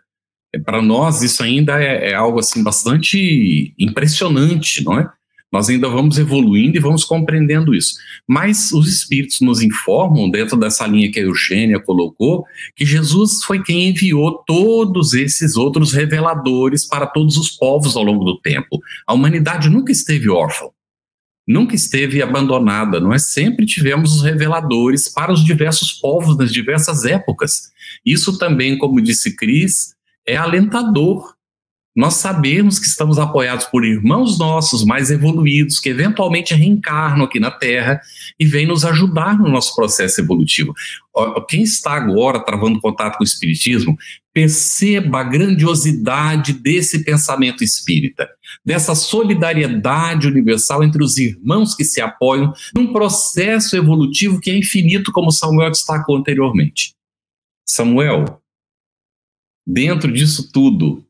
É, 0.53 0.59
para 0.59 0.81
nós 0.81 1.21
isso 1.21 1.43
ainda 1.43 1.81
é, 1.81 2.11
é, 2.11 2.13
algo 2.15 2.39
assim 2.39 2.63
bastante 2.63 3.73
impressionante, 3.77 4.83
não 4.83 4.99
é? 4.99 5.11
Nós 5.51 5.67
ainda 5.67 5.89
vamos 5.89 6.19
evoluindo 6.19 6.77
e 6.77 6.79
vamos 6.79 7.03
compreendendo 7.03 7.73
isso. 7.73 7.95
Mas 8.27 8.71
os 8.71 8.87
espíritos 8.87 9.41
nos 9.41 9.61
informam, 9.61 10.29
dentro 10.29 10.55
dessa 10.55 10.85
linha 10.85 11.11
que 11.11 11.19
a 11.19 11.23
Eugênia 11.23 11.79
colocou, 11.79 12.45
que 12.75 12.85
Jesus 12.85 13.43
foi 13.43 13.63
quem 13.63 13.89
enviou 13.89 14.43
todos 14.45 15.13
esses 15.13 15.55
outros 15.55 15.91
reveladores 15.91 16.85
para 16.85 17.07
todos 17.07 17.35
os 17.35 17.49
povos 17.49 17.95
ao 17.95 18.03
longo 18.03 18.23
do 18.23 18.39
tempo. 18.39 18.79
A 19.07 19.13
humanidade 19.13 19.69
nunca 19.69 19.91
esteve 19.91 20.29
órfã, 20.29 20.67
nunca 21.47 21.73
esteve 21.73 22.21
abandonada, 22.21 22.99
não 22.99 23.11
é? 23.11 23.17
Sempre 23.17 23.65
tivemos 23.65 24.13
os 24.13 24.21
reveladores 24.21 25.09
para 25.09 25.33
os 25.33 25.43
diversos 25.43 25.93
povos 25.93 26.37
nas 26.37 26.53
diversas 26.53 27.05
épocas. 27.05 27.71
Isso 28.05 28.37
também, 28.37 28.77
como 28.77 29.01
disse 29.01 29.35
Cris, 29.35 29.95
é 30.27 30.37
alentador. 30.37 31.33
Nós 31.99 32.13
sabemos 32.13 32.79
que 32.79 32.85
estamos 32.85 33.19
apoiados 33.19 33.65
por 33.65 33.83
irmãos 33.83 34.39
nossos 34.39 34.85
mais 34.85 35.11
evoluídos, 35.11 35.79
que 35.79 35.89
eventualmente 35.89 36.53
reencarnam 36.53 37.25
aqui 37.25 37.41
na 37.41 37.51
Terra 37.51 37.99
e 38.39 38.45
vêm 38.45 38.65
nos 38.65 38.85
ajudar 38.85 39.37
no 39.37 39.49
nosso 39.49 39.75
processo 39.75 40.21
evolutivo. 40.21 40.73
Quem 41.49 41.61
está 41.61 41.91
agora 41.91 42.39
travando 42.39 42.79
contato 42.79 43.17
com 43.17 43.23
o 43.25 43.27
Espiritismo, 43.27 43.97
perceba 44.31 45.19
a 45.19 45.23
grandiosidade 45.25 46.53
desse 46.53 47.03
pensamento 47.03 47.65
espírita, 47.65 48.29
dessa 48.63 48.95
solidariedade 48.95 50.25
universal 50.25 50.81
entre 50.85 51.03
os 51.03 51.17
irmãos 51.17 51.75
que 51.75 51.83
se 51.83 51.99
apoiam 51.99 52.53
num 52.73 52.93
processo 52.93 53.75
evolutivo 53.75 54.39
que 54.39 54.49
é 54.49 54.57
infinito, 54.57 55.11
como 55.11 55.33
Samuel 55.33 55.71
destacou 55.71 56.15
anteriormente. 56.15 56.93
Samuel, 57.67 58.41
dentro 59.67 60.09
disso 60.09 60.49
tudo, 60.49 61.05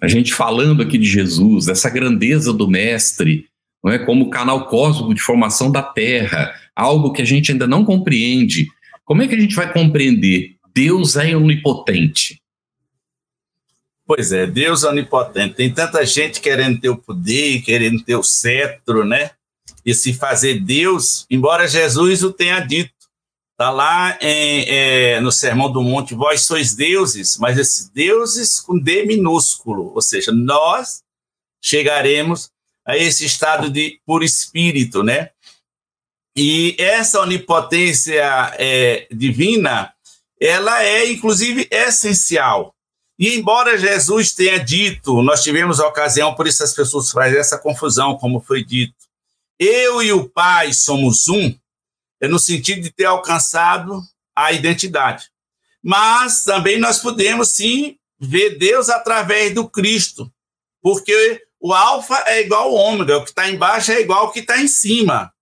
a 0.00 0.08
gente 0.08 0.32
falando 0.32 0.82
aqui 0.82 0.96
de 0.96 1.06
Jesus, 1.06 1.66
dessa 1.66 1.90
grandeza 1.90 2.52
do 2.52 2.68
Mestre, 2.68 3.46
não 3.82 3.92
é? 3.92 3.98
como 3.98 4.30
canal 4.30 4.66
cósmico 4.66 5.14
de 5.14 5.20
formação 5.20 5.70
da 5.70 5.82
Terra, 5.82 6.54
algo 6.74 7.12
que 7.12 7.22
a 7.22 7.24
gente 7.24 7.52
ainda 7.52 7.66
não 7.66 7.84
compreende. 7.84 8.68
Como 9.04 9.22
é 9.22 9.28
que 9.28 9.34
a 9.34 9.40
gente 9.40 9.54
vai 9.54 9.72
compreender? 9.72 10.56
Deus 10.74 11.16
é 11.16 11.36
onipotente. 11.36 12.40
Pois 14.06 14.32
é, 14.32 14.46
Deus 14.46 14.84
é 14.84 14.88
onipotente. 14.88 15.54
Tem 15.54 15.72
tanta 15.72 16.04
gente 16.06 16.40
querendo 16.40 16.80
ter 16.80 16.88
o 16.88 16.96
poder, 16.96 17.60
querendo 17.62 18.02
ter 18.02 18.16
o 18.16 18.22
cetro, 18.22 19.04
né? 19.04 19.32
E 19.84 19.92
se 19.94 20.12
fazer 20.12 20.60
Deus, 20.60 21.26
embora 21.30 21.68
Jesus 21.68 22.22
o 22.22 22.32
tenha 22.32 22.60
dito. 22.60 22.97
Está 23.58 23.70
lá 23.72 24.16
em, 24.20 24.66
é, 24.68 25.20
no 25.20 25.32
Sermão 25.32 25.72
do 25.72 25.82
Monte, 25.82 26.14
vós 26.14 26.42
sois 26.42 26.76
deuses, 26.76 27.36
mas 27.38 27.58
esses 27.58 27.88
deuses 27.88 28.60
com 28.60 28.78
D 28.78 29.04
minúsculo, 29.04 29.92
ou 29.92 30.00
seja, 30.00 30.30
nós 30.30 31.02
chegaremos 31.60 32.52
a 32.86 32.96
esse 32.96 33.24
estado 33.24 33.68
de 33.68 34.00
por 34.06 34.22
espírito, 34.22 35.02
né? 35.02 35.30
E 36.36 36.76
essa 36.78 37.20
onipotência 37.20 38.22
é, 38.60 39.08
divina, 39.10 39.92
ela 40.40 40.84
é 40.84 41.10
inclusive 41.10 41.66
essencial. 41.68 42.72
E 43.18 43.34
embora 43.34 43.76
Jesus 43.76 44.32
tenha 44.32 44.60
dito, 44.60 45.20
nós 45.20 45.42
tivemos 45.42 45.80
a 45.80 45.88
ocasião, 45.88 46.32
por 46.32 46.46
isso 46.46 46.62
as 46.62 46.72
pessoas 46.72 47.10
fazem 47.10 47.40
essa 47.40 47.58
confusão, 47.58 48.16
como 48.16 48.40
foi 48.40 48.64
dito. 48.64 48.94
Eu 49.58 50.00
e 50.00 50.12
o 50.12 50.28
Pai 50.28 50.72
somos 50.72 51.26
um, 51.26 51.52
no 52.26 52.38
sentido 52.38 52.80
de 52.80 52.90
ter 52.90 53.04
alcançado 53.04 54.02
a 54.34 54.52
identidade. 54.52 55.30
Mas 55.82 56.42
também 56.44 56.78
nós 56.78 56.98
podemos 56.98 57.50
sim 57.50 57.96
ver 58.18 58.58
Deus 58.58 58.88
através 58.88 59.54
do 59.54 59.68
Cristo, 59.68 60.32
porque 60.82 61.46
o 61.60 61.72
alfa 61.72 62.24
é 62.26 62.40
igual 62.40 62.64
ao 62.64 62.74
ômega, 62.74 63.18
o 63.18 63.24
que 63.24 63.30
está 63.30 63.48
embaixo 63.48 63.92
é 63.92 64.00
igual 64.00 64.26
ao 64.26 64.32
que 64.32 64.40
está 64.40 64.58
em 64.58 64.68
cima. 64.68 65.32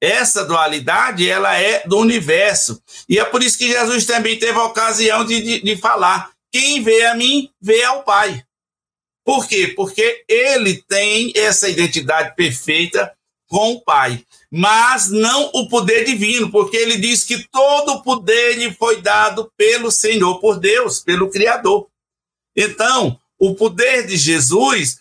Essa 0.00 0.44
dualidade, 0.44 1.28
ela 1.28 1.56
é 1.56 1.86
do 1.86 1.96
universo. 1.98 2.82
E 3.08 3.20
é 3.20 3.24
por 3.24 3.40
isso 3.40 3.56
que 3.56 3.68
Jesus 3.68 4.04
também 4.04 4.36
teve 4.36 4.58
a 4.58 4.64
ocasião 4.64 5.24
de, 5.24 5.40
de, 5.40 5.60
de 5.62 5.76
falar: 5.76 6.32
quem 6.50 6.82
vê 6.82 7.06
a 7.06 7.14
mim, 7.14 7.48
vê 7.60 7.84
ao 7.84 8.02
Pai. 8.02 8.44
Por 9.24 9.46
quê? 9.46 9.68
Porque 9.68 10.24
ele 10.28 10.82
tem 10.82 11.32
essa 11.36 11.68
identidade 11.68 12.34
perfeita 12.34 13.16
com 13.46 13.74
o 13.74 13.80
Pai, 13.80 14.24
mas 14.54 15.08
não 15.08 15.50
o 15.54 15.66
poder 15.66 16.04
divino, 16.04 16.50
porque 16.50 16.76
ele 16.76 16.98
diz 16.98 17.24
que 17.24 17.48
todo 17.50 17.92
o 17.92 18.02
poder 18.02 18.58
lhe 18.58 18.70
foi 18.74 19.00
dado 19.00 19.50
pelo 19.56 19.90
Senhor, 19.90 20.40
por 20.40 20.60
Deus, 20.60 21.00
pelo 21.00 21.30
Criador. 21.30 21.88
Então, 22.54 23.18
o 23.38 23.54
poder 23.54 24.06
de 24.06 24.14
Jesus 24.18 24.98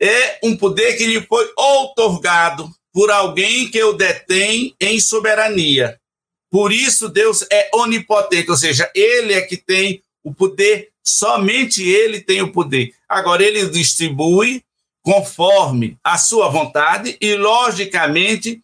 é 0.00 0.40
um 0.42 0.56
poder 0.56 0.96
que 0.96 1.06
lhe 1.06 1.20
foi 1.20 1.48
outorgado 1.56 2.68
por 2.92 3.08
alguém 3.08 3.70
que 3.70 3.80
o 3.84 3.92
detém 3.92 4.74
em 4.80 4.98
soberania. 4.98 5.96
Por 6.50 6.72
isso, 6.72 7.08
Deus 7.08 7.46
é 7.52 7.70
onipotente, 7.74 8.50
ou 8.50 8.56
seja, 8.56 8.90
ele 8.96 9.32
é 9.32 9.42
que 9.42 9.56
tem 9.56 10.02
o 10.24 10.34
poder, 10.34 10.88
somente 11.04 11.88
ele 11.88 12.20
tem 12.20 12.42
o 12.42 12.50
poder. 12.50 12.92
Agora, 13.08 13.44
ele 13.44 13.64
distribui 13.68 14.64
conforme 15.02 15.96
a 16.02 16.18
sua 16.18 16.48
vontade 16.48 17.16
e, 17.20 17.36
logicamente, 17.36 18.60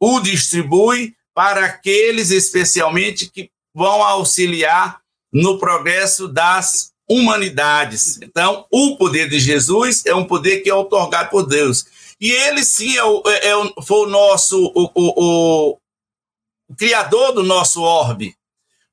o 0.00 0.18
distribui 0.18 1.14
para 1.34 1.66
aqueles, 1.66 2.30
especialmente, 2.30 3.30
que 3.30 3.50
vão 3.74 4.02
auxiliar 4.02 5.00
no 5.32 5.58
progresso 5.58 6.26
das 6.26 6.92
humanidades. 7.08 8.18
Então, 8.22 8.66
o 8.70 8.96
poder 8.96 9.28
de 9.28 9.38
Jesus 9.38 10.04
é 10.06 10.14
um 10.14 10.24
poder 10.24 10.60
que 10.60 10.70
é 10.70 10.74
otorgado 10.74 11.28
por 11.28 11.46
Deus. 11.46 11.84
E 12.20 12.30
ele 12.30 12.64
sim 12.64 12.96
é 12.96 13.04
o, 13.04 13.22
é, 13.26 13.48
é, 13.48 13.82
foi 13.82 14.06
o 14.06 14.10
nosso, 14.10 14.72
o, 14.74 14.90
o, 14.94 15.72
o 15.72 16.76
criador 16.76 17.32
do 17.32 17.42
nosso 17.42 17.82
orbe. 17.82 18.34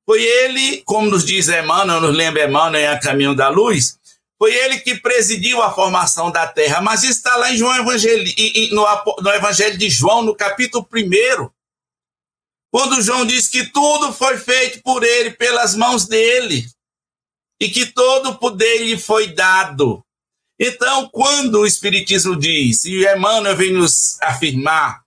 Foi 0.06 0.24
ele, 0.24 0.82
como 0.86 1.10
nos 1.10 1.26
diz 1.26 1.50
Emmanuel, 1.50 2.00
nos 2.00 2.16
lembra 2.16 2.46
Emmanuel 2.46 2.82
em 2.82 2.88
A 2.88 3.00
Caminho 3.00 3.36
da 3.36 3.50
Luz, 3.50 3.97
foi 4.40 4.54
ele 4.54 4.80
que 4.80 4.96
presidiu 4.96 5.62
a 5.62 5.74
formação 5.74 6.32
da 6.32 6.46
terra. 6.48 6.80
Mas 6.82 7.04
isso 7.04 7.14
está 7.14 7.36
lá 7.36 7.52
em 7.52 7.58
João 7.58 7.76
Evangelho, 7.76 8.24
no, 8.72 9.32
Evangelho 9.32 9.78
de 9.78 9.90
João, 9.90 10.22
no 10.22 10.36
capítulo 10.36 10.88
1. 10.94 11.50
Quando 12.72 13.02
João 13.02 13.26
diz 13.26 13.48
que 13.48 13.66
tudo 13.72 14.14
foi 14.14 14.38
feito 14.38 14.82
por 14.84 15.04
ele, 15.04 15.32
pelas 15.32 15.74
mãos 15.74 16.06
dele, 16.06 16.70
e 17.60 17.70
que 17.70 17.88
todo 17.88 18.30
o 18.30 18.38
poder 18.38 18.84
lhe 18.84 18.98
foi 18.98 19.34
dado. 19.34 20.04
Então, 20.60 21.10
quando 21.10 21.60
o 21.60 21.66
Espiritismo 21.66 22.36
diz, 22.36 22.86
e 22.86 23.06
Emmanuel 23.06 23.56
vem 23.56 23.72
nos 23.72 24.22
afirmar, 24.22 25.02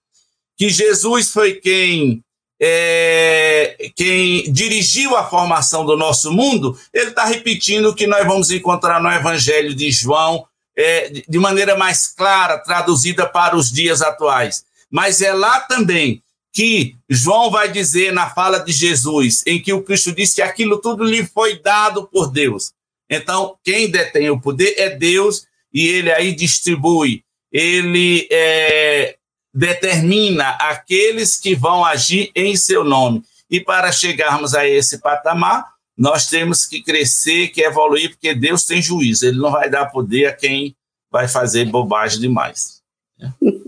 que 0.57 0.69
Jesus 0.69 1.31
foi 1.31 1.55
quem 1.55 2.25
é, 2.61 3.91
quem 3.97 4.53
dirigiu 4.53 5.17
a 5.17 5.25
formação 5.25 5.85
do 5.85 5.97
nosso 5.97 6.31
mundo, 6.31 6.79
ele 6.93 7.11
está 7.11 7.25
repetindo 7.25 7.87
o 7.87 7.95
que 7.95 8.07
nós 8.07 8.27
vamos 8.27 8.51
encontrar 8.51 9.03
no 9.03 9.11
Evangelho 9.11 9.75
de 9.75 9.91
João, 9.91 10.45
é, 10.77 11.23
de 11.27 11.39
maneira 11.39 11.77
mais 11.77 12.09
clara, 12.09 12.59
traduzida 12.59 13.27
para 13.27 13.57
os 13.57 13.73
dias 13.73 14.03
atuais. 14.03 14.65
Mas 14.91 15.23
é 15.23 15.33
lá 15.33 15.61
também 15.61 16.23
que 16.53 16.97
João 17.09 17.51
vai 17.51 17.71
dizer 17.71 18.13
na 18.13 18.29
fala 18.29 18.59
de 18.59 18.73
Jesus, 18.73 19.43
em 19.47 19.63
que 19.63 19.73
o 19.73 19.83
Cristo 19.83 20.13
disse 20.13 20.37
que 20.37 20.43
aquilo 20.43 20.79
tudo 20.79 21.05
lhe 21.05 21.25
foi 21.25 21.59
dado 21.59 22.07
por 22.09 22.31
Deus. 22.31 22.73
Então, 23.09 23.57
quem 23.65 23.91
detém 23.91 24.31
o 24.31 24.41
poder 24.41 24.75
é 24.77 24.91
Deus 24.91 25.47
e 25.73 25.87
ele 25.89 26.13
aí 26.13 26.35
distribui, 26.35 27.25
ele 27.53 28.29
é, 28.31 29.17
determina 29.53 30.51
aqueles 30.51 31.39
que 31.39 31.55
vão 31.55 31.85
agir 31.85 32.31
em 32.35 32.57
seu 32.57 32.85
nome. 32.85 33.23
E 33.51 33.61
para 33.61 33.91
chegarmos 33.91 34.55
a 34.55 34.67
esse 34.67 34.99
patamar, 34.99 35.67
nós 35.99 36.29
temos 36.29 36.67
que 36.67 36.83
crescer, 36.83 37.49
que 37.49 37.63
evoluir, 37.63 38.11
porque 38.11 38.35
Deus 38.35 38.65
tem 38.65 38.81
juízo. 38.81 39.27
Ele 39.27 39.39
não 39.39 39.51
vai 39.51 39.69
dar 39.69 39.87
poder 39.87 40.27
a 40.27 40.33
quem 40.33 40.75
vai 41.11 41.27
fazer 41.27 41.67
bobagem 41.67 42.21
demais. 42.21 42.81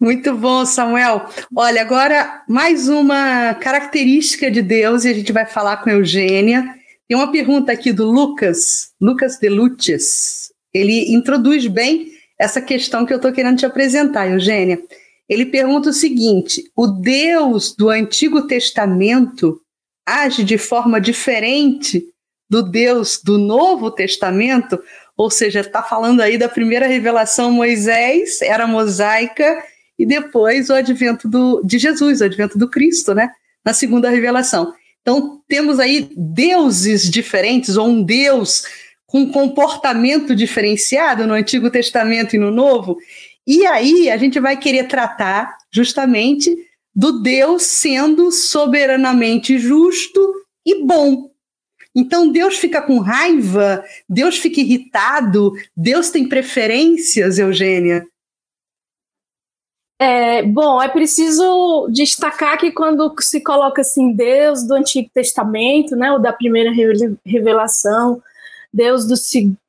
Muito 0.00 0.34
bom, 0.34 0.66
Samuel. 0.66 1.28
Olha, 1.54 1.80
agora 1.80 2.42
mais 2.48 2.88
uma 2.88 3.54
característica 3.54 4.50
de 4.50 4.60
Deus 4.60 5.04
e 5.04 5.08
a 5.08 5.14
gente 5.14 5.32
vai 5.32 5.46
falar 5.46 5.78
com 5.78 5.90
Eugênia. 5.90 6.74
Tem 7.08 7.16
uma 7.16 7.30
pergunta 7.30 7.70
aqui 7.70 7.92
do 7.92 8.10
Lucas, 8.10 8.90
Lucas 9.00 9.38
Delutes. 9.38 10.52
Ele 10.72 11.14
introduz 11.14 11.66
bem 11.66 12.13
essa 12.44 12.60
questão 12.60 13.04
que 13.04 13.12
eu 13.12 13.16
estou 13.16 13.32
querendo 13.32 13.58
te 13.58 13.66
apresentar, 13.66 14.30
Eugênia. 14.30 14.80
Ele 15.28 15.46
pergunta 15.46 15.90
o 15.90 15.92
seguinte: 15.92 16.62
o 16.76 16.86
Deus 16.86 17.74
do 17.74 17.88
Antigo 17.88 18.46
Testamento 18.46 19.60
age 20.06 20.44
de 20.44 20.58
forma 20.58 21.00
diferente 21.00 22.04
do 22.48 22.62
Deus 22.62 23.20
do 23.22 23.38
Novo 23.38 23.90
Testamento? 23.90 24.78
Ou 25.16 25.30
seja, 25.30 25.60
está 25.60 25.82
falando 25.82 26.20
aí 26.20 26.36
da 26.36 26.48
primeira 26.48 26.86
revelação 26.86 27.50
Moisés, 27.50 28.42
era 28.42 28.66
mosaica, 28.66 29.62
e 29.98 30.04
depois 30.04 30.68
o 30.68 30.74
advento 30.74 31.28
do, 31.28 31.62
de 31.64 31.78
Jesus, 31.78 32.20
o 32.20 32.24
advento 32.24 32.58
do 32.58 32.68
Cristo, 32.68 33.14
né? 33.14 33.30
Na 33.64 33.72
segunda 33.72 34.10
revelação. 34.10 34.74
Então, 35.00 35.40
temos 35.48 35.78
aí 35.78 36.10
deuses 36.16 37.08
diferentes, 37.08 37.76
ou 37.76 37.88
um 37.88 38.02
Deus 38.02 38.64
com 39.14 39.30
comportamento 39.30 40.34
diferenciado 40.34 41.24
no 41.24 41.34
Antigo 41.34 41.70
Testamento 41.70 42.34
e 42.34 42.38
no 42.38 42.50
Novo. 42.50 42.98
E 43.46 43.64
aí 43.64 44.10
a 44.10 44.16
gente 44.16 44.40
vai 44.40 44.56
querer 44.56 44.88
tratar 44.88 45.56
justamente 45.70 46.52
do 46.92 47.22
Deus 47.22 47.62
sendo 47.62 48.32
soberanamente 48.32 49.56
justo 49.56 50.20
e 50.66 50.84
bom. 50.84 51.30
Então 51.94 52.28
Deus 52.28 52.56
fica 52.56 52.82
com 52.82 52.98
raiva, 52.98 53.84
Deus 54.08 54.36
fica 54.36 54.60
irritado, 54.60 55.52
Deus 55.76 56.10
tem 56.10 56.28
preferências, 56.28 57.38
Eugênia? 57.38 58.04
É, 59.96 60.42
bom, 60.42 60.82
é 60.82 60.88
preciso 60.88 61.88
destacar 61.92 62.58
que 62.58 62.72
quando 62.72 63.14
se 63.20 63.40
coloca 63.40 63.80
assim 63.80 64.12
Deus 64.12 64.66
do 64.66 64.74
Antigo 64.74 65.08
Testamento, 65.14 65.94
né, 65.94 66.10
ou 66.10 66.18
da 66.18 66.32
primeira 66.32 66.72
revelação, 67.24 68.20
Deus 68.74 69.06
do, 69.06 69.14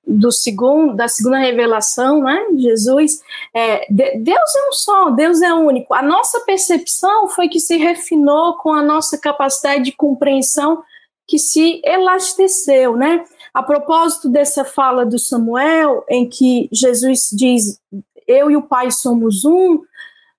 do 0.08 0.32
segundo, 0.32 0.96
da 0.96 1.08
segunda 1.08 1.38
revelação, 1.38 2.24
né? 2.24 2.44
Jesus, 2.58 3.22
é, 3.54 3.86
de, 3.88 4.18
Deus 4.18 4.56
é 4.56 4.70
um 4.70 4.74
só, 4.74 5.10
Deus 5.12 5.44
é 5.44 5.54
único. 5.54 5.94
A 5.94 6.02
nossa 6.02 6.40
percepção 6.40 7.28
foi 7.28 7.48
que 7.48 7.60
se 7.60 7.78
refinou 7.78 8.58
com 8.58 8.74
a 8.74 8.82
nossa 8.82 9.16
capacidade 9.16 9.84
de 9.84 9.92
compreensão 9.92 10.82
que 11.28 11.38
se 11.38 11.82
elasteceu, 11.86 12.96
né? 12.96 13.24
A 13.54 13.62
propósito 13.62 14.28
dessa 14.28 14.66
fala 14.66 15.06
do 15.06 15.20
Samuel, 15.20 16.04
em 16.10 16.28
que 16.28 16.68
Jesus 16.72 17.30
diz: 17.32 17.80
Eu 18.28 18.50
e 18.50 18.58
o 18.58 18.64
Pai 18.64 18.90
somos 18.90 19.46
um, 19.46 19.84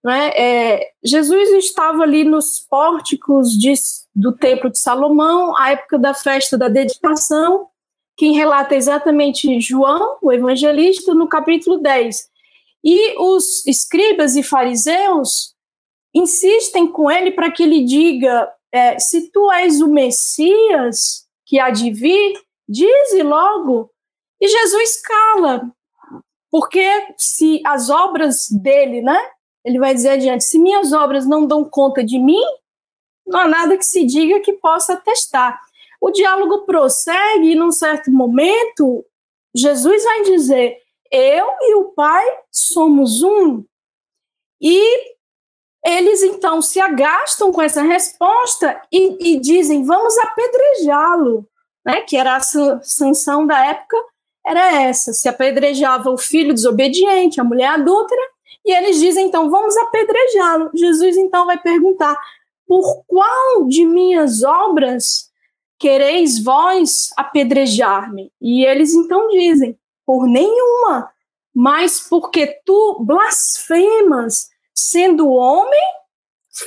né? 0.02 0.30
É, 0.36 0.90
Jesus 1.04 1.50
estava 1.50 2.02
ali 2.02 2.24
nos 2.24 2.58
pórticos 2.68 3.50
de, 3.50 3.74
do 4.12 4.32
Templo 4.32 4.70
de 4.70 4.78
Salomão, 4.78 5.56
à 5.56 5.70
época 5.70 6.00
da 6.00 6.14
festa 6.14 6.58
da 6.58 6.68
dedicação, 6.68 7.68
quem 8.16 8.32
relata 8.32 8.74
exatamente 8.74 9.60
João, 9.60 10.18
o 10.22 10.32
evangelista, 10.32 11.14
no 11.14 11.28
capítulo 11.28 11.78
10. 11.78 12.28
E 12.82 13.18
os 13.18 13.66
escribas 13.66 14.36
e 14.36 14.42
fariseus 14.42 15.54
insistem 16.14 16.86
com 16.86 17.10
ele 17.10 17.30
para 17.30 17.50
que 17.50 17.62
ele 17.62 17.84
diga: 17.84 18.50
é, 18.72 18.98
se 18.98 19.30
tu 19.30 19.52
és 19.52 19.80
o 19.80 19.88
Messias 19.88 21.26
que 21.44 21.60
há 21.60 21.70
de 21.70 21.90
vir, 21.90 22.40
dize 22.68 23.22
logo. 23.22 23.90
E 24.40 24.48
Jesus 24.48 25.00
cala, 25.02 25.70
porque 26.50 26.88
se 27.18 27.60
as 27.66 27.90
obras 27.90 28.48
dele, 28.50 29.02
né? 29.02 29.20
Ele 29.64 29.78
vai 29.78 29.94
dizer 29.94 30.10
adiante: 30.10 30.44
se 30.44 30.58
minhas 30.58 30.92
obras 30.92 31.26
não 31.26 31.46
dão 31.46 31.64
conta 31.64 32.02
de 32.02 32.18
mim, 32.18 32.44
não 33.26 33.40
há 33.40 33.48
nada 33.48 33.76
que 33.76 33.84
se 33.84 34.04
diga 34.06 34.40
que 34.40 34.54
possa 34.54 34.94
atestar. 34.94 35.60
O 36.00 36.10
diálogo 36.10 36.64
prossegue 36.64 37.52
e, 37.52 37.54
num 37.54 37.72
certo 37.72 38.10
momento, 38.10 39.04
Jesus 39.54 40.04
vai 40.04 40.22
dizer: 40.22 40.76
Eu 41.10 41.46
e 41.60 41.74
o 41.76 41.84
Pai 41.92 42.24
somos 42.50 43.22
um. 43.22 43.64
E 44.60 45.16
eles 45.84 46.22
então 46.22 46.60
se 46.60 46.80
agastam 46.80 47.52
com 47.52 47.62
essa 47.62 47.82
resposta 47.82 48.80
e, 48.92 49.34
e 49.34 49.40
dizem: 49.40 49.84
Vamos 49.84 50.16
apedrejá-lo. 50.18 51.48
Né? 51.84 52.00
Que 52.00 52.16
era 52.16 52.36
a 52.36 52.40
sanção 52.40 53.46
da 53.46 53.64
época, 53.66 53.96
era 54.44 54.82
essa: 54.82 55.12
se 55.12 55.28
apedrejava 55.28 56.10
o 56.10 56.18
filho 56.18 56.52
desobediente, 56.52 57.40
a 57.40 57.44
mulher 57.44 57.68
adúltera, 57.68 58.22
e 58.64 58.72
eles 58.72 58.98
dizem 58.98 59.26
então: 59.26 59.48
Vamos 59.50 59.76
apedrejá-lo. 59.76 60.70
Jesus 60.74 61.16
então 61.16 61.46
vai 61.46 61.58
perguntar: 61.58 62.18
Por 62.66 63.04
qual 63.06 63.66
de 63.68 63.84
minhas 63.84 64.42
obras 64.42 65.30
quereis 65.78 66.42
vós 66.42 67.10
apedrejar-me? 67.16 68.32
E 68.40 68.64
eles 68.64 68.94
então 68.94 69.28
dizem: 69.28 69.78
por 70.04 70.26
nenhuma, 70.26 71.10
mas 71.54 72.00
porque 72.08 72.46
tu 72.64 73.04
blasfemas, 73.04 74.48
sendo 74.74 75.28
homem, 75.28 75.84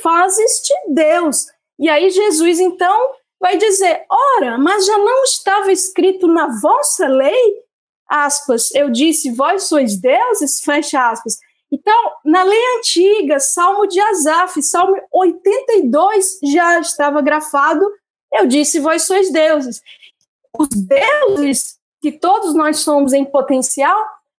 fazes-te 0.02 0.74
Deus. 0.88 1.46
E 1.78 1.88
aí 1.88 2.10
Jesus 2.10 2.60
então 2.60 3.12
vai 3.40 3.56
dizer: 3.56 4.04
ora, 4.10 4.58
mas 4.58 4.84
já 4.86 4.98
não 4.98 5.24
estava 5.24 5.72
escrito 5.72 6.26
na 6.26 6.60
vossa 6.60 7.08
lei, 7.08 7.64
aspas, 8.06 8.74
eu 8.74 8.90
disse, 8.90 9.30
vós 9.30 9.64
sois 9.64 9.96
deuses, 9.96 10.60
fecha 10.60 11.10
aspas. 11.10 11.38
Então, 11.72 12.12
na 12.24 12.42
lei 12.42 12.60
antiga, 12.78 13.38
Salmo 13.38 13.86
de 13.86 14.00
Asaf, 14.00 14.60
Salmo 14.60 14.96
82 15.12 16.40
já 16.42 16.80
estava 16.80 17.22
grafado 17.22 17.86
eu 18.32 18.46
disse, 18.46 18.80
vós 18.80 19.02
sois 19.02 19.32
deuses. 19.32 19.82
Os 20.58 20.68
deuses 20.68 21.78
que 22.00 22.12
todos 22.12 22.54
nós 22.54 22.78
somos 22.78 23.12
em 23.12 23.24
potencial, 23.24 23.96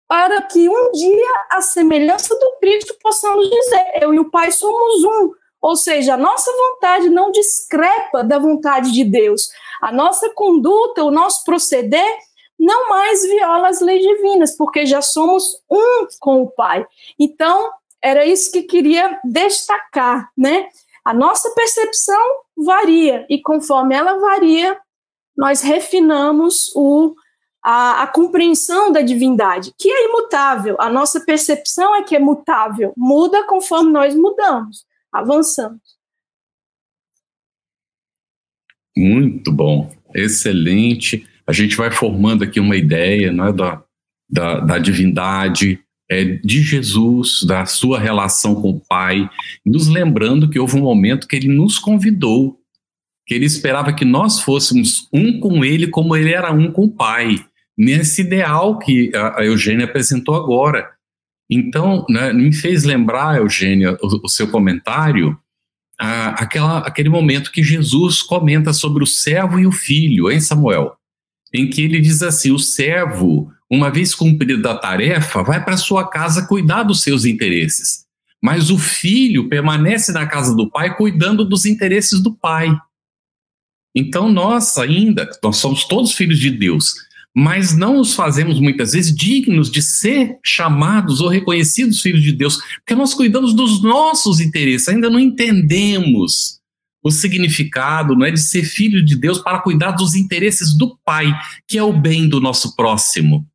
para 0.09 0.43
que 0.43 0.69
um 0.69 0.91
dia, 0.93 1.45
a 1.51 1.63
semelhança 1.63 2.35
do 2.35 2.57
Cristo, 2.61 2.97
possamos 3.01 3.49
dizer: 3.49 4.03
eu 4.03 4.13
e 4.13 4.19
o 4.19 4.31
Pai 4.31 4.51
somos 4.51 5.05
um. 5.05 5.33
Ou 5.61 5.77
seja, 5.77 6.15
a 6.15 6.17
nossa 6.17 6.51
vontade 6.51 7.09
não 7.11 7.31
discrepa 7.31 8.25
da 8.25 8.39
vontade 8.39 8.93
de 8.93 9.05
Deus. 9.05 9.49
A 9.81 9.93
nossa 9.93 10.31
conduta, 10.31 11.05
o 11.05 11.11
nosso 11.11 11.45
proceder, 11.45 12.19
não 12.59 12.89
mais 12.89 13.23
viola 13.23 13.69
as 13.69 13.81
leis 13.81 14.03
divinas, 14.03 14.57
porque 14.57 14.87
já 14.87 15.03
somos 15.03 15.63
um 15.71 16.07
com 16.19 16.43
o 16.43 16.51
Pai. 16.51 16.87
Então, 17.19 17.71
era 18.03 18.25
isso 18.25 18.51
que 18.51 18.63
queria 18.63 19.21
destacar, 19.23 20.31
né? 20.37 20.69
A 21.05 21.15
nossa 21.15 21.51
percepção 21.51 22.21
varia 22.65 23.27
e 23.29 23.41
conforme 23.41 23.95
ela 23.95 24.19
varia, 24.19 24.79
nós 25.37 25.63
refinamos 25.63 26.71
o, 26.75 27.15
a, 27.65 28.03
a, 28.03 28.07
compreensão 28.07 28.93
da 28.93 29.01
divindade, 29.01 29.73
que 29.79 29.91
é 29.91 30.07
imutável. 30.07 30.77
A 30.79 30.91
nossa 30.91 31.21
percepção 31.21 31.95
é 31.97 32.03
que 32.03 32.15
é 32.15 32.19
mutável, 32.19 32.93
muda 32.97 33.47
conforme 33.47 33.91
nós 33.91 34.15
mudamos, 34.15 34.85
avançamos. 35.13 35.81
Muito 38.97 39.53
bom, 39.53 39.91
excelente. 40.15 41.27
A 41.47 41.53
gente 41.53 41.77
vai 41.77 41.91
formando 41.91 42.45
aqui 42.45 42.61
uma 42.61 42.77
ideia 42.77 43.33
não 43.33 43.47
é, 43.47 43.53
da, 43.53 43.83
da, 44.29 44.61
da 44.61 44.79
divindade, 44.79 45.83
é, 46.11 46.25
de 46.25 46.61
Jesus, 46.61 47.45
da 47.45 47.65
sua 47.65 48.01
relação 48.01 48.57
com 48.57 48.71
o 48.71 48.81
Pai, 48.81 49.31
nos 49.65 49.87
lembrando 49.87 50.51
que 50.51 50.59
houve 50.59 50.77
um 50.77 50.83
momento 50.83 51.29
que 51.29 51.37
ele 51.37 51.49
nos 51.49 51.79
convidou, 51.79 52.59
que 53.25 53.33
ele 53.33 53.45
esperava 53.47 53.93
que 53.93 54.05
nós 54.05 54.41
fôssemos 54.41 55.09
um 55.13 55.39
com 55.39 55.65
ele 55.65 55.87
como 55.87 56.17
ele 56.17 56.33
era 56.33 56.53
um 56.53 56.73
com 56.73 56.87
o 56.87 56.91
Pai, 56.91 57.37
nesse 57.79 58.23
ideal 58.23 58.77
que 58.79 59.13
a 59.15 59.45
Eugênia 59.45 59.85
apresentou 59.85 60.35
agora. 60.35 60.91
Então, 61.49 62.05
né, 62.09 62.33
me 62.33 62.53
fez 62.53 62.83
lembrar, 62.83 63.39
Eugênia, 63.39 63.97
o, 64.03 64.27
o 64.27 64.29
seu 64.29 64.49
comentário, 64.49 65.39
a, 65.99 66.31
aquela, 66.31 66.79
aquele 66.79 67.09
momento 67.09 67.53
que 67.53 67.63
Jesus 67.63 68.21
comenta 68.21 68.73
sobre 68.73 69.05
o 69.05 69.07
servo 69.07 69.61
e 69.61 69.67
o 69.67 69.73
filho, 69.73 70.31
em 70.31 70.41
Samuel, 70.41 70.97
em 71.55 71.71
que 71.71 71.83
ele 71.83 72.01
diz 72.01 72.23
assim: 72.23 72.51
o 72.51 72.59
servo 72.59 73.53
uma 73.71 73.89
vez 73.91 74.15
cumprida 74.15 74.73
a 74.73 74.77
tarefa, 74.77 75.45
vai 75.45 75.65
para 75.65 75.77
sua 75.77 76.09
casa 76.09 76.47
cuidar 76.47 76.83
dos 76.83 77.03
seus 77.03 77.25
interesses. 77.25 78.05
Mas 78.43 78.71
o 78.71 78.79
filho 78.79 79.49
permanece 79.49 80.13
na 80.13 80.27
casa 80.27 80.57
do 80.57 80.69
pai 80.69 80.97
cuidando 80.97 81.45
dos 81.45 81.65
interesses 81.65 82.21
do 82.21 82.35
pai. 82.35 82.75
Então 83.95 84.29
nós 84.29 84.77
ainda, 84.77 85.29
nós 85.43 85.59
somos 85.59 85.85
todos 85.85 86.15
filhos 86.15 86.39
de 86.39 86.51
Deus, 86.51 86.95
mas 87.35 87.77
não 87.77 87.99
nos 87.99 88.15
fazemos 88.15 88.59
muitas 88.59 88.93
vezes 88.93 89.15
dignos 89.15 89.71
de 89.71 89.83
ser 89.83 90.39
chamados 90.45 91.21
ou 91.21 91.29
reconhecidos 91.29 92.01
filhos 92.01 92.23
de 92.23 92.33
Deus, 92.33 92.57
porque 92.79 92.95
nós 92.95 93.15
cuidamos 93.15 93.55
dos 93.55 93.83
nossos 93.83 94.41
interesses, 94.41 94.89
ainda 94.89 95.09
não 95.09 95.21
entendemos 95.21 96.61
o 97.03 97.11
significado 97.11 98.15
não 98.15 98.27
é 98.27 98.31
de 98.31 98.41
ser 98.41 98.63
filho 98.63 99.03
de 99.03 99.17
Deus 99.17 99.39
para 99.39 99.61
cuidar 99.61 99.93
dos 99.93 100.15
interesses 100.15 100.77
do 100.77 100.99
Pai, 101.03 101.33
que 101.67 101.79
é 101.79 101.83
o 101.83 101.93
bem 101.93 102.29
do 102.29 102.41
nosso 102.41 102.77
próximo 102.77 103.50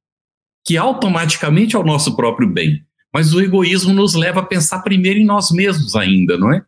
que 0.65 0.77
automaticamente 0.77 1.75
é 1.75 1.79
o 1.79 1.83
nosso 1.83 2.15
próprio 2.15 2.49
bem. 2.49 2.83
Mas 3.13 3.33
o 3.33 3.39
egoísmo 3.39 3.93
nos 3.93 4.15
leva 4.15 4.39
a 4.39 4.45
pensar 4.45 4.81
primeiro 4.81 5.19
em 5.19 5.25
nós 5.25 5.51
mesmos 5.51 5.95
ainda, 5.95 6.37
não 6.37 6.51
é? 6.51 6.65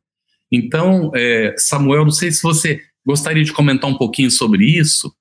Então, 0.51 1.11
é, 1.15 1.55
Samuel, 1.57 2.05
não 2.05 2.11
sei 2.11 2.31
se 2.31 2.41
você 2.41 2.81
gostaria 3.05 3.43
de 3.43 3.51
comentar 3.51 3.89
um 3.89 3.97
pouquinho 3.97 4.31
sobre 4.31 4.65
isso. 4.65 5.13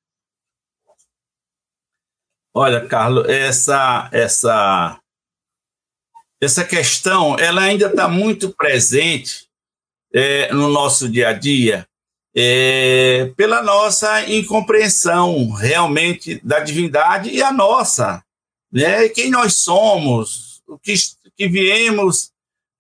Olha, 2.55 2.87
Carlos, 2.87 3.29
essa 3.29 4.09
essa 4.13 5.01
essa 6.41 6.65
questão, 6.65 7.37
ela 7.39 7.63
ainda 7.63 7.87
está 7.87 8.09
muito 8.09 8.55
presente 8.55 9.49
é, 10.13 10.53
no 10.53 10.69
nosso 10.69 11.09
dia 11.09 11.31
a 11.31 11.33
dia, 11.33 11.89
é, 12.35 13.33
pela 13.37 13.63
nossa 13.63 14.31
incompreensão 14.31 15.51
realmente 15.51 16.41
da 16.45 16.61
divindade 16.61 17.31
e 17.31 17.43
a 17.43 17.51
nossa 17.53 18.23
né? 18.73 19.09
quem 19.09 19.31
nós 19.31 19.57
somos, 19.57 20.63
o 20.67 20.79
que, 20.79 20.95
que 21.37 21.49
viemos 21.49 22.31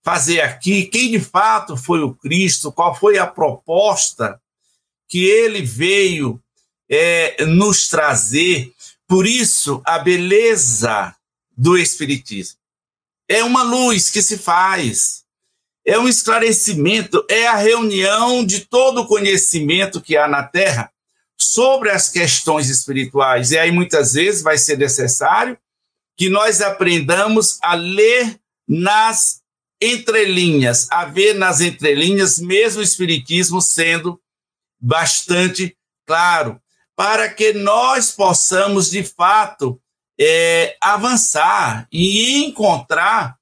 fazer 0.04 0.40
aqui, 0.40 0.86
quem 0.86 1.10
de 1.10 1.20
fato 1.20 1.76
foi 1.76 2.00
o 2.00 2.14
Cristo, 2.14 2.70
qual 2.70 2.94
foi 2.94 3.18
a 3.18 3.26
proposta 3.26 4.40
que 5.08 5.24
ele 5.24 5.62
veio 5.62 6.40
é, 6.88 7.44
nos 7.44 7.88
trazer. 7.88 8.72
Por 9.08 9.26
isso, 9.26 9.82
a 9.84 9.98
beleza 9.98 11.14
do 11.56 11.76
Espiritismo 11.76 12.58
é 13.28 13.42
uma 13.42 13.62
luz 13.62 14.10
que 14.10 14.22
se 14.22 14.38
faz, 14.38 15.24
é 15.84 15.98
um 15.98 16.08
esclarecimento, 16.08 17.24
é 17.28 17.46
a 17.46 17.56
reunião 17.56 18.44
de 18.44 18.60
todo 18.60 19.02
o 19.02 19.06
conhecimento 19.06 20.00
que 20.00 20.16
há 20.16 20.28
na 20.28 20.42
Terra 20.42 20.90
sobre 21.36 21.90
as 21.90 22.08
questões 22.08 22.70
espirituais. 22.70 23.50
E 23.50 23.58
aí, 23.58 23.70
muitas 23.70 24.12
vezes, 24.12 24.42
vai 24.42 24.58
ser 24.58 24.78
necessário 24.78 25.58
que 26.16 26.28
nós 26.28 26.60
aprendamos 26.60 27.58
a 27.62 27.74
ler 27.74 28.40
nas 28.66 29.42
entrelinhas, 29.80 30.90
a 30.90 31.04
ver 31.04 31.34
nas 31.34 31.60
entrelinhas, 31.60 32.38
mesmo 32.38 32.80
o 32.80 32.84
Espiritismo 32.84 33.60
sendo 33.60 34.20
bastante 34.80 35.76
claro, 36.06 36.60
para 36.94 37.28
que 37.28 37.52
nós 37.52 38.10
possamos, 38.10 38.90
de 38.90 39.02
fato, 39.02 39.80
é, 40.18 40.76
avançar 40.80 41.86
e 41.92 42.44
encontrar 42.44 43.36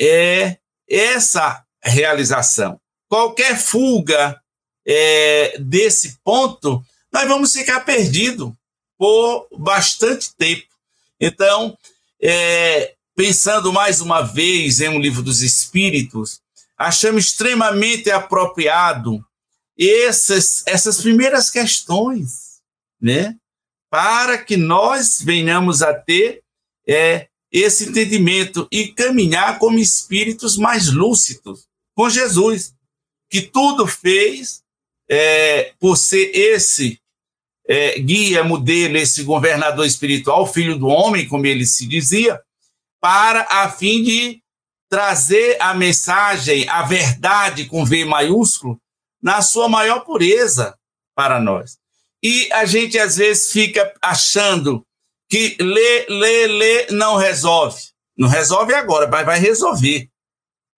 é, 0.00 0.56
essa 0.88 1.62
realização. 1.82 2.80
Qualquer 3.08 3.58
fuga 3.58 4.40
é, 4.86 5.58
desse 5.58 6.18
ponto, 6.24 6.82
nós 7.12 7.28
vamos 7.28 7.52
ficar 7.52 7.80
perdidos 7.80 8.52
por 8.96 9.46
bastante 9.52 10.34
tempo. 10.34 10.66
Então, 11.20 11.76
é, 12.24 12.94
pensando 13.14 13.70
mais 13.70 14.00
uma 14.00 14.22
vez 14.22 14.80
em 14.80 14.88
um 14.88 14.98
livro 14.98 15.22
dos 15.22 15.42
Espíritos, 15.42 16.40
achamos 16.76 17.26
extremamente 17.26 18.10
apropriado 18.10 19.22
essas, 19.78 20.62
essas 20.66 21.02
primeiras 21.02 21.50
questões, 21.50 22.62
né? 23.00 23.36
Para 23.90 24.38
que 24.38 24.56
nós 24.56 25.20
venhamos 25.20 25.82
a 25.82 25.92
ter 25.92 26.42
é, 26.88 27.28
esse 27.52 27.88
entendimento 27.90 28.66
e 28.72 28.88
caminhar 28.88 29.58
como 29.58 29.78
espíritos 29.78 30.56
mais 30.56 30.90
lúcidos 30.90 31.66
com 31.94 32.08
Jesus, 32.08 32.74
que 33.30 33.42
tudo 33.42 33.86
fez 33.86 34.62
é, 35.08 35.74
por 35.78 35.96
ser 35.96 36.30
esse 36.34 36.98
é, 37.68 37.98
guia, 37.98 38.44
modelo, 38.44 38.96
esse 38.96 39.22
governador 39.22 39.86
espiritual, 39.86 40.46
filho 40.46 40.78
do 40.78 40.86
homem, 40.86 41.28
como 41.28 41.46
ele 41.46 41.66
se 41.66 41.86
dizia, 41.86 42.40
para 43.00 43.46
a 43.50 43.70
fim 43.70 44.02
de 44.02 44.42
trazer 44.88 45.56
a 45.60 45.74
mensagem, 45.74 46.68
a 46.68 46.82
verdade 46.82 47.64
com 47.64 47.84
V 47.84 48.04
maiúsculo, 48.04 48.78
na 49.22 49.42
sua 49.42 49.68
maior 49.68 50.00
pureza 50.00 50.76
para 51.14 51.40
nós. 51.40 51.78
E 52.22 52.48
a 52.52 52.64
gente 52.64 52.98
às 52.98 53.16
vezes 53.16 53.50
fica 53.52 53.92
achando 54.00 54.84
que 55.28 55.56
ler, 55.60 56.06
ler, 56.08 56.46
ler 56.48 56.92
não 56.92 57.16
resolve. 57.16 57.80
Não 58.16 58.28
resolve 58.28 58.72
agora, 58.74 59.08
mas 59.08 59.26
vai 59.26 59.38
resolver. 59.38 60.08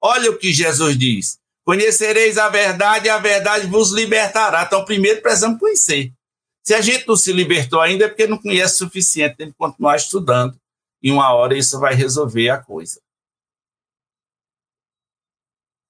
Olha 0.03 0.31
o 0.31 0.39
que 0.39 0.53
Jesus 0.53 0.97
diz: 0.99 1.39
Conhecereis 1.65 2.39
a 2.39 2.49
verdade 2.49 3.07
e 3.07 3.11
a 3.11 3.19
verdade 3.19 3.67
vos 3.67 3.93
libertará. 3.93 4.63
Então, 4.63 4.85
primeiro 4.85 5.21
precisamos 5.21 5.59
conhecer. 5.59 6.13
Se 6.67 6.75
a 6.75 6.81
gente 6.81 7.07
não 7.07 7.15
se 7.15 7.33
libertou 7.33 7.81
ainda, 7.81 8.07
é 8.07 8.09
porque 8.09 8.27
não 8.27 8.39
conhece 8.39 8.75
o 8.75 8.87
suficiente, 8.87 9.37
tem 9.37 9.51
que 9.51 9.57
continuar 9.57 9.95
estudando. 9.95 10.59
E 11.01 11.13
uma 11.13 11.33
hora 11.33 11.57
isso 11.57 11.79
vai 11.79 11.95
resolver 11.95 12.49
a 12.49 12.59
coisa. 12.59 13.01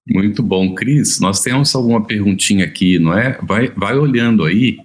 Muito 0.07 0.43
bom, 0.43 0.75
Cris. 0.75 1.19
Nós 1.19 1.41
temos 1.41 1.75
alguma 1.75 2.07
perguntinha 2.07 2.67
aqui, 2.67 2.99
não 2.99 3.17
é? 3.17 3.41
Vai, 3.43 3.71
vai 3.71 3.97
olhando 3.97 4.45
aí. 4.45 4.79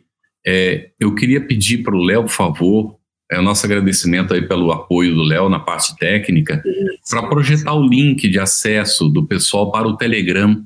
É, 0.48 0.92
eu 0.98 1.14
queria 1.14 1.46
pedir 1.46 1.84
para 1.84 1.94
o 1.94 2.02
Léo, 2.02 2.24
por 2.24 2.32
favor, 2.32 3.00
é, 3.30 3.38
o 3.38 3.44
nosso 3.44 3.66
agradecimento 3.66 4.34
aí 4.34 4.48
pelo 4.48 4.72
apoio 4.72 5.14
do 5.14 5.24
Léo 5.24 5.50
na 5.50 5.60
parte 5.60 5.94
técnica, 5.98 6.64
para 7.10 7.28
projetar 7.28 7.74
o 7.74 7.86
link 7.86 8.30
de 8.30 8.39
acesso 8.39 9.10
do 9.10 9.28
pessoal 9.28 9.70
para 9.72 9.89
o 9.89 9.98
Telegram, 9.98 10.66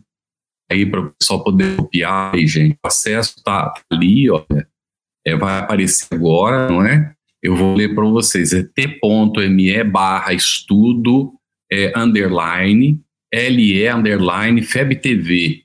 aí 0.71 0.85
para 0.85 1.01
o 1.01 1.11
pessoal 1.19 1.43
poder 1.43 1.75
copiar, 1.75 2.35
aí, 2.35 2.45
gente. 2.45 2.77
O 2.81 2.87
acesso 2.87 3.33
está 3.37 3.73
ali, 3.91 4.29
olha, 4.29 4.67
é, 5.25 5.35
vai 5.35 5.59
aparecer 5.59 6.07
agora, 6.13 6.69
não 6.69 6.85
é? 6.85 7.13
Eu 7.41 7.55
vou 7.55 7.75
ler 7.75 7.93
para 7.93 8.05
vocês, 8.05 8.53
é 8.53 8.63
t.me 8.63 9.83
barra 9.83 10.33
estudo 10.33 11.33
é, 11.71 11.93
underline 11.97 12.99
LE 13.33 13.87
underline 13.89 14.61
FebTV, 14.61 15.63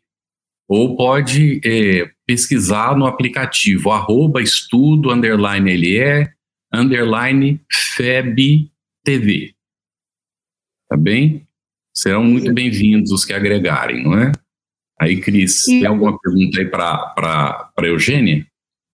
ou 0.69 0.97
pode 0.97 1.61
é, 1.65 2.11
pesquisar 2.27 2.97
no 2.97 3.07
aplicativo 3.07 3.91
arroba 3.91 4.43
estudo 4.43 5.11
underline 5.11 5.77
LE 5.77 6.29
underline 6.73 7.61
FebTV. 7.97 9.55
Tá 10.89 10.97
bem? 10.97 11.47
Serão 11.95 12.25
muito 12.25 12.53
bem-vindos 12.53 13.13
os 13.13 13.25
que 13.25 13.33
agregarem, 13.33 14.03
não 14.03 14.19
é? 14.19 14.33
Aí, 15.01 15.21
Cris, 15.21 15.67
e... 15.69 15.81
tem 15.81 15.87
alguma 15.87 16.19
pergunta 16.19 16.61
aí 16.61 16.67
para 16.67 17.73
Eugênia? 17.83 18.47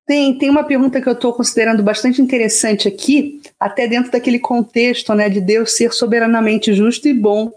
Tem, 0.07 0.39
tem 0.39 0.49
uma 0.49 0.63
pergunta 0.63 1.01
que 1.01 1.09
eu 1.09 1.15
estou 1.15 1.33
considerando 1.33 1.83
bastante 1.83 2.23
interessante 2.23 2.87
aqui, 2.87 3.41
até 3.59 3.89
dentro 3.89 4.13
daquele 4.13 4.39
contexto 4.39 5.13
né, 5.15 5.29
de 5.29 5.41
Deus 5.41 5.77
ser 5.77 5.93
soberanamente 5.93 6.73
justo 6.73 7.09
e 7.09 7.15
bom. 7.15 7.51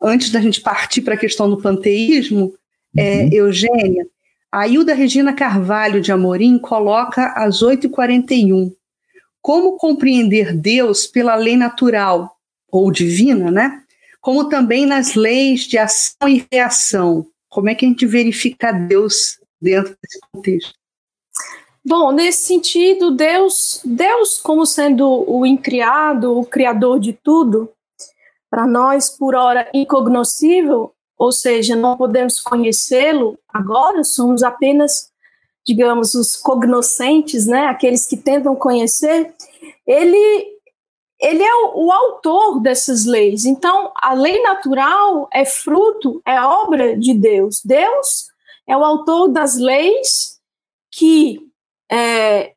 Antes 0.00 0.30
da 0.30 0.40
gente 0.40 0.60
partir 0.60 1.00
para 1.00 1.14
a 1.14 1.18
questão 1.18 1.48
do 1.48 1.56
panteísmo, 1.56 2.52
é, 2.94 3.22
uhum. 3.22 3.28
é, 3.32 3.34
Eugênia, 3.34 4.06
a 4.52 4.68
Hilda 4.68 4.92
Regina 4.94 5.32
Carvalho 5.32 6.00
de 6.00 6.12
Amorim 6.12 6.58
coloca 6.58 7.32
às 7.32 7.62
8h41 7.62 8.72
como 9.40 9.76
compreender 9.76 10.52
Deus 10.54 11.06
pela 11.06 11.34
lei 11.34 11.56
natural 11.56 12.36
ou 12.68 12.90
divina, 12.90 13.50
né? 13.50 13.82
Como 14.20 14.48
também 14.48 14.84
nas 14.84 15.14
leis 15.14 15.60
de 15.60 15.78
ação 15.78 16.28
e 16.28 16.44
reação. 16.50 17.26
Como 17.48 17.68
é 17.68 17.74
que 17.74 17.86
a 17.86 17.88
gente 17.88 18.04
verifica 18.04 18.72
Deus 18.72 19.38
dentro 19.62 19.96
desse 20.02 20.18
contexto? 20.32 20.74
Bom, 21.86 22.10
nesse 22.10 22.46
sentido, 22.46 23.12
Deus, 23.12 23.80
Deus 23.84 24.38
como 24.40 24.66
sendo 24.66 25.24
o 25.30 25.46
incriado, 25.46 26.36
o 26.36 26.44
criador 26.44 26.98
de 26.98 27.12
tudo, 27.12 27.72
para 28.50 28.66
nós 28.66 29.10
por 29.10 29.34
hora 29.34 29.68
incognoscível, 29.72 30.92
ou 31.16 31.30
seja, 31.30 31.76
não 31.76 31.96
podemos 31.96 32.40
conhecê-lo 32.40 33.38
agora, 33.48 34.02
somos 34.02 34.42
apenas 34.42 35.10
digamos, 35.66 36.14
os 36.14 36.36
cognoscentes, 36.36 37.46
né, 37.46 37.66
aqueles 37.66 38.06
que 38.06 38.16
tentam 38.16 38.54
conhecer, 38.54 39.34
ele, 39.84 40.46
ele 41.20 41.42
é 41.42 41.54
o, 41.56 41.86
o, 41.86 41.92
autor 41.92 42.60
dessas 42.60 43.04
leis. 43.04 43.44
Então, 43.44 43.90
a 44.00 44.14
lei 44.14 44.40
natural 44.42 45.28
é 45.32 45.44
fruto, 45.44 46.22
é 46.24 46.40
obra 46.40 46.96
de 46.96 47.12
Deus. 47.12 47.60
Deus 47.64 48.28
é 48.66 48.76
o 48.76 48.84
autor 48.84 49.28
das 49.28 49.56
leis 49.56 50.38
que, 50.92 51.40
é, 51.90 52.54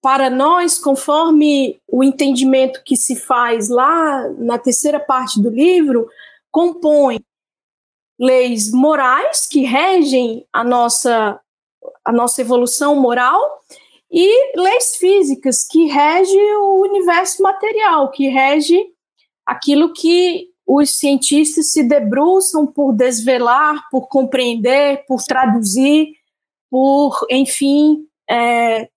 para 0.00 0.30
nós, 0.30 0.78
conforme 0.78 1.80
o 1.86 2.04
entendimento 2.04 2.82
que 2.84 2.96
se 2.96 3.16
faz 3.16 3.68
lá 3.68 4.28
na 4.38 4.58
terceira 4.58 5.00
parte 5.00 5.40
do 5.40 5.50
livro, 5.50 6.08
compõe 6.50 7.20
leis 8.18 8.70
morais 8.72 9.46
que 9.46 9.62
regem 9.64 10.46
a 10.52 10.64
nossa 10.64 11.40
a 12.04 12.12
nossa 12.12 12.40
evolução 12.40 12.96
moral, 12.96 13.60
e 14.10 14.58
leis 14.58 14.96
físicas 14.96 15.66
que 15.66 15.86
rege 15.86 16.38
o 16.56 16.80
universo 16.80 17.42
material, 17.42 18.10
que 18.10 18.28
rege 18.28 18.78
aquilo 19.44 19.92
que 19.92 20.48
os 20.66 20.98
cientistas 20.98 21.72
se 21.72 21.82
debruçam 21.82 22.66
por 22.66 22.92
desvelar, 22.92 23.88
por 23.90 24.08
compreender, 24.08 25.04
por 25.06 25.22
traduzir, 25.22 26.12
por, 26.70 27.26
enfim, 27.30 28.07
é, 28.30 28.88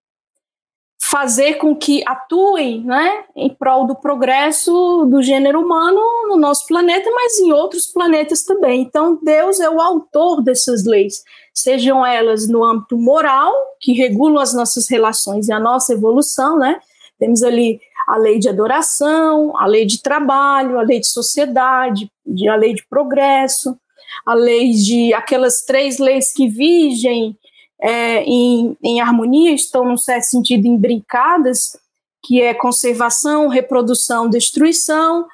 fazer 1.02 1.56
com 1.56 1.76
que 1.76 2.04
atuem 2.08 2.84
né, 2.84 3.26
em 3.36 3.54
prol 3.54 3.88
do 3.88 3.96
progresso 3.96 5.06
do 5.10 5.22
gênero 5.22 5.62
humano 5.62 6.00
no 6.28 6.38
nosso 6.38 6.66
planeta, 6.68 7.10
mas 7.12 7.40
em 7.40 7.52
outros 7.52 7.88
planetas 7.88 8.44
também. 8.44 8.82
Então, 8.82 9.20
Deus 9.22 9.60
é 9.60 9.70
o 9.70 9.82
autor 9.82 10.42
dessas 10.42 10.86
leis 10.86 11.22
sejam 11.54 12.06
elas 12.06 12.48
no 12.48 12.64
âmbito 12.64 12.98
moral, 12.98 13.54
que 13.80 13.94
regulam 13.94 14.40
as 14.40 14.54
nossas 14.54 14.90
relações 14.90 15.48
e 15.48 15.54
a 15.54 15.60
nossa 15.60 15.94
evolução, 15.94 16.58
né? 16.58 16.80
Temos 17.20 17.44
ali 17.44 17.80
a 18.08 18.18
lei 18.18 18.40
de 18.40 18.50
adoração, 18.50 19.56
a 19.58 19.66
lei 19.66 19.86
de 19.86 20.02
trabalho, 20.02 20.80
a 20.80 20.82
lei 20.82 21.00
de 21.00 21.08
sociedade, 21.08 22.10
a 22.50 22.56
lei 22.56 22.74
de 22.74 22.86
progresso, 22.88 23.78
a 24.26 24.34
lei 24.34 24.72
de 24.72 25.14
aquelas 25.14 25.64
três 25.64 26.00
leis 26.00 26.34
que 26.34 26.48
vigem 26.48 27.38
é, 27.82 28.24
em, 28.24 28.78
em 28.84 29.02
harmonia, 29.02 29.52
estão, 29.52 29.84
num 29.84 29.98
certo 29.98 30.24
sentido, 30.24 30.68
imbricadas, 30.68 31.78
que 32.24 32.42
é 32.42 32.54
conservação, 32.54 33.48
reprodução, 33.48 34.30
destruição, 34.30 35.28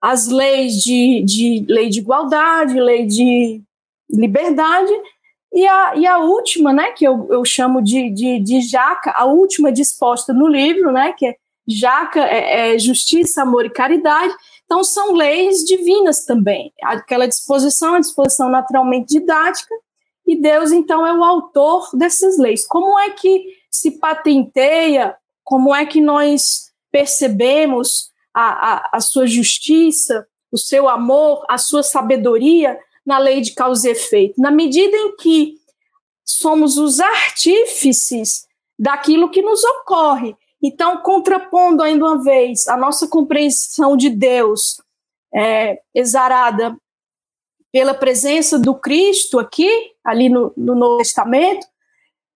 as 0.00 0.28
leis 0.28 0.74
de, 0.82 1.22
de 1.24 1.64
lei 1.68 1.88
de 1.88 2.00
igualdade, 2.00 2.78
lei 2.78 3.06
de 3.06 3.62
liberdade, 4.10 4.92
e 5.52 5.66
a, 5.66 5.96
e 5.96 6.06
a 6.06 6.18
última, 6.18 6.72
né, 6.72 6.92
que 6.92 7.06
eu, 7.06 7.26
eu 7.30 7.44
chamo 7.44 7.82
de, 7.82 8.10
de, 8.10 8.38
de 8.40 8.60
jaca, 8.60 9.14
a 9.16 9.24
última 9.24 9.72
disposta 9.72 10.32
no 10.34 10.46
livro, 10.46 10.92
né, 10.92 11.14
que 11.16 11.26
é 11.26 11.34
jaca 11.66 12.20
é, 12.20 12.74
é 12.74 12.78
justiça, 12.78 13.42
amor 13.42 13.64
e 13.64 13.70
caridade. 13.70 14.34
Então, 14.64 14.84
são 14.84 15.14
leis 15.14 15.64
divinas 15.64 16.24
também. 16.24 16.72
Aquela 16.82 17.26
disposição 17.26 17.96
é 17.96 18.00
disposição 18.00 18.50
naturalmente 18.50 19.14
didática, 19.14 19.74
e 20.26 20.36
Deus, 20.36 20.72
então, 20.72 21.06
é 21.06 21.12
o 21.12 21.22
autor 21.22 21.88
dessas 21.94 22.36
leis. 22.38 22.66
Como 22.66 22.98
é 22.98 23.10
que 23.10 23.56
se 23.70 23.92
patenteia, 23.92 25.16
como 25.44 25.74
é 25.74 25.86
que 25.86 26.00
nós 26.00 26.72
percebemos 26.90 28.10
a, 28.34 28.74
a, 28.74 28.90
a 28.94 29.00
sua 29.00 29.26
justiça, 29.26 30.26
o 30.50 30.58
seu 30.58 30.88
amor, 30.88 31.44
a 31.48 31.58
sua 31.58 31.82
sabedoria 31.82 32.78
na 33.04 33.18
lei 33.18 33.40
de 33.40 33.52
causa 33.52 33.88
e 33.88 33.92
efeito, 33.92 34.40
na 34.40 34.50
medida 34.50 34.96
em 34.96 35.14
que 35.16 35.54
somos 36.24 36.76
os 36.76 36.98
artífices 36.98 38.46
daquilo 38.76 39.30
que 39.30 39.42
nos 39.42 39.62
ocorre. 39.62 40.34
Então, 40.60 40.98
contrapondo 40.98 41.82
ainda 41.82 42.04
uma 42.04 42.22
vez 42.22 42.66
a 42.66 42.76
nossa 42.76 43.06
compreensão 43.06 43.96
de 43.96 44.10
Deus 44.10 44.80
é, 45.32 45.78
exarada 45.94 46.76
pela 47.76 47.92
presença 47.92 48.58
do 48.58 48.74
Cristo 48.74 49.38
aqui, 49.38 49.68
ali 50.02 50.30
no, 50.30 50.50
no 50.56 50.74
Novo 50.74 50.96
Testamento, 50.96 51.66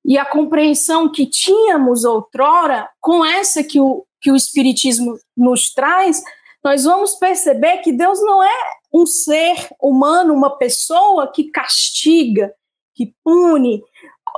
e 0.05 0.19
a 0.19 0.25
compreensão 0.27 1.11
que 1.11 1.25
tínhamos 1.25 2.05
outrora, 2.05 2.87
com 3.01 3.25
essa 3.25 3.65
que 3.65 3.81
o, 3.81 4.05
que 4.21 4.31
o 4.31 4.37
Espiritismo 4.37 5.19
nos 5.35 5.73
traz, 5.73 6.23
nós 6.63 6.85
vamos 6.85 7.15
perceber 7.15 7.79
que 7.79 7.91
Deus 7.91 8.21
não 8.21 8.43
é 8.43 8.55
um 8.93 9.07
ser 9.07 9.57
humano, 9.81 10.35
uma 10.35 10.59
pessoa 10.59 11.33
que 11.33 11.45
castiga, 11.45 12.53
que 12.95 13.15
pune, 13.25 13.83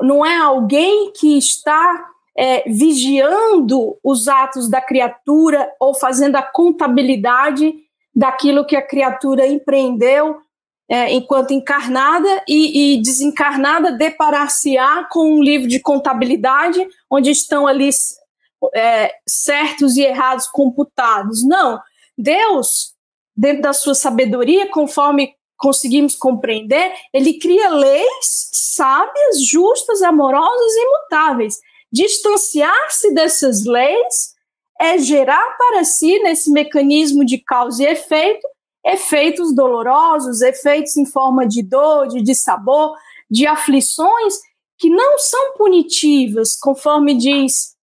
não 0.02 0.24
é 0.24 0.36
alguém 0.36 1.10
que 1.10 1.36
está 1.36 2.10
é, 2.38 2.62
vigiando 2.70 3.98
os 4.04 4.28
atos 4.28 4.70
da 4.70 4.80
criatura 4.80 5.68
ou 5.80 5.94
fazendo 5.94 6.36
a 6.36 6.42
contabilidade 6.42 7.74
daquilo 8.14 8.64
que 8.64 8.76
a 8.76 8.86
criatura 8.86 9.48
empreendeu 9.48 10.40
é, 10.88 11.12
enquanto 11.12 11.52
encarnada 11.52 12.42
e, 12.46 12.94
e 12.94 13.02
desencarnada 13.02 13.92
deparar-se-á 13.92 15.08
com 15.10 15.36
um 15.36 15.42
livro 15.42 15.68
de 15.68 15.80
contabilidade 15.80 16.86
onde 17.10 17.30
estão 17.30 17.66
ali 17.66 17.88
é, 18.74 19.14
certos 19.26 19.96
e 19.96 20.02
errados 20.02 20.46
computados. 20.46 21.46
Não, 21.46 21.80
Deus, 22.16 22.94
dentro 23.36 23.62
da 23.62 23.72
sua 23.72 23.94
sabedoria, 23.94 24.68
conforme 24.68 25.34
conseguimos 25.56 26.16
compreender, 26.16 26.92
ele 27.12 27.38
cria 27.38 27.70
leis 27.70 28.50
sábias, 28.52 29.46
justas, 29.46 30.02
amorosas 30.02 30.72
e 30.74 30.84
imutáveis. 30.84 31.58
Distanciar-se 31.90 33.14
dessas 33.14 33.64
leis 33.64 34.32
é 34.80 34.98
gerar 34.98 35.56
para 35.56 35.84
si, 35.84 36.18
nesse 36.20 36.50
mecanismo 36.50 37.24
de 37.24 37.38
causa 37.38 37.84
e 37.84 37.86
efeito, 37.86 38.46
efeitos 38.84 39.54
dolorosos, 39.54 40.42
efeitos 40.42 40.96
em 40.96 41.06
forma 41.06 41.46
de 41.46 41.62
dor, 41.62 42.08
de 42.08 42.20
dissabor, 42.20 42.96
de 43.30 43.46
aflições 43.46 44.38
que 44.78 44.90
não 44.90 45.18
são 45.18 45.54
punitivas, 45.56 46.56
conforme 46.56 47.14
diz 47.14 47.76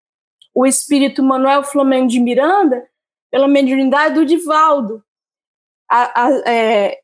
o 0.54 0.66
espírito 0.66 1.24
Manuel 1.24 1.64
Flamengo 1.64 2.08
de 2.08 2.20
Miranda, 2.20 2.86
pela 3.32 3.48
mediunidade 3.48 4.16
do 4.16 4.26
Divaldo. 4.26 5.04
A, 5.90 6.26
a, 6.26 6.32
é, 6.50 7.00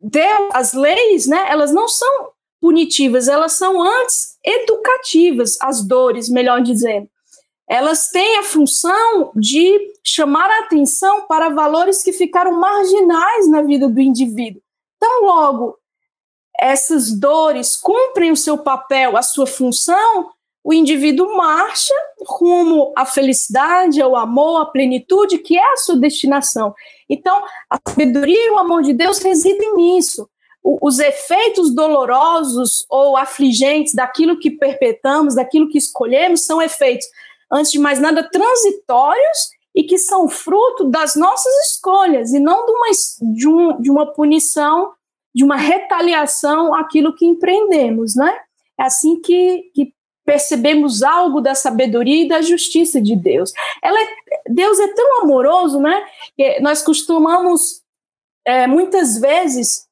Deus, 0.00 0.50
as 0.52 0.72
leis, 0.72 1.26
né, 1.26 1.46
elas 1.50 1.72
não 1.72 1.88
são 1.88 2.32
punitivas, 2.60 3.26
elas 3.26 3.52
são 3.52 3.82
antes 3.82 4.38
educativas, 4.44 5.58
as 5.60 5.84
dores, 5.84 6.28
melhor 6.28 6.62
dizendo 6.62 7.10
elas 7.72 8.08
têm 8.08 8.36
a 8.36 8.42
função 8.42 9.32
de 9.34 9.94
chamar 10.04 10.46
a 10.46 10.64
atenção 10.64 11.26
para 11.26 11.48
valores 11.48 12.02
que 12.02 12.12
ficaram 12.12 12.60
marginais 12.60 13.48
na 13.48 13.62
vida 13.62 13.88
do 13.88 13.98
indivíduo. 13.98 14.60
Então, 14.98 15.24
logo, 15.24 15.78
essas 16.60 17.18
dores 17.18 17.74
cumprem 17.74 18.30
o 18.30 18.36
seu 18.36 18.58
papel, 18.58 19.16
a 19.16 19.22
sua 19.22 19.46
função, 19.46 20.28
o 20.62 20.74
indivíduo 20.74 21.34
marcha 21.34 21.94
rumo 22.28 22.92
à 22.94 23.06
felicidade, 23.06 24.02
ao 24.02 24.16
amor, 24.16 24.60
à 24.60 24.66
plenitude, 24.66 25.38
que 25.38 25.56
é 25.56 25.72
a 25.72 25.78
sua 25.78 25.96
destinação. 25.96 26.74
Então, 27.08 27.42
a 27.70 27.78
sabedoria 27.88 28.48
e 28.48 28.50
o 28.50 28.58
amor 28.58 28.82
de 28.82 28.92
Deus 28.92 29.18
residem 29.18 29.74
nisso. 29.76 30.28
os 30.62 30.98
efeitos 30.98 31.74
dolorosos 31.74 32.84
ou 32.90 33.16
afligentes 33.16 33.94
daquilo 33.94 34.38
que 34.38 34.50
perpetramos, 34.50 35.36
daquilo 35.36 35.70
que 35.70 35.78
escolhemos, 35.78 36.44
são 36.44 36.60
efeitos 36.60 37.06
antes 37.52 37.70
de 37.70 37.78
mais 37.78 38.00
nada, 38.00 38.28
transitórios 38.28 39.50
e 39.74 39.84
que 39.84 39.98
são 39.98 40.28
fruto 40.28 40.84
das 40.84 41.14
nossas 41.14 41.52
escolhas 41.66 42.32
e 42.32 42.38
não 42.38 42.64
de 42.64 42.72
uma, 42.72 42.86
de, 43.34 43.48
um, 43.48 43.80
de 43.80 43.90
uma 43.90 44.12
punição, 44.12 44.92
de 45.34 45.44
uma 45.44 45.56
retaliação 45.56 46.74
àquilo 46.74 47.14
que 47.14 47.26
empreendemos, 47.26 48.14
né? 48.14 48.38
É 48.78 48.84
assim 48.84 49.20
que, 49.20 49.70
que 49.74 49.94
percebemos 50.24 51.02
algo 51.02 51.40
da 51.40 51.54
sabedoria 51.54 52.24
e 52.24 52.28
da 52.28 52.42
justiça 52.42 53.00
de 53.00 53.16
Deus. 53.16 53.52
Ela 53.82 54.00
é, 54.00 54.08
Deus 54.48 54.78
é 54.78 54.88
tão 54.88 55.22
amoroso, 55.22 55.80
né? 55.80 56.04
Que 56.36 56.60
nós 56.60 56.82
costumamos 56.82 57.82
é, 58.44 58.66
muitas 58.66 59.18
vezes 59.18 59.86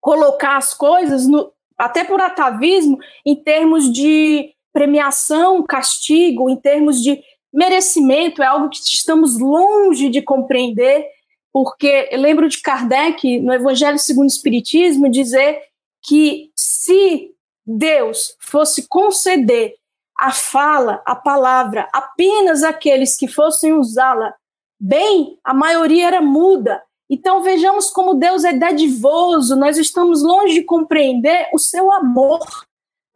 colocar 0.00 0.56
as 0.56 0.72
coisas 0.72 1.26
no, 1.26 1.52
até 1.76 2.04
por 2.04 2.20
atavismo 2.20 2.98
em 3.24 3.34
termos 3.34 3.92
de 3.92 4.54
premiação, 4.76 5.62
castigo, 5.62 6.50
em 6.50 6.56
termos 6.56 7.02
de 7.02 7.18
merecimento, 7.50 8.42
é 8.42 8.46
algo 8.46 8.68
que 8.68 8.76
estamos 8.76 9.38
longe 9.38 10.10
de 10.10 10.20
compreender, 10.20 11.06
porque 11.50 12.10
eu 12.12 12.20
lembro 12.20 12.46
de 12.46 12.60
Kardec, 12.60 13.40
no 13.40 13.54
Evangelho 13.54 13.98
segundo 13.98 14.26
o 14.26 14.28
Espiritismo, 14.28 15.10
dizer 15.10 15.62
que 16.02 16.50
se 16.54 17.30
Deus 17.66 18.36
fosse 18.38 18.86
conceder 18.86 19.72
a 20.18 20.30
fala, 20.30 21.00
a 21.06 21.16
palavra, 21.16 21.88
apenas 21.90 22.62
aqueles 22.62 23.16
que 23.16 23.26
fossem 23.26 23.72
usá-la 23.72 24.34
bem, 24.78 25.38
a 25.42 25.54
maioria 25.54 26.06
era 26.06 26.20
muda. 26.20 26.82
Então 27.08 27.42
vejamos 27.42 27.88
como 27.88 28.12
Deus 28.12 28.44
é 28.44 28.52
dadivoso, 28.52 29.56
nós 29.56 29.78
estamos 29.78 30.22
longe 30.22 30.52
de 30.52 30.64
compreender 30.64 31.48
o 31.54 31.58
seu 31.58 31.90
amor. 31.90 32.46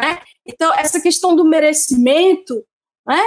Né? 0.00 0.18
Então, 0.46 0.72
essa 0.74 1.00
questão 1.00 1.36
do 1.36 1.44
merecimento, 1.44 2.64
né? 3.06 3.22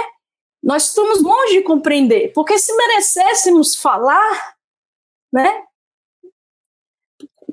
nós 0.62 0.88
estamos 0.88 1.22
longe 1.22 1.54
de 1.54 1.62
compreender, 1.62 2.32
porque 2.32 2.58
se 2.58 2.74
merecêssemos 2.76 3.76
falar, 3.76 4.56
né? 5.32 5.64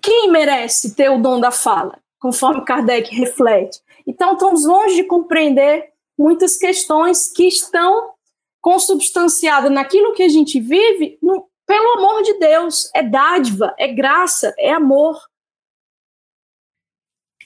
quem 0.01 0.31
merece 0.31 0.95
ter 0.95 1.09
o 1.09 1.21
dom 1.21 1.39
da 1.39 1.51
fala, 1.51 1.99
conforme 2.19 2.65
Kardec 2.65 3.13
reflete? 3.15 3.79
Então, 4.07 4.33
estamos 4.33 4.65
longe 4.65 4.95
de 4.95 5.03
compreender 5.03 5.91
muitas 6.17 6.57
questões 6.57 7.27
que 7.27 7.47
estão 7.47 8.13
consubstanciadas 8.61 9.71
naquilo 9.71 10.13
que 10.13 10.23
a 10.23 10.29
gente 10.29 10.59
vive 10.59 11.17
no, 11.21 11.47
pelo 11.65 11.99
amor 11.99 12.21
de 12.23 12.33
Deus. 12.39 12.89
É 12.93 13.03
dádiva, 13.03 13.73
é 13.77 13.87
graça, 13.87 14.53
é 14.57 14.71
amor. 14.71 15.19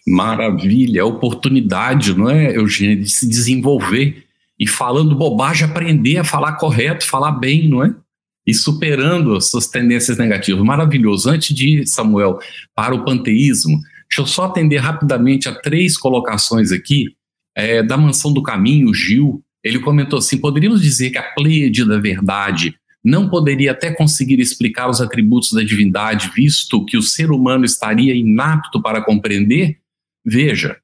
Maravilha, 0.07 0.99
é 0.99 1.03
oportunidade, 1.03 2.15
não 2.15 2.29
é, 2.29 2.55
Eugênia, 2.55 2.97
de 2.97 3.09
se 3.09 3.27
desenvolver 3.27 4.23
e 4.59 4.67
falando 4.67 5.15
bobagem, 5.15 5.65
aprender 5.65 6.17
a 6.17 6.23
falar 6.23 6.53
correto, 6.53 7.05
falar 7.05 7.31
bem, 7.31 7.67
não 7.67 7.83
é? 7.83 7.93
E 8.45 8.53
superando 8.53 9.35
as 9.35 9.49
suas 9.49 9.67
tendências 9.67 10.17
negativas. 10.17 10.63
Maravilhoso. 10.63 11.29
Antes 11.29 11.55
de 11.55 11.79
ir, 11.79 11.87
Samuel, 11.87 12.39
para 12.75 12.93
o 12.93 13.03
panteísmo, 13.03 13.79
deixa 14.07 14.21
eu 14.21 14.27
só 14.27 14.45
atender 14.45 14.77
rapidamente 14.77 15.49
a 15.49 15.55
três 15.55 15.97
colocações 15.97 16.71
aqui. 16.71 17.15
É, 17.57 17.81
da 17.81 17.97
Mansão 17.97 18.33
do 18.33 18.43
Caminho, 18.43 18.93
Gil, 18.93 19.41
ele 19.63 19.79
comentou 19.79 20.19
assim: 20.19 20.37
poderíamos 20.37 20.81
dizer 20.81 21.09
que 21.09 21.17
a 21.17 21.23
Pleiade 21.23 21.85
da 21.85 21.97
Verdade 21.97 22.75
não 23.03 23.29
poderia 23.29 23.71
até 23.71 23.91
conseguir 23.91 24.39
explicar 24.39 24.89
os 24.89 25.01
atributos 25.01 25.51
da 25.51 25.63
divindade, 25.63 26.31
visto 26.35 26.85
que 26.85 26.97
o 26.97 27.01
ser 27.01 27.31
humano 27.31 27.65
estaria 27.65 28.13
inapto 28.13 28.81
para 28.81 29.01
compreender? 29.01 29.77
Veja, 30.25 30.77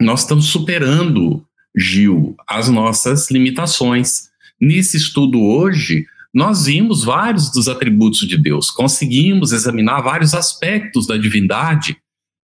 nós 0.00 0.20
estamos 0.20 0.46
superando, 0.46 1.44
Gil, 1.76 2.34
as 2.48 2.68
nossas 2.68 3.30
limitações. 3.30 4.30
Nesse 4.58 4.96
estudo 4.96 5.42
hoje, 5.42 6.06
nós 6.32 6.64
vimos 6.64 7.04
vários 7.04 7.50
dos 7.50 7.68
atributos 7.68 8.20
de 8.20 8.38
Deus, 8.38 8.70
conseguimos 8.70 9.52
examinar 9.52 10.00
vários 10.00 10.34
aspectos 10.34 11.06
da 11.06 11.16
divindade 11.16 11.98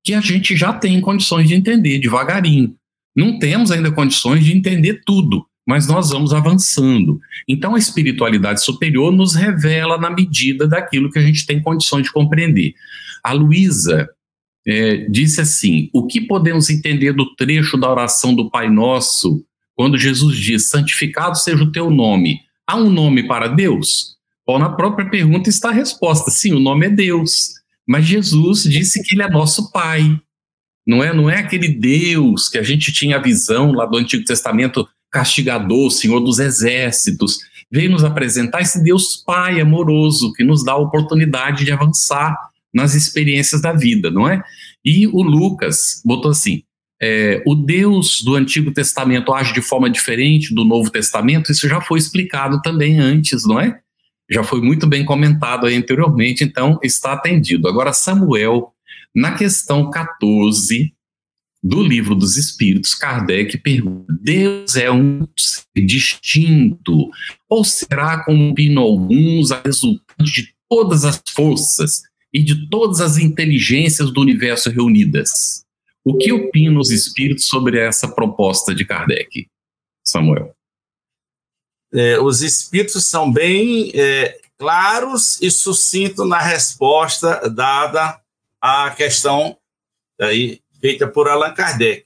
que 0.04 0.12
a 0.12 0.20
gente 0.20 0.56
já 0.56 0.72
tem 0.72 1.00
condições 1.00 1.48
de 1.48 1.54
entender 1.54 1.98
devagarinho. 1.98 2.74
Não 3.16 3.38
temos 3.38 3.70
ainda 3.70 3.90
condições 3.90 4.44
de 4.44 4.52
entender 4.52 5.02
tudo, 5.06 5.46
mas 5.66 5.86
nós 5.86 6.10
vamos 6.10 6.34
avançando. 6.34 7.20
Então, 7.48 7.74
a 7.74 7.78
espiritualidade 7.78 8.62
superior 8.62 9.12
nos 9.12 9.34
revela 9.34 9.96
na 9.96 10.10
medida 10.10 10.66
daquilo 10.66 11.10
que 11.10 11.18
a 11.18 11.22
gente 11.22 11.46
tem 11.46 11.60
condições 11.62 12.04
de 12.04 12.12
compreender. 12.12 12.74
A 13.22 13.32
Luísa 13.32 14.08
é, 14.66 15.06
disse 15.08 15.40
assim: 15.40 15.90
O 15.92 16.06
que 16.06 16.20
podemos 16.20 16.70
entender 16.70 17.12
do 17.12 17.34
trecho 17.34 17.76
da 17.76 17.90
oração 17.90 18.34
do 18.34 18.50
Pai 18.50 18.70
Nosso, 18.70 19.44
quando 19.74 19.98
Jesus 19.98 20.36
diz: 20.36 20.68
Santificado 20.68 21.36
seja 21.36 21.62
o 21.62 21.72
teu 21.72 21.90
nome? 21.90 22.40
Há 22.66 22.76
um 22.76 22.90
nome 22.90 23.26
para 23.26 23.48
Deus? 23.48 24.16
Bom, 24.46 24.58
na 24.58 24.70
própria 24.70 25.08
pergunta 25.08 25.48
está 25.48 25.70
a 25.70 25.72
resposta: 25.72 26.30
sim, 26.30 26.52
o 26.52 26.60
nome 26.60 26.86
é 26.86 26.90
Deus. 26.90 27.50
Mas 27.86 28.06
Jesus 28.06 28.62
disse 28.62 29.02
que 29.02 29.14
ele 29.14 29.22
é 29.22 29.28
nosso 29.28 29.72
Pai. 29.72 30.18
Não 30.86 31.02
é, 31.02 31.14
não 31.14 31.28
é 31.30 31.38
aquele 31.38 31.68
Deus 31.68 32.48
que 32.48 32.58
a 32.58 32.62
gente 32.62 32.92
tinha 32.92 33.16
a 33.16 33.22
visão 33.22 33.72
lá 33.72 33.86
do 33.86 33.96
Antigo 33.96 34.24
Testamento, 34.24 34.88
castigador, 35.10 35.90
Senhor 35.90 36.20
dos 36.20 36.38
exércitos. 36.38 37.38
Veio 37.70 37.90
nos 37.90 38.04
apresentar 38.04 38.60
esse 38.60 38.82
Deus 38.82 39.16
Pai 39.16 39.60
amoroso 39.60 40.32
que 40.32 40.44
nos 40.44 40.64
dá 40.64 40.72
a 40.72 40.76
oportunidade 40.76 41.64
de 41.64 41.72
avançar 41.72 42.36
nas 42.72 42.94
experiências 42.94 43.60
da 43.60 43.72
vida, 43.72 44.10
não 44.10 44.28
é? 44.28 44.42
E 44.84 45.06
o 45.06 45.22
Lucas 45.22 46.00
botou 46.04 46.30
assim: 46.30 46.62
é, 47.00 47.42
o 47.44 47.56
Deus 47.56 48.22
do 48.22 48.36
Antigo 48.36 48.72
Testamento 48.72 49.34
age 49.34 49.52
de 49.52 49.60
forma 49.60 49.90
diferente 49.90 50.54
do 50.54 50.64
Novo 50.64 50.88
Testamento, 50.88 51.50
isso 51.50 51.68
já 51.68 51.80
foi 51.80 51.98
explicado 51.98 52.62
também 52.62 53.00
antes, 53.00 53.44
não 53.44 53.60
é? 53.60 53.80
Já 54.30 54.44
foi 54.44 54.62
muito 54.62 54.86
bem 54.86 55.04
comentado 55.04 55.66
aí 55.66 55.74
anteriormente, 55.74 56.44
então 56.44 56.78
está 56.82 57.12
atendido. 57.12 57.68
Agora, 57.68 57.92
Samuel, 57.92 58.72
na 59.14 59.32
questão 59.32 59.90
14 59.90 60.94
do 61.62 61.82
livro 61.82 62.14
dos 62.14 62.36
Espíritos, 62.36 62.94
Kardec 62.94 63.58
pergunta: 63.58 64.16
Deus 64.22 64.76
é 64.76 64.90
um 64.90 65.26
ser 65.36 65.84
distinto? 65.84 67.10
Ou 67.48 67.64
será, 67.64 68.24
como 68.24 68.50
opinam 68.50 68.82
alguns, 68.82 69.50
a 69.50 69.60
resultante 69.60 70.42
de 70.42 70.54
todas 70.68 71.04
as 71.04 71.20
forças 71.28 72.02
e 72.32 72.42
de 72.42 72.68
todas 72.68 73.00
as 73.00 73.18
inteligências 73.18 74.10
do 74.10 74.20
universo 74.20 74.70
reunidas. 74.70 75.64
O 76.04 76.16
que 76.16 76.32
opinam 76.32 76.80
os 76.80 76.90
espíritos 76.90 77.46
sobre 77.46 77.78
essa 77.78 78.08
proposta 78.08 78.74
de 78.74 78.84
Kardec, 78.84 79.48
Samuel? 80.02 80.54
É, 81.92 82.18
os 82.18 82.42
espíritos 82.42 83.06
são 83.06 83.30
bem 83.30 83.92
é, 83.94 84.40
claros 84.58 85.40
e 85.42 85.50
sucintos 85.50 86.26
na 86.26 86.40
resposta 86.40 87.48
dada 87.50 88.18
à 88.60 88.90
questão 88.90 89.56
aí 90.20 90.60
feita 90.80 91.06
por 91.06 91.28
Allan 91.28 91.52
Kardec. 91.52 92.04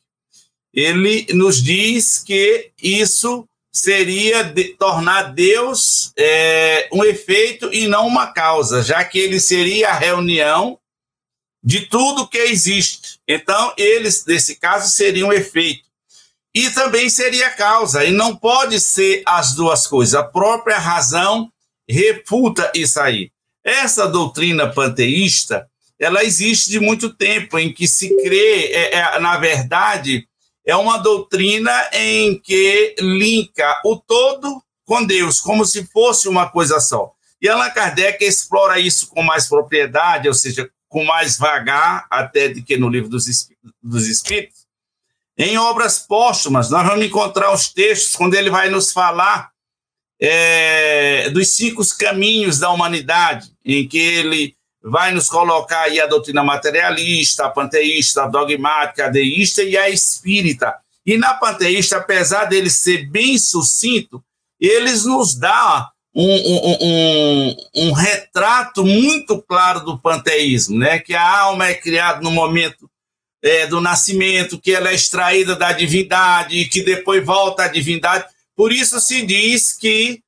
Ele 0.74 1.26
nos 1.32 1.62
diz 1.62 2.18
que 2.18 2.70
isso 2.82 3.48
seria 3.76 4.42
de, 4.42 4.64
tornar 4.74 5.34
Deus 5.34 6.10
é, 6.16 6.88
um 6.90 7.04
efeito 7.04 7.72
e 7.72 7.86
não 7.86 8.06
uma 8.06 8.28
causa, 8.28 8.82
já 8.82 9.04
que 9.04 9.18
ele 9.18 9.38
seria 9.38 9.90
a 9.90 9.98
reunião 9.98 10.78
de 11.62 11.82
tudo 11.82 12.26
que 12.26 12.38
existe. 12.38 13.18
Então, 13.28 13.74
eles, 13.76 14.24
nesse 14.24 14.56
caso, 14.56 14.88
seriam 14.88 15.28
um 15.28 15.32
efeito. 15.32 15.84
E 16.54 16.70
também 16.70 17.10
seria 17.10 17.50
causa, 17.50 18.02
e 18.02 18.10
não 18.10 18.34
pode 18.34 18.80
ser 18.80 19.22
as 19.26 19.54
duas 19.54 19.86
coisas. 19.86 20.14
A 20.14 20.24
própria 20.24 20.78
razão 20.78 21.52
refuta 21.86 22.72
isso 22.74 22.98
aí. 22.98 23.30
Essa 23.62 24.08
doutrina 24.08 24.72
panteísta, 24.72 25.68
ela 25.98 26.24
existe 26.24 26.70
de 26.70 26.80
muito 26.80 27.12
tempo, 27.12 27.58
em 27.58 27.70
que 27.70 27.86
se 27.86 28.08
crê, 28.22 28.72
é, 28.72 28.94
é, 28.94 29.18
na 29.18 29.36
verdade, 29.36 30.26
é 30.66 30.74
uma 30.74 30.98
doutrina 30.98 31.72
em 31.92 32.38
que 32.38 32.96
linka 32.98 33.80
o 33.84 33.96
todo 33.96 34.60
com 34.84 35.04
Deus, 35.04 35.40
como 35.40 35.64
se 35.64 35.86
fosse 35.86 36.28
uma 36.28 36.48
coisa 36.48 36.80
só. 36.80 37.12
E 37.40 37.48
Allan 37.48 37.70
Kardec 37.70 38.24
explora 38.24 38.78
isso 38.80 39.08
com 39.08 39.22
mais 39.22 39.48
propriedade, 39.48 40.26
ou 40.26 40.34
seja, 40.34 40.68
com 40.88 41.04
mais 41.04 41.38
vagar, 41.38 42.06
até 42.10 42.48
do 42.48 42.62
que 42.62 42.76
no 42.76 42.88
livro 42.88 43.08
dos, 43.08 43.26
dos 43.82 44.06
Espíritos. 44.08 44.66
Em 45.38 45.58
obras 45.58 45.98
póstumas, 45.98 46.70
nós 46.70 46.86
vamos 46.86 47.04
encontrar 47.04 47.52
os 47.52 47.68
textos 47.68 48.16
quando 48.16 48.34
ele 48.34 48.50
vai 48.50 48.70
nos 48.70 48.90
falar 48.90 49.50
é, 50.20 51.28
dos 51.30 51.54
cinco 51.54 51.82
caminhos 51.98 52.58
da 52.58 52.70
humanidade, 52.70 53.52
em 53.64 53.86
que 53.86 53.98
ele 53.98 54.55
vai 54.88 55.12
nos 55.12 55.28
colocar 55.28 55.82
aí 55.82 56.00
a 56.00 56.06
doutrina 56.06 56.44
materialista, 56.44 57.46
a 57.46 57.50
panteísta, 57.50 58.28
dogmática, 58.28 59.10
deísta 59.10 59.62
e 59.62 59.76
a 59.76 59.90
espírita. 59.90 60.74
E 61.04 61.16
na 61.16 61.34
panteísta, 61.34 61.96
apesar 61.96 62.44
dele 62.44 62.70
ser 62.70 63.08
bem 63.10 63.36
sucinto, 63.36 64.22
eles 64.60 65.04
nos 65.04 65.34
dá 65.34 65.90
um, 66.14 66.24
um, 66.24 66.76
um, 66.80 67.56
um, 67.74 67.92
retrato 67.92 68.84
muito 68.84 69.42
claro 69.42 69.80
do 69.80 69.98
panteísmo, 69.98 70.78
né? 70.78 70.98
que 71.00 71.14
a 71.14 71.38
alma 71.40 71.66
é 71.66 71.74
criada 71.74 72.20
no 72.22 72.30
momento 72.30 72.88
é, 73.42 73.66
do 73.66 73.80
nascimento, 73.80 74.58
que 74.58 74.72
ela 74.72 74.90
é 74.90 74.94
extraída 74.94 75.56
da 75.56 75.72
divindade 75.72 76.64
que 76.66 76.82
depois 76.82 77.24
volta 77.24 77.64
à 77.64 77.68
divindade. 77.68 78.24
Por 78.56 78.72
isso 78.72 79.00
se 79.00 79.26
diz 79.26 79.72
que 79.76 80.22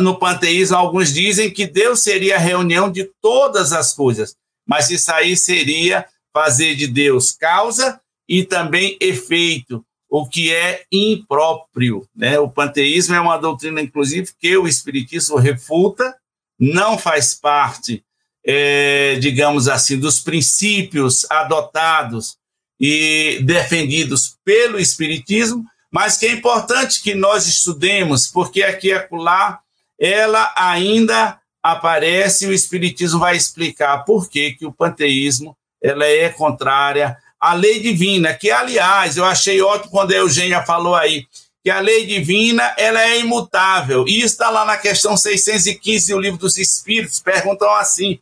no 0.00 0.18
panteísmo, 0.18 0.76
alguns 0.76 1.12
dizem 1.12 1.50
que 1.50 1.66
Deus 1.66 2.02
seria 2.02 2.36
a 2.36 2.40
reunião 2.40 2.90
de 2.90 3.08
todas 3.20 3.72
as 3.72 3.94
coisas, 3.94 4.34
mas 4.66 4.90
isso 4.90 5.12
aí 5.12 5.36
seria 5.36 6.04
fazer 6.32 6.74
de 6.74 6.86
Deus 6.86 7.32
causa 7.32 8.00
e 8.28 8.44
também 8.44 8.96
efeito, 9.00 9.84
o 10.08 10.28
que 10.28 10.52
é 10.52 10.84
impróprio. 10.90 12.06
Né? 12.14 12.38
O 12.38 12.48
panteísmo 12.48 13.14
é 13.14 13.20
uma 13.20 13.36
doutrina, 13.36 13.80
inclusive, 13.80 14.32
que 14.38 14.56
o 14.56 14.66
Espiritismo 14.66 15.36
refuta, 15.36 16.14
não 16.58 16.98
faz 16.98 17.34
parte, 17.34 18.04
é, 18.44 19.16
digamos 19.16 19.68
assim, 19.68 19.98
dos 19.98 20.20
princípios 20.20 21.26
adotados 21.30 22.36
e 22.78 23.40
defendidos 23.44 24.36
pelo 24.44 24.78
Espiritismo, 24.78 25.64
mas 25.90 26.16
que 26.16 26.26
é 26.26 26.32
importante 26.32 27.02
que 27.02 27.14
nós 27.14 27.46
estudemos, 27.46 28.26
porque 28.28 28.62
aqui 28.62 28.88
e 28.88 28.92
acolá 28.92 29.60
ela 29.98 30.52
ainda 30.56 31.38
aparece 31.62 32.46
e 32.46 32.48
o 32.48 32.54
Espiritismo 32.54 33.20
vai 33.20 33.36
explicar 33.36 33.98
por 34.04 34.30
que, 34.30 34.52
que 34.52 34.64
o 34.64 34.72
panteísmo 34.72 35.54
ela 35.82 36.06
é 36.06 36.30
contrária 36.30 37.16
à 37.38 37.54
lei 37.54 37.80
divina, 37.80 38.34
que, 38.34 38.50
aliás, 38.50 39.16
eu 39.16 39.24
achei 39.24 39.60
ótimo 39.62 39.90
quando 39.90 40.12
a 40.12 40.16
Eugênia 40.16 40.62
falou 40.62 40.94
aí, 40.94 41.26
que 41.62 41.70
a 41.70 41.80
lei 41.80 42.06
divina 42.06 42.74
ela 42.78 43.02
é 43.02 43.18
imutável. 43.18 44.06
E 44.06 44.20
está 44.20 44.50
lá 44.50 44.64
na 44.64 44.76
questão 44.76 45.16
615 45.16 46.12
do 46.12 46.20
Livro 46.20 46.38
dos 46.38 46.58
Espíritos, 46.58 47.20
perguntam 47.20 47.70
assim, 47.74 48.18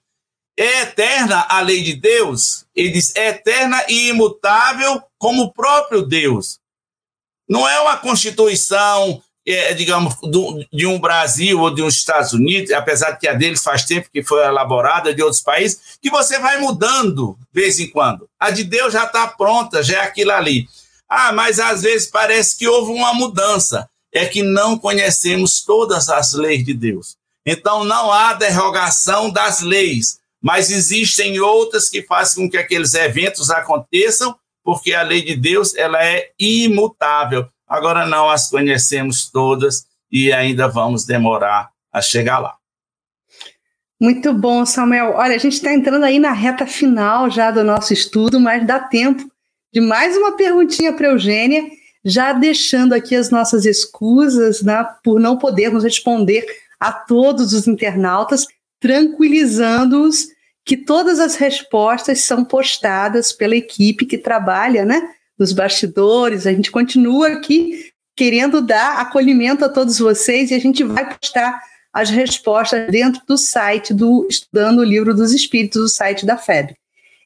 é 0.57 0.83
eterna 0.83 1.47
a 1.49 1.61
lei 1.61 1.83
de 1.83 1.95
Deus? 1.95 2.65
Ele 2.75 2.91
diz, 2.91 3.15
é 3.15 3.29
eterna 3.29 3.85
e 3.89 4.09
imutável 4.09 5.03
como 5.17 5.45
o 5.45 5.53
próprio 5.53 6.03
Deus. 6.03 6.58
Não 7.49 7.69
é 7.69 7.81
uma 7.81 7.97
constituição, 7.97 9.23
é, 9.47 9.73
digamos, 9.73 10.15
do, 10.23 10.65
de 10.73 10.87
um 10.87 11.01
Brasil 11.01 11.59
ou 11.61 11.75
de 11.75 11.83
uns 11.83 11.95
Estados 11.95 12.33
Unidos, 12.33 12.71
apesar 12.73 13.13
de 13.13 13.21
que 13.21 13.29
a 13.29 13.33
deles 13.33 13.63
faz 13.63 13.85
tempo 13.85 14.11
que 14.13 14.23
foi 14.23 14.45
elaborada, 14.45 15.15
de 15.15 15.23
outros 15.23 15.41
países, 15.41 15.99
que 16.03 16.11
você 16.11 16.39
vai 16.39 16.59
mudando 16.59 17.39
de 17.53 17.61
vez 17.61 17.79
em 17.79 17.91
quando. 17.91 18.29
A 18.39 18.51
de 18.51 18.65
Deus 18.65 18.93
já 18.93 19.05
está 19.05 19.27
pronta, 19.27 19.83
já 19.83 19.99
é 19.99 20.03
aquilo 20.03 20.33
ali. 20.33 20.69
Ah, 21.09 21.33
mas 21.33 21.59
às 21.59 21.83
vezes 21.83 22.11
parece 22.11 22.57
que 22.57 22.69
houve 22.69 22.93
uma 22.93 23.15
mudança. 23.15 23.89
É 24.13 24.27
que 24.27 24.43
não 24.43 24.79
conhecemos 24.79 25.63
todas 25.63 26.09
as 26.09 26.33
leis 26.33 26.65
de 26.65 26.75
Deus. 26.75 27.17
Então 27.47 27.85
não 27.85 28.13
há 28.13 28.35
derrogação 28.35 29.31
das 29.31 29.63
leis, 29.63 30.19
mas 30.43 30.71
existem 30.71 31.41
outras 31.41 31.89
que 31.89 32.03
fazem 32.03 32.45
com 32.45 32.51
que 32.51 32.59
aqueles 32.59 32.95
eventos 32.95 33.51
aconteçam 33.51 34.37
porque 34.69 34.93
a 34.93 35.01
lei 35.01 35.23
de 35.23 35.35
Deus 35.35 35.75
ela 35.75 36.05
é 36.05 36.29
imutável. 36.39 37.47
Agora 37.67 38.05
não 38.05 38.29
as 38.29 38.51
conhecemos 38.51 39.31
todas 39.31 39.87
e 40.13 40.31
ainda 40.31 40.69
vamos 40.69 41.07
demorar 41.07 41.71
a 41.91 42.03
chegar 42.03 42.39
lá. 42.39 42.55
Muito 43.99 44.31
bom, 44.35 44.67
Samuel. 44.67 45.15
Olha, 45.17 45.37
a 45.37 45.39
gente 45.39 45.55
está 45.55 45.73
entrando 45.73 46.05
aí 46.05 46.19
na 46.19 46.33
reta 46.33 46.67
final 46.67 47.31
já 47.31 47.51
do 47.51 47.65
nosso 47.65 47.95
estudo, 47.95 48.39
mas 48.39 48.67
dá 48.67 48.79
tempo 48.79 49.27
de 49.73 49.81
mais 49.81 50.15
uma 50.19 50.37
perguntinha 50.37 50.93
para 50.93 51.09
Eugênia, 51.09 51.65
já 52.05 52.35
deixando 52.35 52.93
aqui 52.93 53.17
as 53.17 53.31
nossas 53.31 53.65
escusas 53.65 54.61
né, 54.61 54.87
por 55.03 55.19
não 55.19 55.39
podermos 55.39 55.83
responder 55.83 56.45
a 56.79 56.93
todos 56.93 57.55
os 57.55 57.67
internautas, 57.67 58.47
tranquilizando-os 58.79 60.27
que 60.69 60.77
todas 60.77 61.19
as 61.19 61.35
respostas 61.35 62.21
são 62.21 62.45
postadas 62.45 63.33
pela 63.33 63.57
equipe 63.57 64.05
que 64.05 64.19
trabalha, 64.19 64.85
né, 64.85 65.01
nos 65.39 65.51
bastidores. 65.51 66.47
A 66.47 66.53
gente 66.53 66.71
continua 66.71 67.29
aqui 67.29 67.91
querendo 68.15 68.61
dar 68.61 68.99
acolhimento 68.99 69.65
a 69.65 69.69
todos 69.71 69.99
vocês 69.99 70.51
e 70.51 70.55
a 70.55 70.59
gente 70.59 70.85
vai 70.85 71.09
postar 71.09 71.59
as 71.91 72.11
respostas 72.11 72.87
dentro 72.91 73.23
do 73.27 73.39
site 73.39 73.95
do 73.95 74.27
Estudando 74.29 74.81
o 74.81 74.85
Livro 74.85 75.15
dos 75.15 75.33
Espíritos, 75.33 75.81
o 75.81 75.89
site 75.89 76.27
da 76.27 76.37
FEB. 76.37 76.75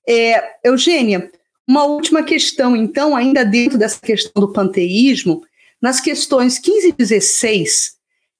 É, 0.08 0.40
Eugênia, 0.62 1.28
uma 1.66 1.82
última 1.82 2.22
questão, 2.22 2.76
então, 2.76 3.16
ainda 3.16 3.44
dentro 3.44 3.76
dessa 3.76 4.00
questão 4.00 4.40
do 4.40 4.52
panteísmo, 4.52 5.42
nas 5.80 6.00
questões 6.00 6.60
15 6.60 6.90
e 6.90 6.92
16, 6.92 7.94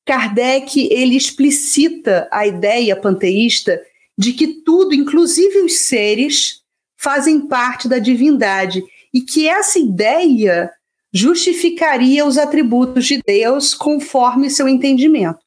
Kardec 0.07 0.89
ele 0.93 1.17
explicita 1.17 2.29
a 2.31 2.47
ideia 2.47 2.95
panteísta 2.95 3.81
de 4.23 4.33
que 4.33 4.47
tudo, 4.47 4.95
inclusive 4.95 5.63
os 5.63 5.79
seres, 5.79 6.63
fazem 6.97 7.41
parte 7.49 7.89
da 7.89 7.99
divindade 7.99 8.81
e 9.13 9.21
que 9.21 9.49
essa 9.49 9.81
ideia 9.81 10.71
justificaria 11.13 12.25
os 12.25 12.39
atributos 12.39 13.05
de 13.07 13.21
Deus 13.27 13.75
conforme 13.75 14.49
seu 14.49 14.69
entendimento. 14.69 15.41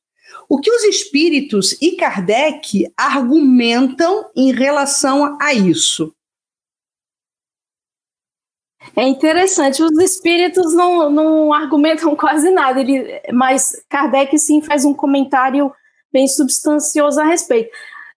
O 0.49 0.59
que 0.59 0.69
os 0.69 0.83
espíritos 0.83 1.81
e 1.81 1.95
Kardec 1.95 2.91
argumentam 2.97 4.29
em 4.35 4.51
relação 4.51 5.37
a 5.41 5.53
isso? 5.53 6.13
É 8.93 9.07
interessante, 9.07 9.81
os 9.81 9.97
espíritos 9.99 10.73
não, 10.73 11.09
não 11.09 11.53
argumentam 11.53 12.13
quase 12.17 12.51
nada, 12.51 12.81
ele, 12.81 13.21
mas 13.31 13.71
Kardec 13.87 14.37
sim 14.37 14.61
faz 14.61 14.83
um 14.83 14.93
comentário 14.93 15.73
bem 16.11 16.27
substancioso 16.27 17.21
a 17.21 17.23
respeito. 17.23 17.71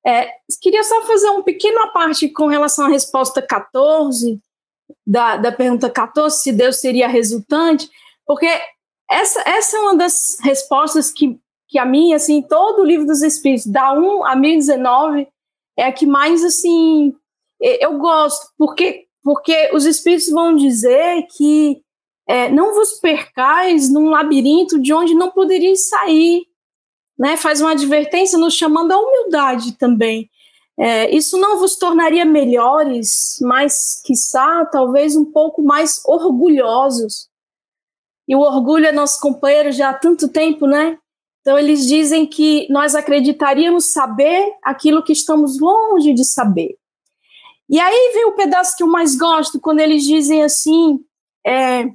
É, 0.08 0.30
queria 0.62 0.82
só 0.84 1.02
fazer 1.02 1.28
um 1.28 1.42
pequeno 1.42 1.92
parte 1.92 2.30
com 2.30 2.46
relação 2.46 2.86
à 2.86 2.88
resposta 2.88 3.42
14, 3.42 4.40
da, 5.06 5.36
da 5.36 5.52
pergunta 5.52 5.90
14, 5.90 6.40
se 6.40 6.50
Deus 6.50 6.76
seria 6.76 7.06
resultante, 7.06 7.90
porque 8.26 8.46
essa, 9.10 9.42
essa 9.46 9.76
é 9.76 9.80
uma 9.80 9.96
das 9.96 10.38
respostas 10.40 11.10
que, 11.10 11.38
que 11.68 11.78
a 11.78 11.84
mim, 11.84 12.14
assim, 12.14 12.40
todo 12.40 12.80
o 12.80 12.84
livro 12.86 13.06
dos 13.06 13.20
Espíritos, 13.20 13.66
da 13.66 13.92
1 13.92 14.24
a 14.24 14.34
1019, 14.34 15.28
é 15.76 15.84
a 15.84 15.92
que 15.92 16.06
mais, 16.06 16.42
assim, 16.42 17.14
eu 17.60 17.98
gosto, 17.98 18.50
porque, 18.56 19.06
porque 19.22 19.70
os 19.74 19.84
Espíritos 19.84 20.30
vão 20.30 20.54
dizer 20.54 21.26
que 21.36 21.82
é, 22.26 22.48
não 22.48 22.74
vos 22.74 22.94
percais 22.94 23.92
num 23.92 24.08
labirinto 24.08 24.78
de 24.78 24.94
onde 24.94 25.14
não 25.14 25.30
poderíeis 25.30 25.88
sair, 25.88 26.46
né, 27.18 27.36
faz 27.36 27.60
uma 27.60 27.72
advertência 27.72 28.38
nos 28.38 28.54
chamando 28.54 28.92
à 28.92 28.98
humildade 28.98 29.72
também. 29.72 30.30
É, 30.78 31.10
isso 31.14 31.36
não 31.38 31.58
vos 31.58 31.76
tornaria 31.76 32.24
melhores, 32.24 33.36
mas, 33.42 34.00
quiçá, 34.04 34.64
talvez 34.66 35.16
um 35.16 35.24
pouco 35.24 35.60
mais 35.60 36.00
orgulhosos. 36.04 37.28
E 38.28 38.36
o 38.36 38.40
orgulho 38.40 38.86
é 38.86 38.92
nosso 38.92 39.20
companheiro 39.20 39.72
já 39.72 39.90
há 39.90 39.94
tanto 39.94 40.28
tempo, 40.28 40.66
né? 40.66 40.96
Então, 41.40 41.58
eles 41.58 41.86
dizem 41.86 42.26
que 42.26 42.70
nós 42.70 42.94
acreditaríamos 42.94 43.92
saber 43.92 44.52
aquilo 44.62 45.02
que 45.02 45.12
estamos 45.12 45.58
longe 45.58 46.12
de 46.12 46.24
saber. 46.24 46.76
E 47.68 47.80
aí 47.80 48.12
vem 48.14 48.26
o 48.26 48.34
pedaço 48.34 48.76
que 48.76 48.82
eu 48.82 48.86
mais 48.86 49.16
gosto, 49.16 49.60
quando 49.60 49.80
eles 49.80 50.04
dizem 50.04 50.44
assim: 50.44 51.00
é, 51.44 51.86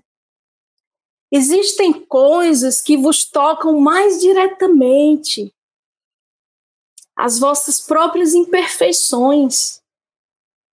existem 1.33 1.91
coisas 1.91 2.79
que 2.79 2.95
vos 2.95 3.25
tocam 3.25 3.79
mais 3.79 4.21
diretamente, 4.21 5.51
as 7.15 7.39
vossas 7.39 7.81
próprias 7.81 8.35
imperfeições. 8.35 9.81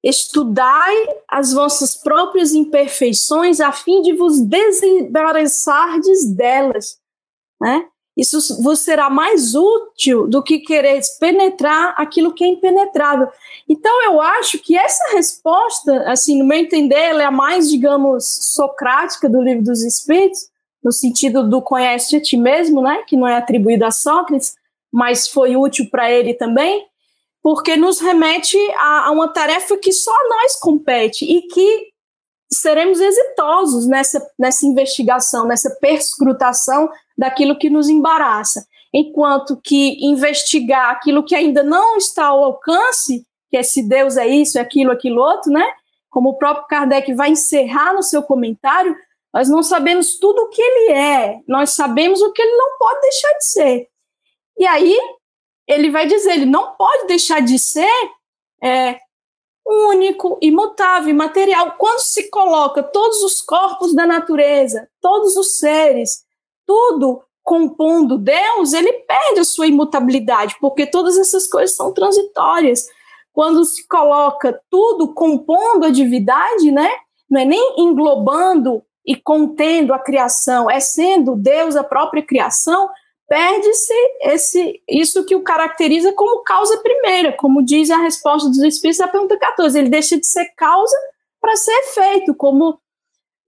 Estudai 0.02 1.22
as 1.28 1.52
vossas 1.52 1.94
próprias 1.94 2.52
imperfeições 2.52 3.60
a 3.60 3.72
fim 3.72 4.02
de 4.02 4.14
vos 4.14 4.40
desembaraçardes 4.40 6.26
delas. 6.26 7.00
Né? 7.60 7.89
Isso 8.16 8.62
vos 8.62 8.80
será 8.80 9.08
mais 9.08 9.54
útil 9.54 10.26
do 10.26 10.42
que 10.42 10.58
querer 10.58 11.00
penetrar 11.18 11.94
aquilo 11.96 12.34
que 12.34 12.44
é 12.44 12.48
impenetrável. 12.48 13.28
Então, 13.68 14.04
eu 14.04 14.20
acho 14.20 14.58
que 14.58 14.76
essa 14.76 15.14
resposta, 15.14 16.10
assim, 16.10 16.38
no 16.38 16.44
meu 16.44 16.58
entender, 16.58 16.96
ela 16.96 17.22
é 17.22 17.26
a 17.26 17.30
mais, 17.30 17.70
digamos, 17.70 18.24
socrática 18.54 19.28
do 19.28 19.40
livro 19.40 19.64
dos 19.64 19.82
Espíritos, 19.82 20.50
no 20.82 20.92
sentido 20.92 21.48
do 21.48 21.62
conhece 21.62 22.16
a 22.16 22.20
ti 22.20 22.36
mesmo, 22.36 22.82
né, 22.82 23.02
que 23.06 23.16
não 23.16 23.28
é 23.28 23.36
atribuído 23.36 23.84
a 23.84 23.90
Sócrates, 23.90 24.54
mas 24.92 25.28
foi 25.28 25.56
útil 25.56 25.88
para 25.90 26.10
ele 26.10 26.34
também, 26.34 26.86
porque 27.42 27.76
nos 27.76 28.00
remete 28.00 28.56
a, 28.76 29.06
a, 29.06 29.10
uma 29.10 29.28
tarefa 29.28 29.76
que 29.76 29.92
só 29.92 30.14
nós 30.28 30.56
compete 30.56 31.24
e 31.24 31.42
que 31.42 31.90
seremos 32.52 33.00
exitosos 33.00 33.86
nessa, 33.86 34.26
nessa 34.38 34.66
investigação, 34.66 35.46
nessa 35.46 35.70
perscrutação 35.76 36.88
daquilo 37.20 37.58
que 37.58 37.68
nos 37.68 37.86
embaraça. 37.86 38.66
Enquanto 38.92 39.60
que 39.62 39.98
investigar 40.04 40.90
aquilo 40.90 41.22
que 41.22 41.34
ainda 41.34 41.62
não 41.62 41.98
está 41.98 42.28
ao 42.28 42.42
alcance, 42.42 43.26
que 43.50 43.58
é 43.58 43.62
se 43.62 43.86
Deus 43.86 44.16
é 44.16 44.26
isso, 44.26 44.56
é 44.56 44.62
aquilo, 44.62 44.90
aquilo 44.90 45.20
outro, 45.20 45.52
né? 45.52 45.70
Como 46.08 46.30
o 46.30 46.38
próprio 46.38 46.66
Kardec 46.66 47.12
vai 47.12 47.30
encerrar 47.30 47.92
no 47.92 48.02
seu 48.02 48.22
comentário, 48.22 48.96
nós 49.34 49.50
não 49.50 49.62
sabemos 49.62 50.18
tudo 50.18 50.40
o 50.42 50.48
que 50.48 50.62
ele 50.62 50.92
é, 50.92 51.40
nós 51.46 51.70
sabemos 51.70 52.22
o 52.22 52.32
que 52.32 52.40
ele 52.40 52.56
não 52.56 52.78
pode 52.78 53.00
deixar 53.02 53.32
de 53.34 53.44
ser. 53.44 53.88
E 54.58 54.66
aí 54.66 54.98
ele 55.68 55.90
vai 55.90 56.06
dizer, 56.06 56.32
ele 56.32 56.46
não 56.46 56.74
pode 56.74 57.06
deixar 57.06 57.40
de 57.40 57.58
ser 57.58 58.10
é, 58.62 58.98
único, 59.64 60.38
imutável, 60.40 61.10
imaterial. 61.10 61.76
Quando 61.78 62.00
se 62.00 62.30
coloca 62.30 62.82
todos 62.82 63.22
os 63.22 63.42
corpos 63.42 63.94
da 63.94 64.06
natureza, 64.06 64.88
todos 65.02 65.36
os 65.36 65.58
seres, 65.58 66.24
tudo 66.70 67.20
compondo 67.42 68.16
Deus, 68.16 68.72
ele 68.72 68.92
perde 68.92 69.40
a 69.40 69.44
sua 69.44 69.66
imutabilidade, 69.66 70.54
porque 70.60 70.86
todas 70.86 71.18
essas 71.18 71.48
coisas 71.48 71.74
são 71.74 71.92
transitórias. 71.92 72.86
Quando 73.32 73.64
se 73.64 73.88
coloca 73.88 74.60
tudo 74.70 75.12
compondo 75.12 75.86
a 75.86 75.90
divindade, 75.90 76.70
né? 76.70 76.88
Não 77.28 77.40
é 77.40 77.44
nem 77.44 77.74
englobando 77.76 78.84
e 79.04 79.16
contendo 79.16 79.92
a 79.92 79.98
criação, 79.98 80.70
é 80.70 80.78
sendo 80.78 81.34
Deus 81.34 81.74
a 81.74 81.82
própria 81.82 82.22
criação, 82.22 82.88
perde-se 83.28 83.94
esse 84.22 84.80
isso 84.88 85.24
que 85.24 85.34
o 85.34 85.42
caracteriza 85.42 86.12
como 86.12 86.44
causa 86.44 86.78
primeira, 86.78 87.32
como 87.32 87.64
diz 87.64 87.90
a 87.90 87.98
resposta 87.98 88.48
dos 88.48 88.62
Espíritos 88.62 88.98
da 88.98 89.08
pergunta 89.08 89.36
14. 89.36 89.76
Ele 89.76 89.88
deixa 89.88 90.16
de 90.16 90.26
ser 90.26 90.46
causa 90.56 90.96
para 91.40 91.56
ser 91.56 91.72
efeito, 91.72 92.32
como 92.32 92.78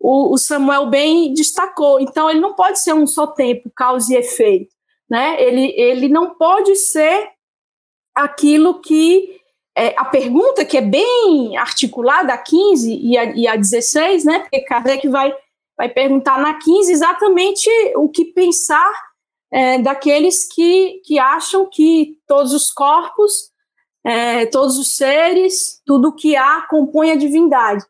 o, 0.02 0.34
o, 0.34 0.38
Samuel 0.38 0.86
bem 0.86 1.32
destacou. 1.32 2.00
Então, 2.00 2.28
ele 2.28 2.40
não 2.40 2.54
pode 2.54 2.80
ser 2.80 2.92
um 2.92 3.06
só 3.06 3.26
tempo, 3.26 3.70
causa 3.74 4.12
e 4.12 4.16
efeito. 4.16 4.74
Né? 5.08 5.40
Ele, 5.40 5.72
ele 5.76 6.08
não 6.08 6.34
pode 6.34 6.74
ser 6.74 7.30
aquilo 8.14 8.80
que. 8.80 9.40
É, 9.74 9.94
a 9.96 10.04
pergunta 10.04 10.66
que 10.66 10.76
é 10.76 10.82
bem 10.82 11.56
articulada, 11.56 12.34
a 12.34 12.38
15 12.38 12.92
e 12.92 13.16
a, 13.16 13.24
e 13.24 13.46
a 13.46 13.56
16, 13.56 14.24
né? 14.24 14.40
porque 14.40 14.60
Kardec 14.60 15.08
vai, 15.08 15.34
vai 15.78 15.88
perguntar 15.88 16.38
na 16.38 16.58
15 16.58 16.92
exatamente 16.92 17.70
o 17.96 18.06
que 18.10 18.26
pensar 18.26 18.92
é, 19.50 19.78
daqueles 19.78 20.46
que, 20.52 21.00
que 21.06 21.18
acham 21.18 21.66
que 21.70 22.18
todos 22.26 22.52
os 22.52 22.70
corpos, 22.70 23.50
é, 24.04 24.44
todos 24.46 24.76
os 24.78 24.94
seres, 24.94 25.80
tudo 25.86 26.14
que 26.14 26.36
há 26.36 26.66
compõe 26.68 27.12
a 27.12 27.16
divindade. 27.16 27.82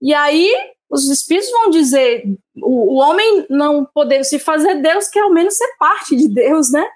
E 0.00 0.14
aí 0.14 0.52
os 0.94 1.10
espíritos 1.10 1.50
vão 1.50 1.70
dizer, 1.70 2.24
o, 2.56 2.94
o 2.94 2.96
homem 2.96 3.46
não 3.50 3.84
podendo 3.84 4.24
se 4.24 4.38
fazer 4.38 4.76
Deus, 4.76 5.08
quer 5.08 5.20
ao 5.20 5.32
menos 5.32 5.56
ser 5.56 5.68
parte 5.78 6.14
de 6.14 6.28
Deus, 6.28 6.70
né? 6.70 6.86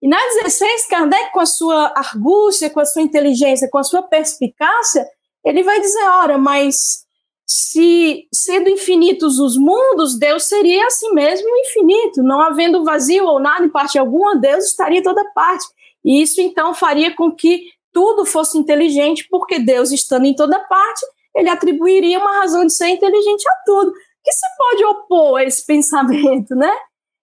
E 0.00 0.08
na 0.08 0.16
16, 0.16 0.86
Kardec, 0.86 1.32
com 1.32 1.40
a 1.40 1.46
sua 1.46 1.92
argúcia, 1.96 2.70
com 2.70 2.80
a 2.80 2.86
sua 2.86 3.02
inteligência, 3.02 3.68
com 3.68 3.78
a 3.78 3.82
sua 3.82 4.02
perspicácia, 4.02 5.06
ele 5.44 5.62
vai 5.62 5.80
dizer, 5.80 6.02
ora, 6.04 6.38
mas 6.38 7.04
se 7.44 8.28
sendo 8.32 8.70
infinitos 8.70 9.40
os 9.40 9.56
mundos, 9.56 10.16
Deus 10.18 10.44
seria 10.44 10.86
assim 10.86 11.12
mesmo 11.12 11.48
infinito, 11.56 12.22
não 12.22 12.40
havendo 12.40 12.84
vazio 12.84 13.26
ou 13.26 13.40
nada 13.40 13.66
em 13.66 13.68
parte 13.68 13.98
alguma, 13.98 14.36
Deus 14.36 14.66
estaria 14.66 15.00
em 15.00 15.02
toda 15.02 15.24
parte. 15.34 15.66
E 16.04 16.22
isso 16.22 16.40
então 16.40 16.72
faria 16.72 17.14
com 17.14 17.32
que 17.32 17.64
tudo 17.92 18.24
fosse 18.24 18.56
inteligente, 18.56 19.26
porque 19.28 19.58
Deus 19.58 19.90
estando 19.90 20.26
em 20.26 20.34
toda 20.34 20.60
parte, 20.60 21.04
ele 21.34 21.48
atribuiria 21.48 22.18
uma 22.18 22.40
razão 22.40 22.66
de 22.66 22.72
ser 22.72 22.88
inteligente 22.88 23.48
a 23.48 23.54
tudo. 23.64 23.92
que 24.22 24.32
se 24.32 24.46
pode 24.58 24.84
opor 24.84 25.38
a 25.38 25.44
esse 25.44 25.64
pensamento, 25.66 26.54
né? 26.54 26.72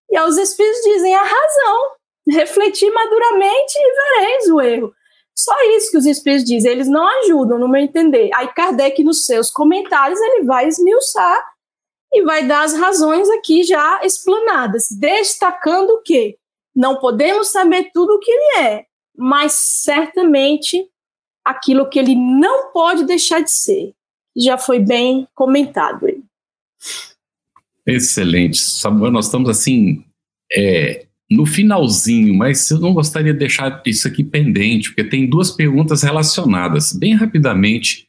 E 0.10 0.18
aos 0.18 0.38
espíritos 0.38 0.82
dizem 0.84 1.14
a 1.14 1.22
razão, 1.22 1.92
refletir 2.30 2.90
maduramente 2.92 3.76
e 3.78 3.94
vereis 3.94 4.50
o 4.50 4.62
erro. 4.62 4.94
Só 5.38 5.54
isso 5.76 5.92
que 5.92 5.98
os 5.98 6.06
espíritos 6.06 6.46
dizem, 6.46 6.72
eles 6.72 6.88
não 6.88 7.06
ajudam, 7.20 7.60
no 7.60 7.68
meu 7.68 7.82
entender. 7.82 8.32
Aí 8.34 8.48
Kardec, 8.48 9.04
nos 9.04 9.26
seus 9.26 9.52
comentários, 9.52 10.20
ele 10.20 10.46
vai 10.46 10.68
esmiuçar 10.68 11.46
e 12.12 12.24
vai 12.24 12.48
dar 12.48 12.64
as 12.64 12.74
razões 12.74 13.30
aqui 13.30 13.64
já 13.64 14.00
explanadas, 14.04 14.88
destacando 14.90 16.02
que 16.04 16.38
não 16.76 16.98
podemos 16.98 17.50
saber 17.50 17.92
tudo 17.94 18.14
o 18.14 18.20
que 18.20 18.32
ele 18.32 18.66
é, 18.66 18.86
mas 19.16 19.54
certamente 19.54 20.90
aquilo 21.50 21.90
que 21.90 21.98
ele 22.00 22.16
não 22.16 22.72
pode 22.72 23.06
deixar 23.06 23.42
de 23.42 23.52
ser. 23.52 23.94
Já 24.36 24.58
foi 24.58 24.80
bem 24.80 25.28
comentado 25.34 26.06
aí. 26.06 26.22
Excelente. 27.86 28.58
Samuel, 28.58 29.12
nós 29.12 29.26
estamos 29.26 29.50
assim, 29.50 30.04
é, 30.54 31.06
no 31.30 31.46
finalzinho, 31.46 32.34
mas 32.34 32.70
eu 32.70 32.80
não 32.80 32.94
gostaria 32.94 33.34
de 33.34 33.40
deixar 33.40 33.82
isso 33.86 34.08
aqui 34.08 34.24
pendente, 34.24 34.90
porque 34.90 35.04
tem 35.04 35.28
duas 35.28 35.52
perguntas 35.52 36.04
relacionadas. 36.04 36.94
Bem 36.94 37.16
rapidamente, 37.16 38.08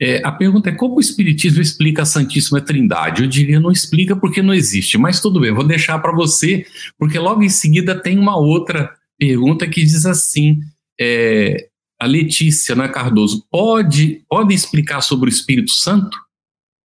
é, 0.00 0.20
a 0.24 0.32
pergunta 0.32 0.70
é 0.70 0.74
como 0.74 0.96
o 0.96 1.00
Espiritismo 1.00 1.62
explica 1.62 2.02
a 2.02 2.06
Santíssima 2.06 2.60
Trindade? 2.60 3.22
Eu 3.22 3.28
diria 3.28 3.60
não 3.60 3.70
explica 3.70 4.14
porque 4.16 4.42
não 4.42 4.52
existe, 4.52 4.98
mas 4.98 5.20
tudo 5.20 5.40
bem, 5.40 5.52
vou 5.52 5.66
deixar 5.66 5.98
para 5.98 6.12
você, 6.12 6.66
porque 6.98 7.18
logo 7.18 7.42
em 7.42 7.48
seguida 7.48 7.94
tem 7.98 8.18
uma 8.18 8.36
outra 8.36 8.92
pergunta 9.18 9.66
que 9.66 9.82
diz 9.82 10.04
assim: 10.04 10.60
é, 11.00 11.68
a 12.04 12.06
Letícia 12.06 12.74
né, 12.74 12.86
Cardoso, 12.86 13.46
pode, 13.50 14.22
pode 14.28 14.54
explicar 14.54 15.00
sobre 15.00 15.28
o 15.28 15.32
Espírito 15.32 15.72
Santo? 15.72 16.16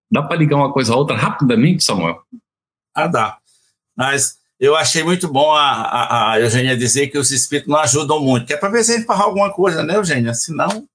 Dá 0.09 0.23
para 0.23 0.37
ligar 0.37 0.55
uma 0.55 0.71
coisa 0.71 0.93
a 0.93 0.95
outra 0.95 1.15
rapidamente, 1.15 1.83
Samuel? 1.83 2.21
Ah, 2.95 3.07
dá. 3.07 3.37
Mas 3.95 4.37
eu 4.57 4.77
achei 4.77 5.03
muito 5.03 5.27
bom 5.27 5.51
a, 5.51 5.71
a, 5.71 6.31
a, 6.31 6.39
Eugênia 6.39 6.77
dizer 6.77 7.07
que 7.07 7.17
os 7.17 7.31
espíritos 7.31 7.69
não 7.69 7.79
ajudam 7.79 8.21
muito, 8.21 8.47
que 8.47 8.53
é 8.53 8.57
para 8.57 8.69
ver 8.69 8.83
se 8.83 8.93
a 8.93 8.95
gente 8.95 9.05
faz 9.05 9.19
alguma 9.19 9.51
coisa, 9.51 9.83
né, 9.83 9.97
Eugênia? 9.97 10.33
Senão, 10.33 10.87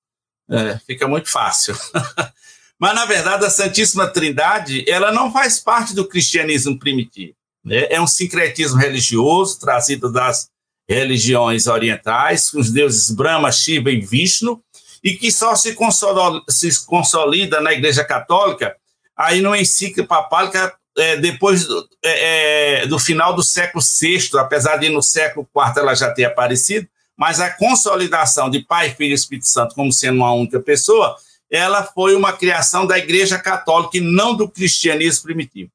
é, 0.51 0.79
fica 0.79 1.07
muito 1.07 1.31
fácil. 1.31 1.77
Mas, 2.81 2.95
na 2.95 3.05
verdade, 3.05 3.45
a 3.45 3.51
Santíssima 3.51 4.07
Trindade, 4.07 4.89
ela 4.89 5.13
não 5.13 5.31
faz 5.31 5.61
parte 5.61 5.95
do 5.95 6.09
cristianismo 6.09 6.79
primitivo. 6.79 7.35
Né? 7.63 7.87
É 7.91 8.01
um 8.01 8.07
sincretismo 8.07 8.79
religioso 8.79 9.61
trazido 9.61 10.11
das 10.11 10.49
religiões 10.89 11.67
orientais, 11.67 12.51
com 12.51 12.59
os 12.59 12.71
deuses 12.71 13.11
Brahma, 13.11 13.51
Shiva 13.51 13.91
e 13.91 14.01
Vishnu, 14.01 14.63
e 15.03 15.15
que 15.15 15.31
só 15.31 15.55
se 15.55 15.75
consolida, 15.75 16.43
se 16.49 16.87
consolida 16.87 17.61
na 17.61 17.73
Igreja 17.73 18.05
Católica, 18.05 18.75
aí 19.17 19.41
no 19.41 19.55
encíclica 19.55 20.07
papal, 20.07 20.51
é, 20.97 21.17
depois 21.17 21.67
do, 21.67 21.89
é, 22.03 22.83
é, 22.83 22.87
do, 22.87 22.99
final 22.99 23.35
do 23.35 23.43
século 23.43 23.83
VI, 23.83 24.39
apesar 24.39 24.77
de 24.77 24.89
no 24.89 25.03
século 25.03 25.49
IV 25.55 25.81
ela 25.81 25.95
já 25.95 26.11
ter 26.13 26.25
aparecido, 26.25 26.89
mas 27.17 27.41
a 27.41 27.51
consolidação 27.51 28.51
de 28.51 28.61
Pai, 28.61 28.91
Filho 28.91 29.13
e 29.13 29.15
Espírito 29.15 29.47
Santo 29.47 29.75
como 29.75 29.93
sendo 29.93 30.17
uma 30.17 30.33
única 30.33 30.61
pessoa, 30.61 31.17
ela 31.51 31.85
foi 31.85 32.15
uma 32.17 32.33
criação 32.33 32.87
da 32.87 32.99
Igreja 32.99 33.39
Católica 33.39 33.99
e 33.99 34.01
não 34.01 34.35
do 34.35 34.49
cristianismo 34.49 35.25
primitivo. 35.25 35.71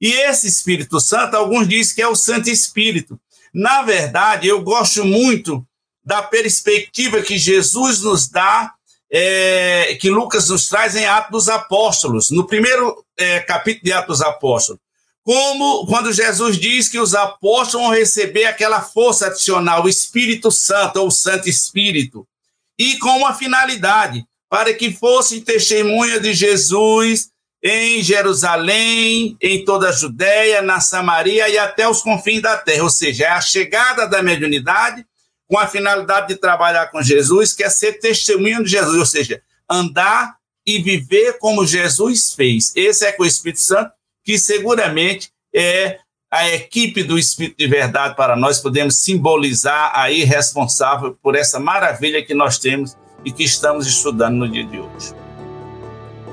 E 0.00 0.12
esse 0.12 0.46
Espírito 0.46 0.98
Santo, 0.98 1.36
alguns 1.36 1.68
dizem 1.68 1.94
que 1.94 2.02
é 2.02 2.08
o 2.08 2.16
Santo 2.16 2.48
Espírito. 2.48 3.20
Na 3.52 3.82
verdade, 3.82 4.46
eu 4.46 4.62
gosto 4.62 5.04
muito 5.04 5.66
da 6.04 6.22
perspectiva 6.22 7.22
que 7.22 7.36
Jesus 7.36 8.00
nos 8.00 8.28
dá 8.28 8.72
é, 9.10 9.96
que 10.00 10.08
Lucas 10.08 10.48
nos 10.48 10.68
traz 10.68 10.94
em 10.94 11.04
Atos 11.04 11.30
dos 11.30 11.48
Apóstolos, 11.48 12.30
no 12.30 12.46
primeiro 12.46 13.04
é, 13.16 13.40
capítulo 13.40 13.84
de 13.84 13.92
Atos 13.92 14.18
dos 14.18 14.26
Apóstolos, 14.26 14.80
como 15.22 15.86
quando 15.86 16.12
Jesus 16.12 16.58
diz 16.58 16.88
que 16.88 16.98
os 16.98 17.14
apóstolos 17.14 17.86
vão 17.86 17.90
receber 17.90 18.44
aquela 18.44 18.80
força 18.80 19.26
adicional, 19.26 19.84
o 19.84 19.88
Espírito 19.88 20.50
Santo 20.50 21.00
ou 21.00 21.08
o 21.08 21.12
Santo 21.12 21.48
Espírito, 21.48 22.26
e 22.78 22.96
com 22.98 23.18
uma 23.18 23.34
finalidade, 23.34 24.24
para 24.48 24.72
que 24.72 24.92
fossem 24.92 25.40
testemunha 25.40 26.18
de 26.18 26.32
Jesus 26.32 27.28
em 27.62 28.02
Jerusalém, 28.02 29.36
em 29.40 29.64
toda 29.64 29.90
a 29.90 29.92
Judéia, 29.92 30.62
na 30.62 30.80
Samaria 30.80 31.48
e 31.48 31.58
até 31.58 31.88
os 31.88 32.00
confins 32.00 32.40
da 32.40 32.56
terra, 32.56 32.84
ou 32.84 32.90
seja, 32.90 33.24
é 33.24 33.28
a 33.28 33.40
chegada 33.40 34.06
da 34.06 34.22
mediunidade 34.22 35.04
com 35.46 35.58
a 35.58 35.66
finalidade 35.66 36.28
de 36.28 36.36
trabalhar 36.36 36.86
com 36.86 37.02
Jesus, 37.02 37.52
que 37.52 37.64
é 37.64 37.68
ser 37.68 37.94
testemunha 37.94 38.62
de 38.62 38.70
Jesus, 38.70 38.96
ou 38.96 39.06
seja, 39.06 39.42
andar 39.68 40.36
e 40.64 40.78
viver 40.78 41.38
como 41.38 41.66
Jesus 41.66 42.32
fez. 42.34 42.72
Esse 42.76 43.04
é 43.04 43.12
com 43.12 43.24
o 43.24 43.26
Espírito 43.26 43.60
Santo, 43.60 43.90
que 44.24 44.38
seguramente 44.38 45.30
é 45.54 45.98
a 46.30 46.48
equipe 46.48 47.02
do 47.02 47.18
Espírito 47.18 47.58
de 47.58 47.66
Verdade 47.66 48.14
para 48.14 48.36
nós 48.36 48.60
podemos 48.60 49.00
simbolizar 49.00 49.90
aí 49.94 50.22
responsável 50.22 51.18
por 51.20 51.34
essa 51.34 51.58
maravilha 51.58 52.24
que 52.24 52.34
nós 52.34 52.58
temos 52.58 52.96
e 53.24 53.32
que 53.32 53.42
estamos 53.42 53.86
estudando 53.86 54.36
no 54.36 54.48
dia 54.48 54.64
de 54.64 54.78
hoje. 54.78 55.19